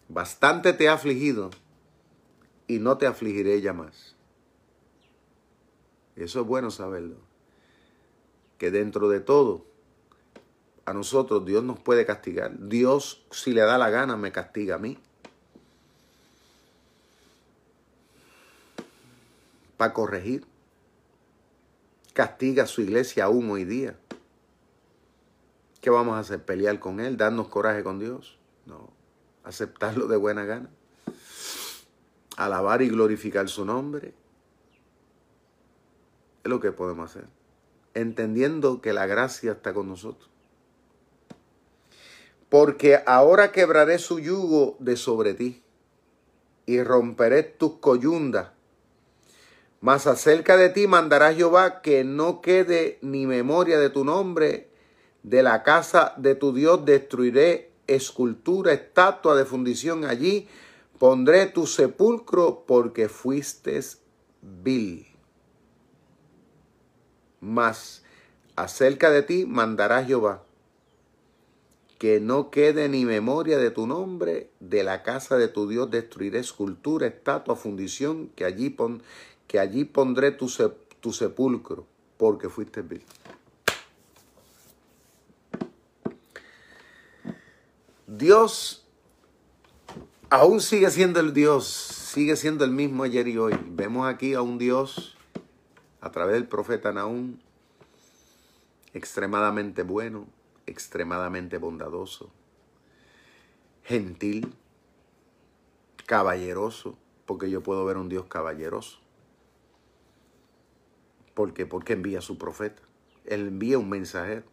Bastante 0.09 0.73
te 0.73 0.89
ha 0.89 0.93
afligido 0.93 1.51
y 2.67 2.79
no 2.79 2.97
te 2.97 3.05
afligiré 3.05 3.61
ya 3.61 3.73
más. 3.73 4.15
Eso 6.15 6.41
es 6.41 6.47
bueno 6.47 6.71
saberlo. 6.71 7.17
Que 8.57 8.71
dentro 8.71 9.09
de 9.09 9.19
todo, 9.19 9.65
a 10.85 10.93
nosotros 10.93 11.45
Dios 11.45 11.63
nos 11.63 11.79
puede 11.79 12.05
castigar. 12.05 12.51
Dios, 12.57 13.25
si 13.31 13.53
le 13.53 13.61
da 13.61 13.77
la 13.77 13.89
gana, 13.89 14.17
me 14.17 14.31
castiga 14.31 14.75
a 14.75 14.79
mí. 14.79 14.97
Para 19.77 19.93
corregir 19.93 20.45
castiga 22.13 22.63
a 22.63 22.67
su 22.67 22.81
iglesia 22.81 23.25
aún 23.25 23.49
hoy 23.49 23.65
día. 23.65 23.97
¿Qué 25.81 25.89
vamos 25.89 26.15
a 26.15 26.19
hacer? 26.19 26.45
¿Pelear 26.45 26.79
con 26.79 26.99
Él? 26.99 27.17
¿Darnos 27.17 27.49
coraje 27.49 27.83
con 27.83 27.99
Dios? 27.99 28.37
No. 28.65 28.89
Aceptarlo 29.43 30.07
de 30.07 30.15
buena 30.15 30.45
gana. 30.45 30.69
Alabar 32.37 32.81
y 32.81 32.89
glorificar 32.89 33.49
su 33.49 33.65
nombre. 33.65 34.13
Es 36.43 36.49
lo 36.49 36.61
que 36.61 36.71
podemos 36.71 37.11
hacer. 37.11 37.27
Entendiendo 37.93 38.81
que 38.81 38.93
la 38.93 39.05
gracia 39.05 39.51
está 39.51 39.73
con 39.73 39.89
nosotros. 39.89 40.29
Porque 42.53 43.01
ahora 43.07 43.51
quebraré 43.51 43.97
su 43.97 44.19
yugo 44.19 44.77
de 44.77 44.95
sobre 44.95 45.33
ti 45.33 45.63
y 46.67 46.83
romperé 46.83 47.41
tus 47.41 47.79
coyundas 47.79 48.49
mas 49.83 50.07
acerca 50.07 50.55
de 50.55 50.69
ti 50.69 50.87
mandará 50.87 51.33
Jehová 51.33 51.81
que 51.81 52.05
no 52.05 52.41
quede 52.41 52.99
ni 53.01 53.25
memoria 53.25 53.77
de 53.79 53.89
tu 53.89 54.05
nombre. 54.05 54.69
De 55.23 55.43
la 55.43 55.61
casa 55.63 56.13
de 56.15 56.35
tu 56.35 56.53
Dios 56.53 56.85
destruiré 56.85 57.73
escultura, 57.87 58.71
estatua 58.71 59.35
de 59.35 59.43
fundición 59.43 60.05
allí. 60.05 60.47
Pondré 60.99 61.47
tu 61.47 61.67
sepulcro 61.67 62.63
porque 62.65 63.09
fuiste 63.09 63.77
vil. 64.41 65.05
Mas 67.41 68.03
acerca 68.55 69.09
de 69.09 69.23
ti 69.23 69.45
mandará 69.45 70.05
Jehová 70.05 70.43
que 72.03 72.19
no 72.19 72.51
quede 72.51 72.89
ni 72.89 73.05
memoria 73.05 73.57
de 73.57 73.71
tu 73.71 73.87
nombre, 73.87 74.49
de 74.59 74.83
la 74.83 75.03
casa 75.03 75.37
de 75.37 75.47
tu 75.47 75.69
Dios 75.69 75.89
destruiré 75.89 76.39
escultura, 76.39 77.07
estatua, 77.07 77.55
fundición, 77.55 78.27
que 78.35 78.43
allí 78.43 79.85
pondré 79.85 80.31
tu, 80.31 80.51
tu 80.99 81.13
sepulcro, 81.13 81.87
porque 82.17 82.49
fuiste 82.49 82.81
vil. 82.81 83.05
Dios 88.05 88.85
aún 90.29 90.59
sigue 90.59 90.91
siendo 90.91 91.21
el 91.21 91.33
Dios, 91.33 91.65
sigue 91.65 92.35
siendo 92.35 92.65
el 92.65 92.71
mismo 92.71 93.03
ayer 93.03 93.29
y 93.29 93.37
hoy. 93.37 93.57
Vemos 93.65 94.13
aquí 94.13 94.33
a 94.33 94.41
un 94.41 94.57
Dios 94.57 95.15
a 96.01 96.11
través 96.11 96.33
del 96.33 96.49
profeta 96.49 96.91
Naúm, 96.91 97.37
extremadamente 98.93 99.83
bueno, 99.83 100.27
extremadamente 100.65 101.57
bondadoso, 101.57 102.31
gentil, 103.83 104.53
caballeroso, 106.05 106.97
porque 107.25 107.49
yo 107.49 107.61
puedo 107.61 107.85
ver 107.85 107.97
un 107.97 108.09
Dios 108.09 108.25
caballeroso. 108.25 108.99
¿Por 111.33 111.53
qué? 111.53 111.65
Porque 111.65 111.93
envía 111.93 112.21
su 112.21 112.37
profeta. 112.37 112.81
Él 113.25 113.47
envía 113.47 113.79
un 113.79 113.89
mensajero. 113.89 114.43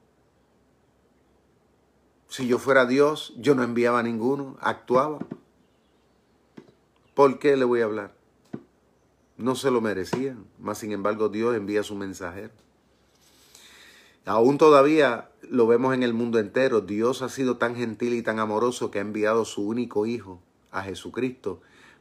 Si 2.29 2.47
yo 2.47 2.59
fuera 2.59 2.87
Dios, 2.87 3.35
yo 3.37 3.55
no 3.55 3.63
enviaba 3.63 3.99
a 3.99 4.03
ninguno, 4.03 4.57
actuaba. 4.61 5.19
¿Por 7.15 7.39
qué 7.39 7.57
le 7.57 7.65
voy 7.65 7.81
a 7.81 7.85
hablar? 7.85 8.15
No 9.37 9.57
se 9.57 9.71
lo 9.71 9.81
merecían, 9.81 10.47
mas 10.59 10.79
sin 10.79 10.93
embargo 10.93 11.29
Dios 11.29 11.57
envía 11.57 11.83
su 11.83 11.97
mensajero. 11.97 12.53
Aún 14.25 14.59
todavía 14.59 15.31
lo 15.43 15.67
vemos 15.67 15.95
en 15.95 16.03
el 16.03 16.15
mundo 16.15 16.39
entero. 16.39 16.81
Dios 16.81 17.23
ha 17.23 17.29
sido 17.29 17.57
tan 17.57 17.75
gentil 17.75 18.15
y 18.15 18.23
tan 18.23 18.39
amoroso 18.39 18.91
que 18.91 18.99
ha 18.99 19.03
enviado 19.03 19.45
su 19.45 19.67
único 19.67 20.07
Hijo, 20.07 20.41
a 20.71 20.83
Jesucristo, 20.83 21.61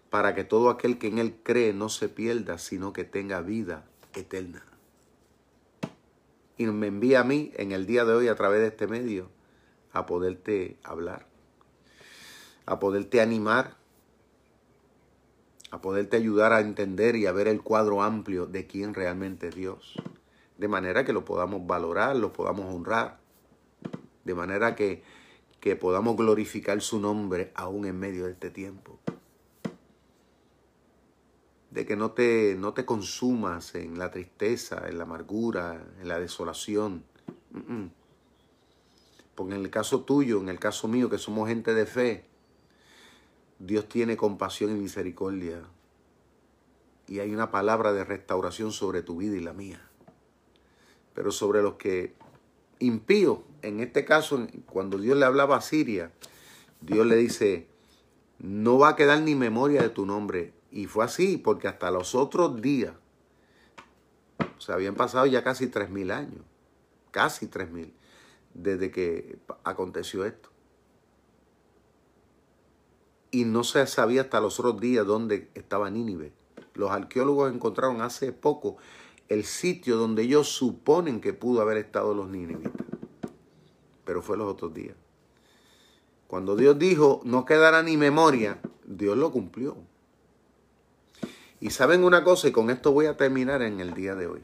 para 0.09 0.35
que 0.35 0.43
todo 0.43 0.69
aquel 0.69 0.97
que 0.97 1.07
en 1.07 1.17
Él 1.17 1.35
cree 1.43 1.73
no 1.73 1.89
se 1.89 2.09
pierda, 2.09 2.57
sino 2.57 2.93
que 2.93 3.03
tenga 3.03 3.41
vida 3.41 3.85
eterna 4.13 4.63
y 6.59 6.65
me 6.65 6.87
envía 6.87 7.21
a 7.21 7.23
mí 7.23 7.51
en 7.55 7.71
el 7.71 7.85
día 7.85 8.03
de 8.03 8.13
hoy 8.13 8.27
a 8.27 8.35
través 8.35 8.59
de 8.59 8.67
este 8.67 8.85
medio 8.85 9.29
a 9.93 10.05
poderte 10.05 10.77
hablar, 10.83 11.25
a 12.65 12.79
poderte 12.79 13.21
animar, 13.21 13.77
a 15.71 15.79
poderte 15.79 16.17
ayudar 16.17 16.51
a 16.51 16.59
entender 16.59 17.15
y 17.15 17.27
a 17.27 17.31
ver 17.31 17.47
el 17.47 17.61
cuadro 17.61 18.03
amplio 18.03 18.45
de 18.45 18.67
quién 18.67 18.93
realmente 18.93 19.47
es 19.47 19.55
Dios. 19.55 19.95
De 20.59 20.67
manera 20.67 21.05
que 21.05 21.13
lo 21.13 21.25
podamos 21.25 21.65
valorar, 21.65 22.15
lo 22.15 22.31
podamos 22.31 22.71
honrar, 22.73 23.17
de 24.25 24.35
manera 24.35 24.75
que, 24.75 25.01
que 25.59 25.75
podamos 25.75 26.15
glorificar 26.17 26.81
su 26.81 26.99
nombre 26.99 27.51
aún 27.55 27.85
en 27.85 27.97
medio 27.97 28.25
de 28.25 28.33
este 28.33 28.51
tiempo. 28.51 28.99
de 31.71 31.85
que 31.85 31.95
no 31.95 32.11
te, 32.11 32.55
no 32.57 32.73
te 32.73 32.85
consumas 32.85 33.75
en 33.75 33.99
la 33.99 34.09
tristeza, 34.11 34.87
en 34.87 34.97
la 34.97 35.03
amargura, 35.03 35.85
en 36.01 36.07
la 36.07 36.19
desolación. 36.19 37.03
Porque 39.35 39.55
en 39.55 39.61
el 39.61 39.69
caso 39.69 40.01
tuyo, 40.01 40.41
en 40.41 40.49
el 40.49 40.59
caso 40.59 40.87
mío, 40.87 41.09
que 41.09 41.17
somos 41.17 41.47
gente 41.47 41.73
de 41.73 41.85
fe, 41.85 42.25
Dios 43.59 43.87
tiene 43.87 44.17
compasión 44.17 44.71
y 44.71 44.79
misericordia. 44.79 45.61
Y 47.07 47.19
hay 47.19 47.33
una 47.33 47.51
palabra 47.51 47.93
de 47.93 48.03
restauración 48.03 48.71
sobre 48.71 49.01
tu 49.01 49.17
vida 49.17 49.35
y 49.37 49.41
la 49.41 49.53
mía. 49.53 49.88
Pero 51.13 51.31
sobre 51.31 51.61
los 51.61 51.75
que 51.75 52.15
impíos, 52.79 53.39
en 53.61 53.79
este 53.79 54.05
caso, 54.05 54.47
cuando 54.67 54.97
Dios 54.97 55.17
le 55.17 55.25
hablaba 55.25 55.57
a 55.57 55.61
Siria, 55.61 56.11
Dios 56.81 57.05
le 57.05 57.15
dice, 57.17 57.67
no 58.39 58.77
va 58.77 58.89
a 58.89 58.95
quedar 58.95 59.21
ni 59.21 59.35
memoria 59.35 59.81
de 59.81 59.89
tu 59.89 60.05
nombre. 60.05 60.53
Y 60.71 60.85
fue 60.85 61.05
así, 61.05 61.37
porque 61.37 61.67
hasta 61.67 61.91
los 61.91 62.15
otros 62.15 62.61
días, 62.61 62.93
o 64.57 64.61
sea, 64.61 64.75
habían 64.75 64.95
pasado 64.95 65.25
ya 65.25 65.43
casi 65.43 65.67
tres 65.67 65.89
mil 65.89 66.11
años, 66.11 66.43
casi 67.11 67.47
tres 67.47 67.71
mil, 67.71 67.93
desde 68.53 68.91
que 68.91 69.39
aconteció 69.63 70.25
esto. 70.25 70.49
Y 73.31 73.45
no 73.45 73.63
se 73.63 73.85
sabía 73.87 74.21
hasta 74.21 74.41
los 74.41 74.59
otros 74.59 74.79
días 74.79 75.05
dónde 75.05 75.49
estaba 75.53 75.89
Nínive. 75.89 76.33
Los 76.73 76.91
arqueólogos 76.91 77.53
encontraron 77.53 78.01
hace 78.01 78.31
poco 78.31 78.77
el 79.29 79.45
sitio 79.45 79.95
donde 79.95 80.23
ellos 80.23 80.49
suponen 80.49 81.21
que 81.21 81.33
pudo 81.33 81.61
haber 81.61 81.77
estado 81.77 82.13
los 82.13 82.29
ninivitas. 82.29 82.85
Pero 84.03 84.23
fue 84.23 84.37
los 84.37 84.51
otros 84.51 84.73
días. 84.73 84.95
Cuando 86.27 86.55
Dios 86.55 86.77
dijo, 86.77 87.21
no 87.23 87.45
quedará 87.45 87.83
ni 87.83 87.95
memoria, 87.95 88.59
Dios 88.85 89.17
lo 89.17 89.31
cumplió. 89.31 89.77
Y 91.59 91.69
saben 91.69 92.03
una 92.03 92.23
cosa, 92.23 92.47
y 92.47 92.51
con 92.51 92.69
esto 92.69 92.91
voy 92.91 93.05
a 93.05 93.17
terminar 93.17 93.61
en 93.61 93.79
el 93.79 93.93
día 93.93 94.15
de 94.15 94.27
hoy. 94.27 94.41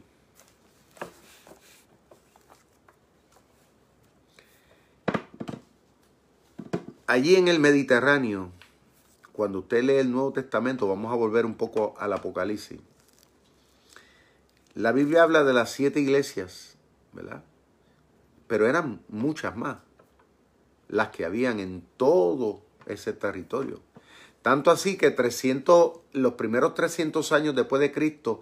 Allí 7.07 7.35
en 7.35 7.47
el 7.47 7.59
Mediterráneo, 7.59 8.49
cuando 9.31 9.59
usted 9.59 9.83
lee 9.83 9.97
el 9.97 10.11
Nuevo 10.11 10.33
Testamento, 10.33 10.87
vamos 10.87 11.11
a 11.11 11.15
volver 11.15 11.45
un 11.45 11.55
poco 11.55 11.93
al 11.99 12.13
Apocalipsis. 12.13 12.79
La 14.75 14.91
Biblia 14.91 15.23
habla 15.23 15.45
de 15.45 15.53
las 15.53 15.71
siete 15.71 16.01
iglesias, 16.01 16.75
¿verdad? 17.13 17.43
Pero 18.47 18.67
eran 18.67 19.01
muchas 19.07 19.55
más 19.55 19.77
las 20.89 21.09
que 21.09 21.25
habían 21.25 21.59
en 21.59 21.81
todo 21.95 22.61
ese 22.85 23.13
territorio. 23.13 23.79
Tanto 24.41 24.69
así 24.69 24.97
que 24.97 25.11
300, 25.11 25.99
los 26.11 26.33
primeros 26.33 26.75
300 26.75 27.31
años 27.31 27.55
después 27.55 27.79
de 27.79 27.91
Cristo, 27.91 28.41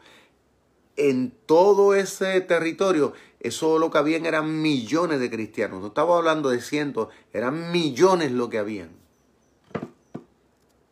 en 0.96 1.32
todo 1.46 1.94
ese 1.94 2.42
territorio, 2.42 3.14
eso 3.40 3.78
lo 3.78 3.92
que 3.92 4.00
habían 4.00 4.26
eran 4.26 4.62
millones 4.62 5.20
de 5.20 5.30
cristianos. 5.30 5.82
No 5.82 5.88
estaba 5.88 6.18
hablando 6.18 6.50
de 6.50 6.62
cientos, 6.62 7.10
eran 7.32 7.72
millones 7.72 8.32
lo 8.32 8.50
que 8.50 8.58
habían. 8.58 8.90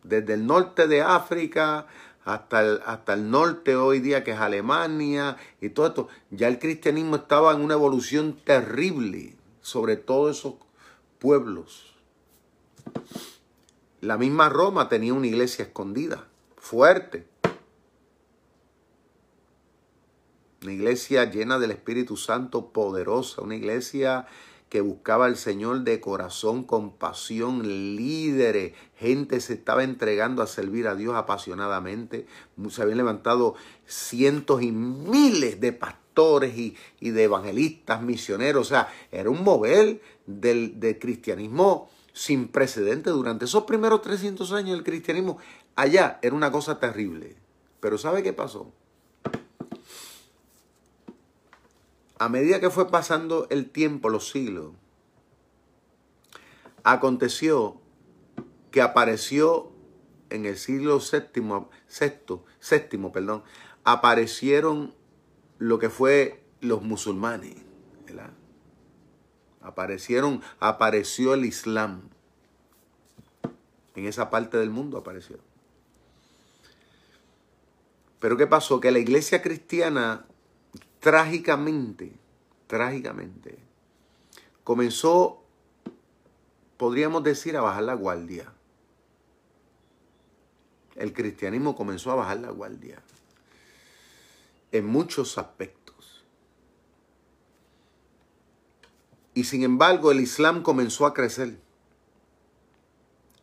Desde 0.03 0.33
el 0.35 0.45
norte 0.45 0.87
de 0.87 1.01
África 1.01 1.87
hasta 2.25 2.61
el, 2.61 2.81
hasta 2.85 3.13
el 3.13 3.29
norte 3.29 3.75
hoy 3.75 3.99
día, 3.99 4.23
que 4.23 4.31
es 4.31 4.39
Alemania 4.39 5.37
y 5.59 5.69
todo 5.69 5.87
esto, 5.87 6.07
ya 6.29 6.47
el 6.47 6.59
cristianismo 6.59 7.15
estaba 7.15 7.53
en 7.53 7.61
una 7.61 7.73
evolución 7.73 8.37
terrible 8.43 9.35
sobre 9.61 9.95
todos 9.95 10.37
esos 10.37 10.55
pueblos. 11.19 11.95
La 14.01 14.17
misma 14.17 14.49
Roma 14.49 14.89
tenía 14.89 15.13
una 15.13 15.27
iglesia 15.27 15.65
escondida, 15.65 16.27
fuerte. 16.57 17.27
Una 20.63 20.73
iglesia 20.73 21.25
llena 21.25 21.57
del 21.59 21.71
Espíritu 21.71 22.17
Santo, 22.17 22.67
poderosa, 22.67 23.41
una 23.41 23.55
iglesia 23.55 24.27
que 24.71 24.79
buscaba 24.79 25.25
al 25.25 25.35
Señor 25.35 25.81
de 25.81 25.99
corazón, 25.99 26.63
con 26.63 26.93
pasión, 26.93 27.61
líderes, 27.97 28.71
gente 28.95 29.41
se 29.41 29.55
estaba 29.55 29.83
entregando 29.83 30.41
a 30.41 30.47
servir 30.47 30.87
a 30.87 30.95
Dios 30.95 31.13
apasionadamente. 31.13 32.25
Se 32.69 32.81
habían 32.81 32.99
levantado 32.99 33.55
cientos 33.85 34.61
y 34.61 34.71
miles 34.71 35.59
de 35.59 35.73
pastores 35.73 36.57
y, 36.57 36.77
de 37.01 37.21
evangelistas, 37.21 38.01
misioneros. 38.01 38.67
O 38.67 38.69
sea, 38.69 38.87
era 39.11 39.29
un 39.29 39.43
mover 39.43 40.01
del, 40.25 40.79
del 40.79 40.97
cristianismo 40.99 41.89
sin 42.13 42.47
precedente. 42.47 43.09
Durante 43.09 43.43
esos 43.43 43.65
primeros 43.65 44.01
300 44.01 44.53
años 44.53 44.77
el 44.77 44.85
cristianismo 44.85 45.37
allá 45.75 46.17
era 46.21 46.33
una 46.33 46.49
cosa 46.49 46.79
terrible. 46.79 47.35
Pero 47.81 47.97
¿sabe 47.97 48.23
qué 48.23 48.31
pasó? 48.31 48.71
A 52.21 52.29
medida 52.29 52.59
que 52.59 52.69
fue 52.69 52.91
pasando 52.91 53.47
el 53.49 53.71
tiempo, 53.71 54.07
los 54.07 54.29
siglos, 54.29 54.73
aconteció 56.83 57.81
que 58.69 58.83
apareció 58.83 59.71
en 60.29 60.45
el 60.45 60.55
siglo 60.59 60.99
séptimo, 60.99 61.71
sexto, 61.87 62.45
séptimo, 62.59 63.11
perdón, 63.11 63.41
aparecieron 63.85 64.93
lo 65.57 65.79
que 65.79 65.89
fue 65.89 66.43
los 66.59 66.83
musulmanes, 66.83 67.55
¿verdad? 68.05 68.29
Aparecieron, 69.59 70.43
apareció 70.59 71.33
el 71.33 71.43
Islam. 71.43 72.03
En 73.95 74.05
esa 74.05 74.29
parte 74.29 74.57
del 74.57 74.69
mundo 74.69 74.99
apareció. 74.99 75.39
Pero 78.19 78.37
¿qué 78.37 78.45
pasó? 78.45 78.79
Que 78.79 78.91
la 78.91 78.99
iglesia 78.99 79.41
cristiana 79.41 80.27
trágicamente, 81.01 82.13
trágicamente, 82.67 83.57
comenzó, 84.63 85.43
podríamos 86.77 87.23
decir, 87.23 87.57
a 87.57 87.61
bajar 87.61 87.83
la 87.83 87.95
guardia. 87.95 88.53
El 90.95 91.11
cristianismo 91.11 91.75
comenzó 91.75 92.11
a 92.11 92.15
bajar 92.15 92.39
la 92.39 92.51
guardia 92.51 93.01
en 94.71 94.85
muchos 94.85 95.37
aspectos. 95.37 96.23
Y 99.33 99.45
sin 99.45 99.63
embargo, 99.63 100.11
el 100.11 100.19
Islam 100.19 100.61
comenzó 100.61 101.05
a 101.05 101.13
crecer 101.13 101.57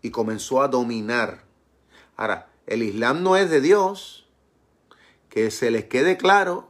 y 0.01 0.11
comenzó 0.11 0.63
a 0.63 0.69
dominar. 0.69 1.45
Ahora, 2.17 2.51
el 2.67 2.85
Islam 2.85 3.23
no 3.23 3.37
es 3.37 3.51
de 3.51 3.61
Dios, 3.61 4.29
que 5.29 5.51
se 5.51 5.71
les 5.71 5.87
quede 5.87 6.17
claro, 6.17 6.68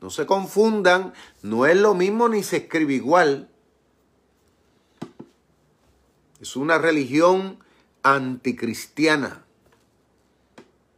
no 0.00 0.08
se 0.10 0.26
confundan, 0.26 1.12
no 1.42 1.66
es 1.66 1.76
lo 1.76 1.94
mismo 1.94 2.28
ni 2.28 2.42
se 2.42 2.58
escribe 2.58 2.94
igual. 2.94 3.50
Es 6.40 6.56
una 6.56 6.78
religión 6.78 7.58
anticristiana, 8.02 9.44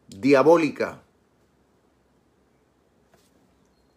diabólica. 0.08 1.02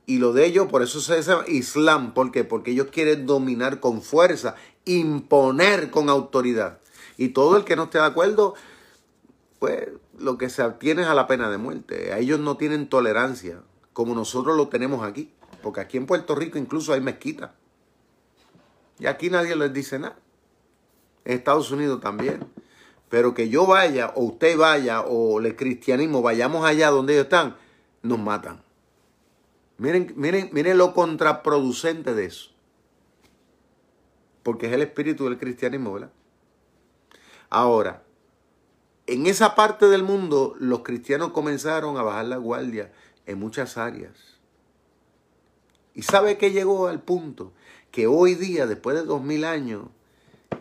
Y 0.07 0.17
lo 0.17 0.33
de 0.33 0.45
ellos, 0.45 0.67
por 0.67 0.81
eso 0.81 0.99
se 0.99 1.21
llama 1.21 1.45
Islam. 1.47 2.13
¿Por 2.13 2.31
qué? 2.31 2.43
Porque 2.43 2.71
ellos 2.71 2.87
quieren 2.91 3.27
dominar 3.27 3.79
con 3.79 4.01
fuerza, 4.01 4.55
imponer 4.85 5.91
con 5.91 6.09
autoridad. 6.09 6.79
Y 7.17 7.29
todo 7.29 7.57
el 7.57 7.63
que 7.63 7.75
no 7.75 7.83
esté 7.83 7.99
de 7.99 8.05
acuerdo, 8.05 8.55
pues 9.59 9.89
lo 10.17 10.37
que 10.37 10.49
se 10.49 10.63
obtiene 10.63 11.03
es 11.03 11.07
a 11.07 11.13
la 11.13 11.27
pena 11.27 11.49
de 11.49 11.57
muerte. 11.57 12.11
A 12.11 12.19
ellos 12.19 12.39
no 12.39 12.57
tienen 12.57 12.87
tolerancia 12.89 13.61
como 13.95 14.13
nosotros 14.13 14.57
lo 14.57 14.67
tenemos 14.67 15.07
aquí. 15.07 15.31
Porque 15.63 15.79
aquí 15.79 15.95
en 15.95 16.05
Puerto 16.05 16.35
Rico 16.35 16.57
incluso 16.59 16.91
hay 16.91 16.99
mezquita. 16.99 17.55
Y 18.99 19.05
aquí 19.05 19.29
nadie 19.29 19.55
les 19.55 19.71
dice 19.71 19.97
nada. 19.97 20.17
En 21.23 21.37
Estados 21.37 21.71
Unidos 21.71 22.01
también. 22.01 22.45
Pero 23.07 23.33
que 23.33 23.47
yo 23.47 23.65
vaya, 23.65 24.11
o 24.15 24.25
usted 24.25 24.57
vaya, 24.57 24.99
o 24.99 25.39
el 25.39 25.55
cristianismo, 25.55 26.21
vayamos 26.21 26.65
allá 26.65 26.89
donde 26.89 27.13
ellos 27.13 27.23
están, 27.23 27.55
nos 28.01 28.19
matan. 28.19 28.61
Miren, 29.77 30.13
miren, 30.17 30.49
miren 30.51 30.77
lo 30.77 30.93
contraproducente 30.93 32.13
de 32.13 32.25
eso. 32.25 32.49
Porque 34.43 34.67
es 34.67 34.73
el 34.73 34.81
espíritu 34.81 35.23
del 35.23 35.37
cristianismo, 35.37 35.93
¿verdad? 35.93 36.11
Ahora, 37.49 38.03
en 39.07 39.25
esa 39.25 39.55
parte 39.55 39.85
del 39.87 40.03
mundo, 40.03 40.53
los 40.59 40.81
cristianos 40.81 41.31
comenzaron 41.31 41.95
a 41.97 42.03
bajar 42.03 42.25
la 42.25 42.37
guardia 42.37 42.91
en 43.25 43.39
muchas 43.39 43.77
áreas. 43.77 44.13
Y 45.93 46.03
sabe 46.03 46.37
que 46.37 46.51
llegó 46.51 46.87
al 46.87 47.01
punto 47.01 47.53
que 47.91 48.07
hoy 48.07 48.35
día, 48.35 48.67
después 48.67 48.97
de 48.97 49.03
dos 49.03 49.23
mil 49.23 49.45
años, 49.45 49.87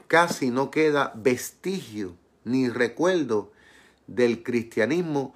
casi 0.07 0.51
no 0.51 0.71
queda 0.71 1.13
vestigio 1.17 2.17
ni 2.45 2.69
recuerdo 2.69 3.53
del 4.07 4.43
cristianismo 4.43 5.35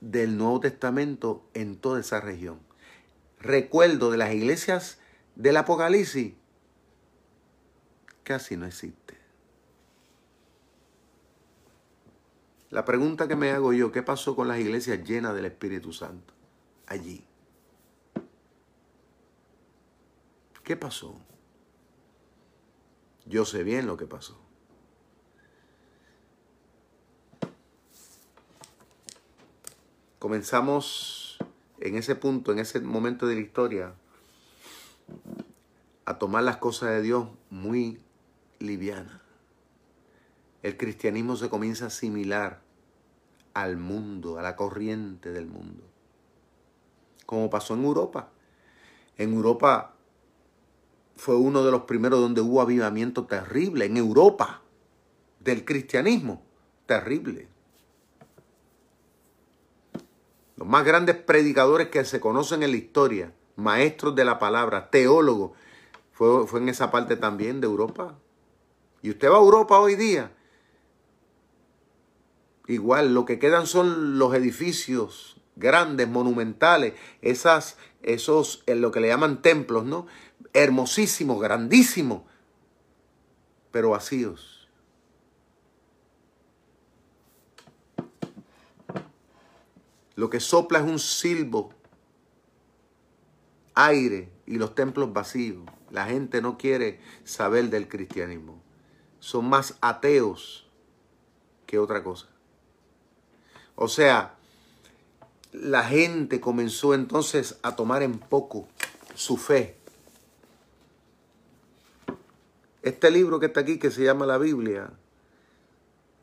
del 0.00 0.36
Nuevo 0.36 0.60
Testamento 0.60 1.44
en 1.54 1.76
toda 1.76 2.00
esa 2.00 2.20
región. 2.20 2.60
Recuerdo 3.40 4.10
de 4.10 4.18
las 4.18 4.32
iglesias 4.32 4.98
del 5.34 5.56
Apocalipsis 5.56 6.34
casi 8.22 8.56
no 8.56 8.66
existe. 8.66 9.14
La 12.70 12.84
pregunta 12.84 13.28
que 13.28 13.36
me 13.36 13.52
hago 13.52 13.72
yo, 13.72 13.92
¿qué 13.92 14.02
pasó 14.02 14.34
con 14.34 14.48
las 14.48 14.58
iglesias 14.58 15.04
llenas 15.04 15.34
del 15.34 15.44
Espíritu 15.44 15.92
Santo? 15.92 16.33
Allí. 16.86 17.24
¿Qué 20.62 20.76
pasó? 20.76 21.20
Yo 23.26 23.44
sé 23.44 23.62
bien 23.62 23.86
lo 23.86 23.96
que 23.96 24.06
pasó. 24.06 24.38
Comenzamos 30.18 31.38
en 31.80 31.96
ese 31.96 32.14
punto, 32.14 32.52
en 32.52 32.58
ese 32.58 32.80
momento 32.80 33.26
de 33.26 33.34
la 33.34 33.40
historia, 33.42 33.94
a 36.06 36.18
tomar 36.18 36.44
las 36.44 36.56
cosas 36.56 36.90
de 36.90 37.02
Dios 37.02 37.28
muy 37.50 38.00
livianas. 38.58 39.20
El 40.62 40.78
cristianismo 40.78 41.36
se 41.36 41.50
comienza 41.50 41.84
a 41.84 41.88
asimilar 41.88 42.62
al 43.52 43.76
mundo, 43.76 44.38
a 44.38 44.42
la 44.42 44.56
corriente 44.56 45.30
del 45.30 45.46
mundo. 45.46 45.93
Como 47.26 47.50
pasó 47.50 47.74
en 47.74 47.84
Europa. 47.84 48.30
En 49.16 49.32
Europa 49.32 49.94
fue 51.16 51.36
uno 51.36 51.64
de 51.64 51.70
los 51.70 51.82
primeros 51.82 52.20
donde 52.20 52.40
hubo 52.40 52.60
avivamiento 52.60 53.24
terrible. 53.24 53.86
En 53.86 53.96
Europa, 53.96 54.62
del 55.40 55.64
cristianismo, 55.64 56.42
terrible. 56.86 57.48
Los 60.56 60.68
más 60.68 60.84
grandes 60.84 61.16
predicadores 61.16 61.88
que 61.88 62.04
se 62.04 62.20
conocen 62.20 62.62
en 62.62 62.70
la 62.70 62.76
historia, 62.76 63.32
maestros 63.56 64.14
de 64.14 64.24
la 64.24 64.38
palabra, 64.38 64.90
teólogos, 64.90 65.52
fue, 66.12 66.46
fue 66.46 66.60
en 66.60 66.68
esa 66.68 66.90
parte 66.90 67.16
también 67.16 67.60
de 67.60 67.66
Europa. 67.66 68.16
Y 69.02 69.10
usted 69.10 69.28
va 69.30 69.36
a 69.36 69.40
Europa 69.40 69.78
hoy 69.78 69.96
día 69.96 70.30
Igual, 72.66 73.12
lo 73.12 73.26
que 73.26 73.38
quedan 73.38 73.66
son 73.66 74.18
los 74.18 74.34
edificios 74.34 75.33
grandes, 75.56 76.08
monumentales, 76.08 76.94
esas, 77.22 77.76
esos, 78.02 78.62
en 78.66 78.80
lo 78.80 78.90
que 78.90 79.00
le 79.00 79.08
llaman 79.08 79.42
templos, 79.42 79.84
¿no? 79.84 80.06
Hermosísimos, 80.52 81.40
grandísimos, 81.40 82.22
pero 83.70 83.90
vacíos. 83.90 84.68
Lo 90.16 90.30
que 90.30 90.40
sopla 90.40 90.78
es 90.78 90.84
un 90.84 90.98
silbo, 90.98 91.72
aire 93.74 94.30
y 94.46 94.56
los 94.56 94.74
templos 94.74 95.12
vacíos. 95.12 95.64
La 95.90 96.06
gente 96.06 96.40
no 96.40 96.56
quiere 96.56 97.00
saber 97.24 97.70
del 97.70 97.88
cristianismo. 97.88 98.62
Son 99.18 99.48
más 99.48 99.76
ateos 99.80 100.68
que 101.66 101.78
otra 101.78 102.02
cosa. 102.04 102.28
O 103.74 103.88
sea, 103.88 104.36
la 105.54 105.84
gente 105.84 106.40
comenzó 106.40 106.94
entonces 106.94 107.58
a 107.62 107.76
tomar 107.76 108.02
en 108.02 108.18
poco 108.18 108.66
su 109.14 109.36
fe. 109.36 109.76
Este 112.82 113.10
libro 113.10 113.38
que 113.38 113.46
está 113.46 113.60
aquí, 113.60 113.78
que 113.78 113.92
se 113.92 114.02
llama 114.02 114.26
la 114.26 114.36
Biblia, 114.36 114.90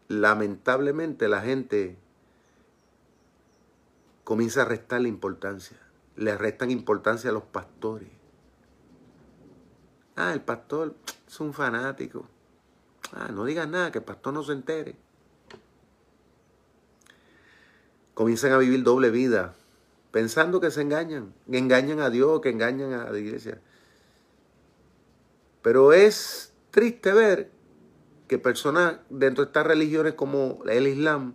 lamentablemente 0.09 1.29
la 1.29 1.41
gente 1.41 1.97
comienza 4.25 4.63
a 4.63 4.65
restarle 4.65 5.07
importancia. 5.07 5.77
Le 6.17 6.37
restan 6.37 6.69
importancia 6.69 7.29
a 7.29 7.33
los 7.33 7.43
pastores. 7.43 8.09
Ah, 10.17 10.33
el 10.33 10.41
pastor 10.41 10.93
es 11.25 11.39
un 11.39 11.53
fanático. 11.53 12.27
Ah, 13.13 13.29
no 13.31 13.45
digas 13.45 13.67
nada, 13.67 13.93
que 13.93 13.99
el 13.99 14.03
pastor 14.03 14.33
no 14.33 14.43
se 14.43 14.51
entere. 14.51 14.97
Comienzan 18.21 18.51
a 18.51 18.59
vivir 18.59 18.83
doble 18.83 19.09
vida, 19.09 19.55
pensando 20.11 20.61
que 20.61 20.69
se 20.69 20.83
engañan, 20.83 21.33
que 21.49 21.57
engañan 21.57 22.01
a 22.01 22.11
Dios, 22.11 22.39
que 22.41 22.49
engañan 22.49 22.93
a 22.93 23.09
la 23.09 23.17
iglesia. 23.17 23.59
Pero 25.63 25.91
es 25.91 26.53
triste 26.69 27.13
ver 27.13 27.49
que 28.27 28.37
personas 28.37 28.97
dentro 29.09 29.43
de 29.43 29.49
estas 29.49 29.65
religiones 29.65 30.13
como 30.13 30.59
el 30.69 30.85
Islam, 30.85 31.33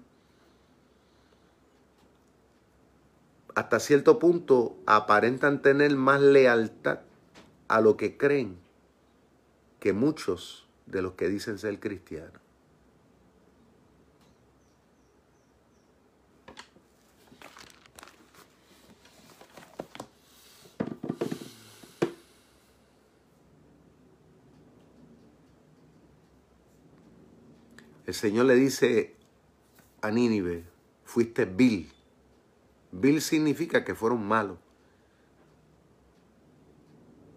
hasta 3.57 3.81
cierto 3.81 4.21
punto 4.21 4.77
aparentan 4.87 5.63
tener 5.63 5.93
más 5.97 6.21
lealtad 6.21 7.01
a 7.67 7.81
lo 7.81 7.97
que 7.97 8.17
creen 8.17 8.59
que 9.81 9.93
muchos 9.93 10.69
de 10.87 11.03
los 11.03 11.15
que 11.15 11.27
dicen 11.27 11.59
ser 11.59 11.81
cristianos. 11.81 12.46
El 28.07 28.15
Señor 28.15 28.47
le 28.47 28.55
dice 28.55 29.17
a 30.01 30.13
Nínive, 30.13 30.65
fuiste 31.05 31.45
vil. 31.45 31.93
Vil 32.93 33.21
significa 33.21 33.85
que 33.85 33.97
fueron 33.97 34.27
malos. 34.27 34.59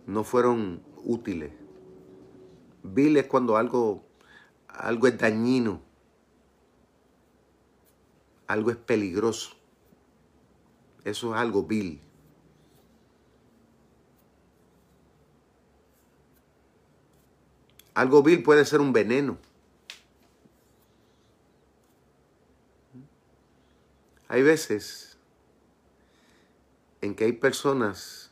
No 0.05 0.23
fueron 0.23 0.83
útiles. 1.03 1.51
Vil 2.83 3.17
es 3.17 3.25
cuando 3.25 3.57
algo, 3.57 4.03
algo 4.67 5.07
es 5.07 5.17
dañino. 5.17 5.81
Algo 8.45 8.69
es 8.69 8.77
peligroso. 8.77 9.55
Eso 11.03 11.33
es 11.33 11.41
algo 11.41 11.63
vil. 11.63 11.99
Algo 17.95 18.21
vil 18.21 18.43
puede 18.43 18.65
ser 18.65 18.81
un 18.81 18.93
veneno. 18.93 19.48
Hay 24.29 24.43
veces 24.43 25.17
en 27.01 27.15
que 27.15 27.25
hay 27.25 27.33
personas 27.33 28.31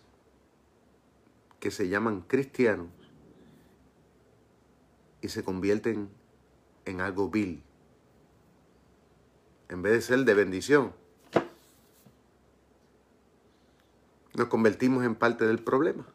que 1.59 1.71
se 1.71 1.89
llaman 1.89 2.21
cristianos 2.21 2.89
y 5.21 5.29
se 5.29 5.43
convierten 5.43 6.11
en 6.85 7.01
algo 7.01 7.31
vil, 7.31 7.63
en 9.69 9.81
vez 9.81 9.93
de 9.93 10.01
ser 10.01 10.19
de 10.19 10.35
bendición. 10.35 10.93
Nos 14.35 14.49
convertimos 14.49 15.03
en 15.03 15.15
parte 15.15 15.47
del 15.47 15.63
problema. 15.63 16.05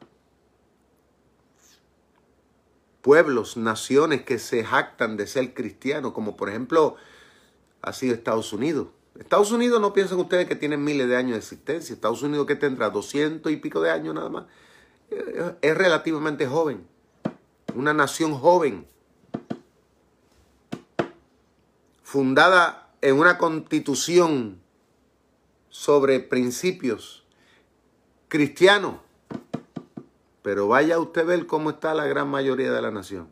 Pueblos, 3.00 3.56
naciones 3.56 4.22
que 4.22 4.38
se 4.38 4.62
jactan 4.62 5.16
de 5.16 5.26
ser 5.26 5.54
cristianos, 5.54 6.12
como 6.12 6.36
por 6.36 6.50
ejemplo 6.50 6.94
ha 7.82 7.92
sido 7.92 8.14
Estados 8.14 8.52
Unidos 8.52 8.86
Estados 9.18 9.52
Unidos 9.52 9.80
no 9.80 9.92
piensen 9.92 10.18
ustedes 10.18 10.48
que 10.48 10.56
tienen 10.56 10.82
miles 10.82 11.08
de 11.08 11.16
años 11.16 11.32
de 11.32 11.38
existencia. 11.38 11.94
Estados 11.94 12.22
Unidos 12.22 12.46
que 12.46 12.56
tendrá 12.56 12.90
doscientos 12.90 13.52
y 13.52 13.56
pico 13.56 13.80
de 13.80 13.90
años 13.90 14.14
nada 14.14 14.28
más. 14.30 14.46
Eh, 15.10 15.54
es 15.60 15.76
relativamente 15.76 16.46
joven. 16.46 16.86
Una 17.74 17.92
nación 17.92 18.34
joven. 18.34 18.86
Fundada 22.02 22.90
en 23.00 23.18
una 23.18 23.38
constitución 23.38 24.60
sobre 25.68 26.20
principios 26.20 27.24
cristianos. 28.28 28.96
Pero 30.42 30.68
vaya 30.68 30.98
usted 30.98 31.22
a 31.22 31.24
ver 31.24 31.46
cómo 31.46 31.70
está 31.70 31.94
la 31.94 32.06
gran 32.06 32.28
mayoría 32.28 32.72
de 32.72 32.82
la 32.82 32.90
nación. 32.90 33.28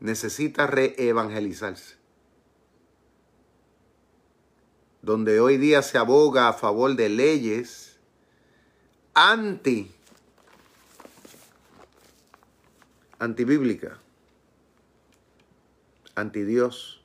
Necesita 0.00 0.66
reevangelizarse 0.66 1.99
donde 5.02 5.40
hoy 5.40 5.56
día 5.56 5.82
se 5.82 5.98
aboga 5.98 6.48
a 6.48 6.52
favor 6.52 6.94
de 6.94 7.08
leyes 7.08 7.98
anti 9.14 9.94
antibíblica, 13.18 13.98
anti 16.14 16.42
Dios. 16.42 17.02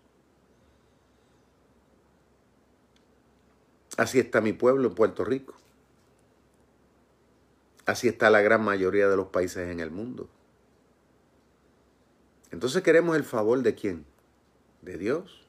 Así 3.98 4.20
está 4.20 4.42
mi 4.42 4.54
pueblo 4.54 4.90
en 4.90 4.96
Puerto 4.96 5.24
Rico. 5.24 5.56
Así 7.86 8.08
está 8.08 8.30
la 8.30 8.42
gran 8.42 8.64
mayoría 8.64 9.08
de 9.08 9.16
los 9.16 9.28
países 9.28 9.70
en 9.70 9.80
el 9.80 9.92
mundo. 9.92 10.28
Entonces 12.52 12.82
queremos 12.82 13.16
el 13.16 13.24
favor 13.24 13.62
de 13.62 13.76
quién? 13.76 14.06
De 14.82 14.98
Dios. 14.98 15.45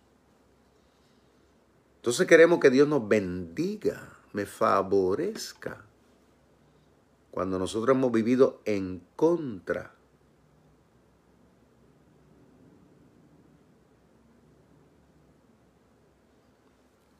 Entonces 2.06 2.28
queremos 2.28 2.60
que 2.60 2.70
Dios 2.70 2.86
nos 2.86 3.08
bendiga, 3.08 4.16
me 4.32 4.46
favorezca. 4.46 5.84
Cuando 7.32 7.58
nosotros 7.58 7.96
hemos 7.96 8.12
vivido 8.12 8.62
en 8.64 9.02
contra 9.16 9.92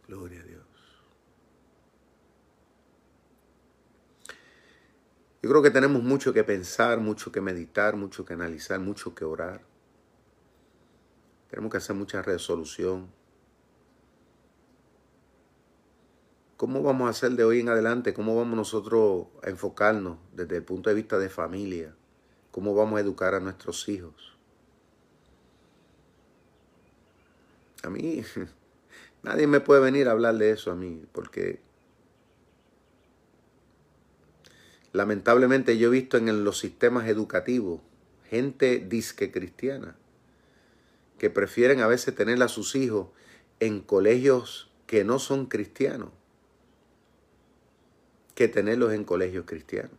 Gloria 0.06 0.40
a 0.40 0.44
Dios. 0.44 0.62
Yo 5.42 5.50
creo 5.50 5.62
que 5.62 5.72
tenemos 5.72 6.00
mucho 6.04 6.32
que 6.32 6.44
pensar, 6.44 7.00
mucho 7.00 7.32
que 7.32 7.40
meditar, 7.40 7.96
mucho 7.96 8.24
que 8.24 8.34
analizar, 8.34 8.78
mucho 8.78 9.16
que 9.16 9.24
orar. 9.24 9.62
Tenemos 11.50 11.72
que 11.72 11.78
hacer 11.78 11.96
mucha 11.96 12.22
resolución. 12.22 13.25
¿Cómo 16.56 16.82
vamos 16.82 17.06
a 17.06 17.10
hacer 17.10 17.32
de 17.32 17.44
hoy 17.44 17.60
en 17.60 17.68
adelante? 17.68 18.14
¿Cómo 18.14 18.34
vamos 18.34 18.56
nosotros 18.56 19.26
a 19.42 19.50
enfocarnos 19.50 20.16
desde 20.32 20.56
el 20.56 20.62
punto 20.62 20.88
de 20.88 20.96
vista 20.96 21.18
de 21.18 21.28
familia? 21.28 21.94
¿Cómo 22.50 22.74
vamos 22.74 22.96
a 22.96 23.02
educar 23.02 23.34
a 23.34 23.40
nuestros 23.40 23.86
hijos? 23.90 24.34
A 27.82 27.90
mí, 27.90 28.22
nadie 29.22 29.46
me 29.46 29.60
puede 29.60 29.82
venir 29.82 30.08
a 30.08 30.12
hablar 30.12 30.36
de 30.36 30.50
eso 30.50 30.70
a 30.70 30.74
mí, 30.74 31.04
porque 31.12 31.60
lamentablemente 34.92 35.76
yo 35.76 35.88
he 35.88 35.90
visto 35.90 36.16
en 36.16 36.42
los 36.42 36.58
sistemas 36.58 37.06
educativos 37.06 37.82
gente 38.30 38.78
disque 38.78 39.30
cristiana 39.30 39.94
que 41.18 41.28
prefieren 41.28 41.80
a 41.80 41.86
veces 41.86 42.14
tener 42.14 42.42
a 42.42 42.48
sus 42.48 42.74
hijos 42.76 43.08
en 43.60 43.82
colegios 43.82 44.70
que 44.86 45.04
no 45.04 45.18
son 45.18 45.46
cristianos 45.46 46.15
que 48.36 48.48
tenerlos 48.48 48.92
en 48.92 49.04
colegios 49.04 49.46
cristianos. 49.46 49.96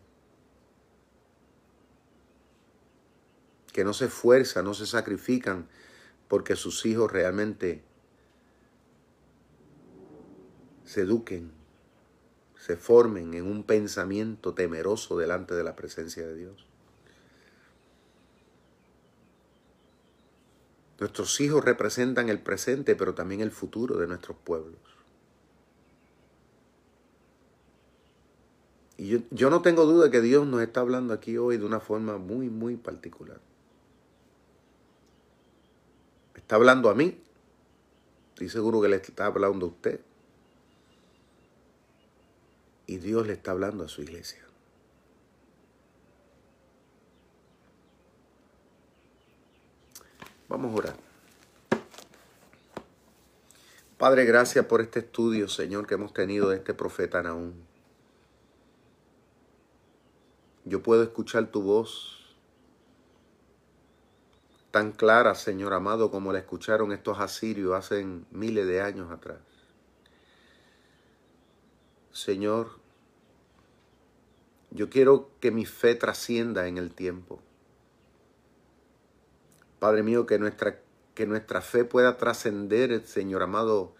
Que 3.73 3.83
no 3.83 3.93
se 3.93 4.05
esfuerzan, 4.05 4.63
no 4.63 4.75
se 4.75 4.85
sacrifican 4.85 5.67
porque 6.27 6.55
sus 6.55 6.85
hijos 6.85 7.11
realmente 7.11 7.81
se 10.85 11.01
eduquen, 11.01 11.51
se 12.59 12.77
formen 12.77 13.33
en 13.33 13.45
un 13.45 13.63
pensamiento 13.63 14.53
temeroso 14.53 15.17
delante 15.17 15.55
de 15.55 15.63
la 15.63 15.75
presencia 15.75 16.25
de 16.25 16.35
Dios. 16.35 16.67
Nuestros 20.99 21.41
hijos 21.41 21.65
representan 21.65 22.29
el 22.29 22.39
presente, 22.39 22.95
pero 22.95 23.15
también 23.15 23.41
el 23.41 23.51
futuro 23.51 23.97
de 23.97 24.07
nuestros 24.07 24.37
pueblos. 24.37 24.96
Y 28.97 29.23
yo, 29.29 29.49
no 29.51 29.61
tengo 29.61 29.85
duda 29.85 30.09
que 30.09 30.21
Dios 30.21 30.47
nos 30.47 30.61
está 30.61 30.79
hablando 30.79 31.13
aquí 31.13 31.37
hoy 31.37 31.57
de 31.57 31.65
una 31.65 31.79
forma 31.79 32.17
muy, 32.17 32.49
muy 32.49 32.75
particular. 32.75 33.39
está 36.35 36.55
hablando 36.55 36.89
a 36.89 36.95
mí. 36.95 37.21
Estoy 38.29 38.49
seguro 38.49 38.81
que 38.81 38.87
le 38.87 38.95
está 38.95 39.25
hablando 39.25 39.65
a 39.65 39.69
usted. 39.69 39.99
Y 42.87 42.97
Dios 42.97 43.27
le 43.27 43.33
está 43.33 43.51
hablando 43.51 43.83
a 43.83 43.89
su 43.89 44.01
iglesia. 44.01 44.47
Vamos 50.47 50.71
a 50.71 50.75
orar. 50.77 50.95
Padre, 53.97 54.25
gracias 54.25 54.65
por 54.65 54.79
este 54.81 54.99
estudio, 54.99 55.49
Señor, 55.49 55.85
que 55.85 55.95
hemos 55.95 56.13
tenido 56.13 56.49
de 56.49 56.57
este 56.57 56.73
profeta 56.73 57.21
Naúm. 57.21 57.66
Yo 60.67 60.83
puedo 60.83 61.01
escuchar 61.01 61.49
tu 61.49 61.61
voz 61.61 62.35
tan 64.69 64.91
clara, 64.91 65.33
Señor 65.33 65.73
amado, 65.73 66.11
como 66.11 66.33
la 66.33 66.39
escucharon 66.39 66.91
estos 66.91 67.21
asirios 67.21 67.73
hace 67.73 68.05
miles 68.31 68.67
de 68.67 68.81
años 68.81 69.09
atrás. 69.09 69.39
Señor, 72.11 72.79
yo 74.71 74.89
quiero 74.89 75.29
que 75.39 75.51
mi 75.51 75.65
fe 75.65 75.95
trascienda 75.95 76.67
en 76.67 76.77
el 76.77 76.93
tiempo. 76.93 77.39
Padre 79.79 80.03
mío, 80.03 80.25
que 80.25 80.37
nuestra, 80.37 80.81
que 81.15 81.25
nuestra 81.25 81.61
fe 81.61 81.85
pueda 81.85 82.17
trascender, 82.17 83.07
Señor 83.07 83.41
amado, 83.41 83.95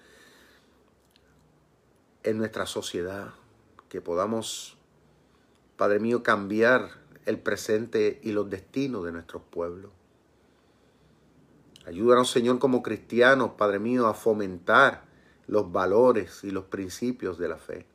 en 2.23 2.37
nuestra 2.37 2.65
sociedad, 2.65 3.33
que 3.87 4.01
podamos 4.01 4.76
Padre 5.77 5.99
mío, 5.99 6.23
cambiar 6.23 6.89
el 7.27 7.39
presente 7.39 8.19
y 8.23 8.31
los 8.31 8.49
destinos 8.49 9.05
de 9.05 9.11
nuestros 9.11 9.43
pueblos. 9.43 9.91
Ayúdanos, 11.85 12.31
Señor, 12.31 12.57
como 12.57 12.81
cristianos, 12.81 13.51
Padre 13.57 13.77
mío, 13.77 14.07
a 14.07 14.15
fomentar 14.15 15.05
los 15.45 15.71
valores 15.71 16.43
y 16.43 16.49
los 16.49 16.65
principios 16.65 17.37
de 17.37 17.47
la 17.47 17.57
fe. 17.57 17.85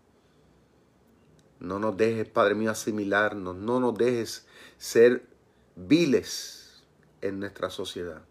No 1.58 1.78
nos 1.78 1.96
dejes, 1.96 2.28
Padre 2.28 2.54
mío, 2.54 2.70
asimilarnos, 2.70 3.56
no 3.56 3.80
nos 3.80 3.98
dejes 3.98 4.46
ser 4.78 5.26
viles 5.74 6.84
en 7.20 7.40
nuestra 7.40 7.68
sociedad. 7.68 8.22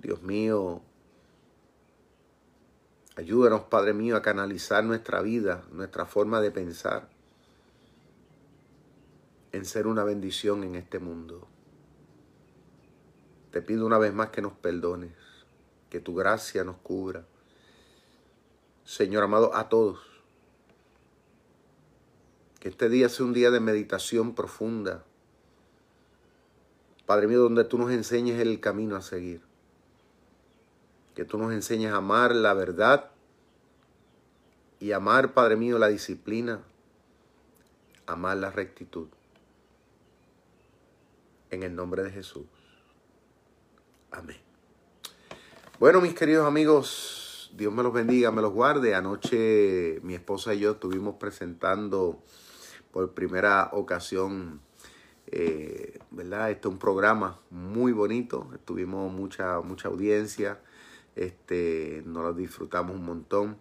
Dios 0.00 0.22
mío, 0.22 0.82
ayúdanos, 3.16 3.62
Padre 3.62 3.94
mío, 3.94 4.16
a 4.16 4.22
canalizar 4.22 4.84
nuestra 4.84 5.22
vida, 5.22 5.64
nuestra 5.70 6.06
forma 6.06 6.40
de 6.40 6.50
pensar 6.50 7.11
en 9.52 9.66
ser 9.66 9.86
una 9.86 10.02
bendición 10.02 10.64
en 10.64 10.74
este 10.74 10.98
mundo. 10.98 11.46
Te 13.50 13.60
pido 13.60 13.84
una 13.86 13.98
vez 13.98 14.14
más 14.14 14.30
que 14.30 14.40
nos 14.40 14.54
perdones, 14.54 15.12
que 15.90 16.00
tu 16.00 16.14
gracia 16.14 16.64
nos 16.64 16.76
cubra. 16.78 17.26
Señor 18.84 19.22
amado, 19.22 19.54
a 19.54 19.68
todos. 19.68 20.00
Que 22.58 22.70
este 22.70 22.88
día 22.88 23.10
sea 23.10 23.26
un 23.26 23.34
día 23.34 23.50
de 23.50 23.60
meditación 23.60 24.34
profunda. 24.34 25.04
Padre 27.04 27.26
mío, 27.26 27.40
donde 27.40 27.64
tú 27.64 27.76
nos 27.76 27.90
enseñes 27.90 28.40
el 28.40 28.58
camino 28.58 28.96
a 28.96 29.02
seguir. 29.02 29.42
Que 31.14 31.26
tú 31.26 31.36
nos 31.36 31.52
enseñes 31.52 31.92
a 31.92 31.96
amar 31.96 32.34
la 32.34 32.54
verdad 32.54 33.10
y 34.80 34.92
amar, 34.92 35.34
Padre 35.34 35.56
mío, 35.56 35.78
la 35.78 35.88
disciplina, 35.88 36.62
amar 38.06 38.38
la 38.38 38.50
rectitud 38.50 39.08
en 41.52 41.62
el 41.62 41.76
nombre 41.76 42.02
de 42.02 42.10
Jesús. 42.10 42.44
Amén. 44.10 44.38
Bueno, 45.78 46.00
mis 46.00 46.14
queridos 46.14 46.46
amigos, 46.46 47.52
Dios 47.54 47.72
me 47.72 47.82
los 47.82 47.92
bendiga, 47.92 48.30
me 48.30 48.42
los 48.42 48.52
guarde. 48.52 48.94
Anoche 48.94 50.00
mi 50.02 50.14
esposa 50.14 50.54
y 50.54 50.60
yo 50.60 50.72
estuvimos 50.72 51.16
presentando 51.16 52.22
por 52.90 53.12
primera 53.12 53.68
ocasión, 53.72 54.60
eh, 55.26 55.98
¿verdad? 56.10 56.50
Este 56.50 56.68
es 56.68 56.72
un 56.72 56.78
programa 56.78 57.38
muy 57.50 57.92
bonito. 57.92 58.48
Tuvimos 58.64 59.12
mucha, 59.12 59.60
mucha 59.60 59.88
audiencia. 59.88 60.60
Este, 61.16 62.02
nos 62.06 62.22
lo 62.22 62.32
disfrutamos 62.32 62.96
un 62.96 63.04
montón. 63.04 63.58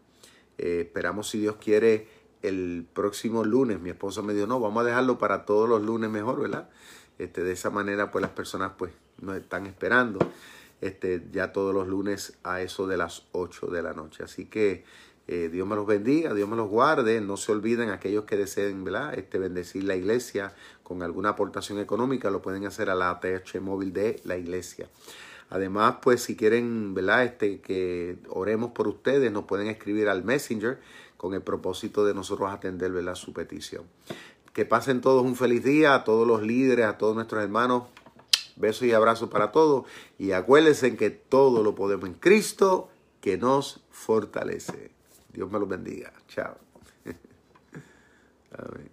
Eh, 0.57 0.83
esperamos, 0.85 1.29
si 1.29 1.39
Dios 1.39 1.57
quiere, 1.57 2.07
el 2.41 2.87
próximo 2.93 3.43
lunes. 3.43 3.81
Mi 3.81 3.89
esposa 3.89 4.21
me 4.21 4.33
dijo, 4.33 4.47
no, 4.47 4.61
vamos 4.61 4.81
a 4.81 4.85
dejarlo 4.85 5.17
para 5.17 5.45
todos 5.45 5.67
los 5.67 5.81
lunes 5.81 6.09
mejor, 6.09 6.39
¿verdad? 6.39 6.69
Este, 7.21 7.43
de 7.43 7.51
esa 7.51 7.69
manera, 7.69 8.09
pues 8.09 8.23
las 8.23 8.31
personas 8.31 8.71
pues 8.77 8.91
nos 9.21 9.37
están 9.37 9.67
esperando 9.67 10.17
este, 10.81 11.21
ya 11.31 11.51
todos 11.51 11.71
los 11.71 11.87
lunes 11.87 12.33
a 12.43 12.61
eso 12.61 12.87
de 12.87 12.97
las 12.97 13.27
8 13.31 13.67
de 13.67 13.83
la 13.83 13.93
noche. 13.93 14.23
Así 14.23 14.45
que 14.45 14.83
eh, 15.27 15.49
Dios 15.51 15.67
me 15.67 15.75
los 15.75 15.85
bendiga, 15.85 16.33
Dios 16.33 16.49
me 16.49 16.55
los 16.55 16.67
guarde. 16.67 17.21
No 17.21 17.37
se 17.37 17.51
olviden 17.51 17.89
aquellos 17.89 18.25
que 18.25 18.37
deseen 18.37 18.83
¿verdad? 18.83 19.13
Este, 19.13 19.37
bendecir 19.37 19.83
la 19.83 19.95
iglesia 19.95 20.55
con 20.81 21.03
alguna 21.03 21.29
aportación 21.29 21.77
económica, 21.77 22.31
lo 22.31 22.41
pueden 22.41 22.65
hacer 22.65 22.89
a 22.89 22.95
la 22.95 23.11
ATH 23.11 23.61
móvil 23.61 23.93
de 23.93 24.19
la 24.23 24.37
iglesia. 24.37 24.89
Además, 25.51 25.97
pues 26.01 26.23
si 26.23 26.35
quieren 26.35 26.95
¿verdad? 26.95 27.23
Este, 27.23 27.61
que 27.61 28.17
oremos 28.29 28.71
por 28.71 28.87
ustedes, 28.87 29.31
nos 29.31 29.45
pueden 29.45 29.67
escribir 29.67 30.09
al 30.09 30.23
Messenger 30.23 30.79
con 31.17 31.35
el 31.35 31.43
propósito 31.43 32.03
de 32.03 32.15
nosotros 32.15 32.51
atender 32.51 32.91
¿verdad? 32.91 33.13
su 33.13 33.31
petición. 33.31 33.83
Que 34.53 34.65
pasen 34.65 35.01
todos 35.01 35.23
un 35.23 35.35
feliz 35.35 35.63
día, 35.63 35.95
a 35.95 36.03
todos 36.03 36.27
los 36.27 36.41
líderes, 36.41 36.85
a 36.85 36.97
todos 36.97 37.15
nuestros 37.15 37.43
hermanos. 37.43 37.83
Besos 38.55 38.83
y 38.83 38.93
abrazos 38.93 39.29
para 39.29 39.51
todos. 39.51 39.85
Y 40.17 40.31
acuérdense 40.31 40.95
que 40.97 41.09
todo 41.09 41.63
lo 41.63 41.75
podemos 41.75 42.07
en 42.07 42.15
Cristo 42.15 42.89
que 43.21 43.37
nos 43.37 43.83
fortalece. 43.91 44.91
Dios 45.31 45.49
me 45.51 45.59
los 45.59 45.69
bendiga. 45.69 46.11
Chao. 46.27 46.57
Amén. 48.57 48.89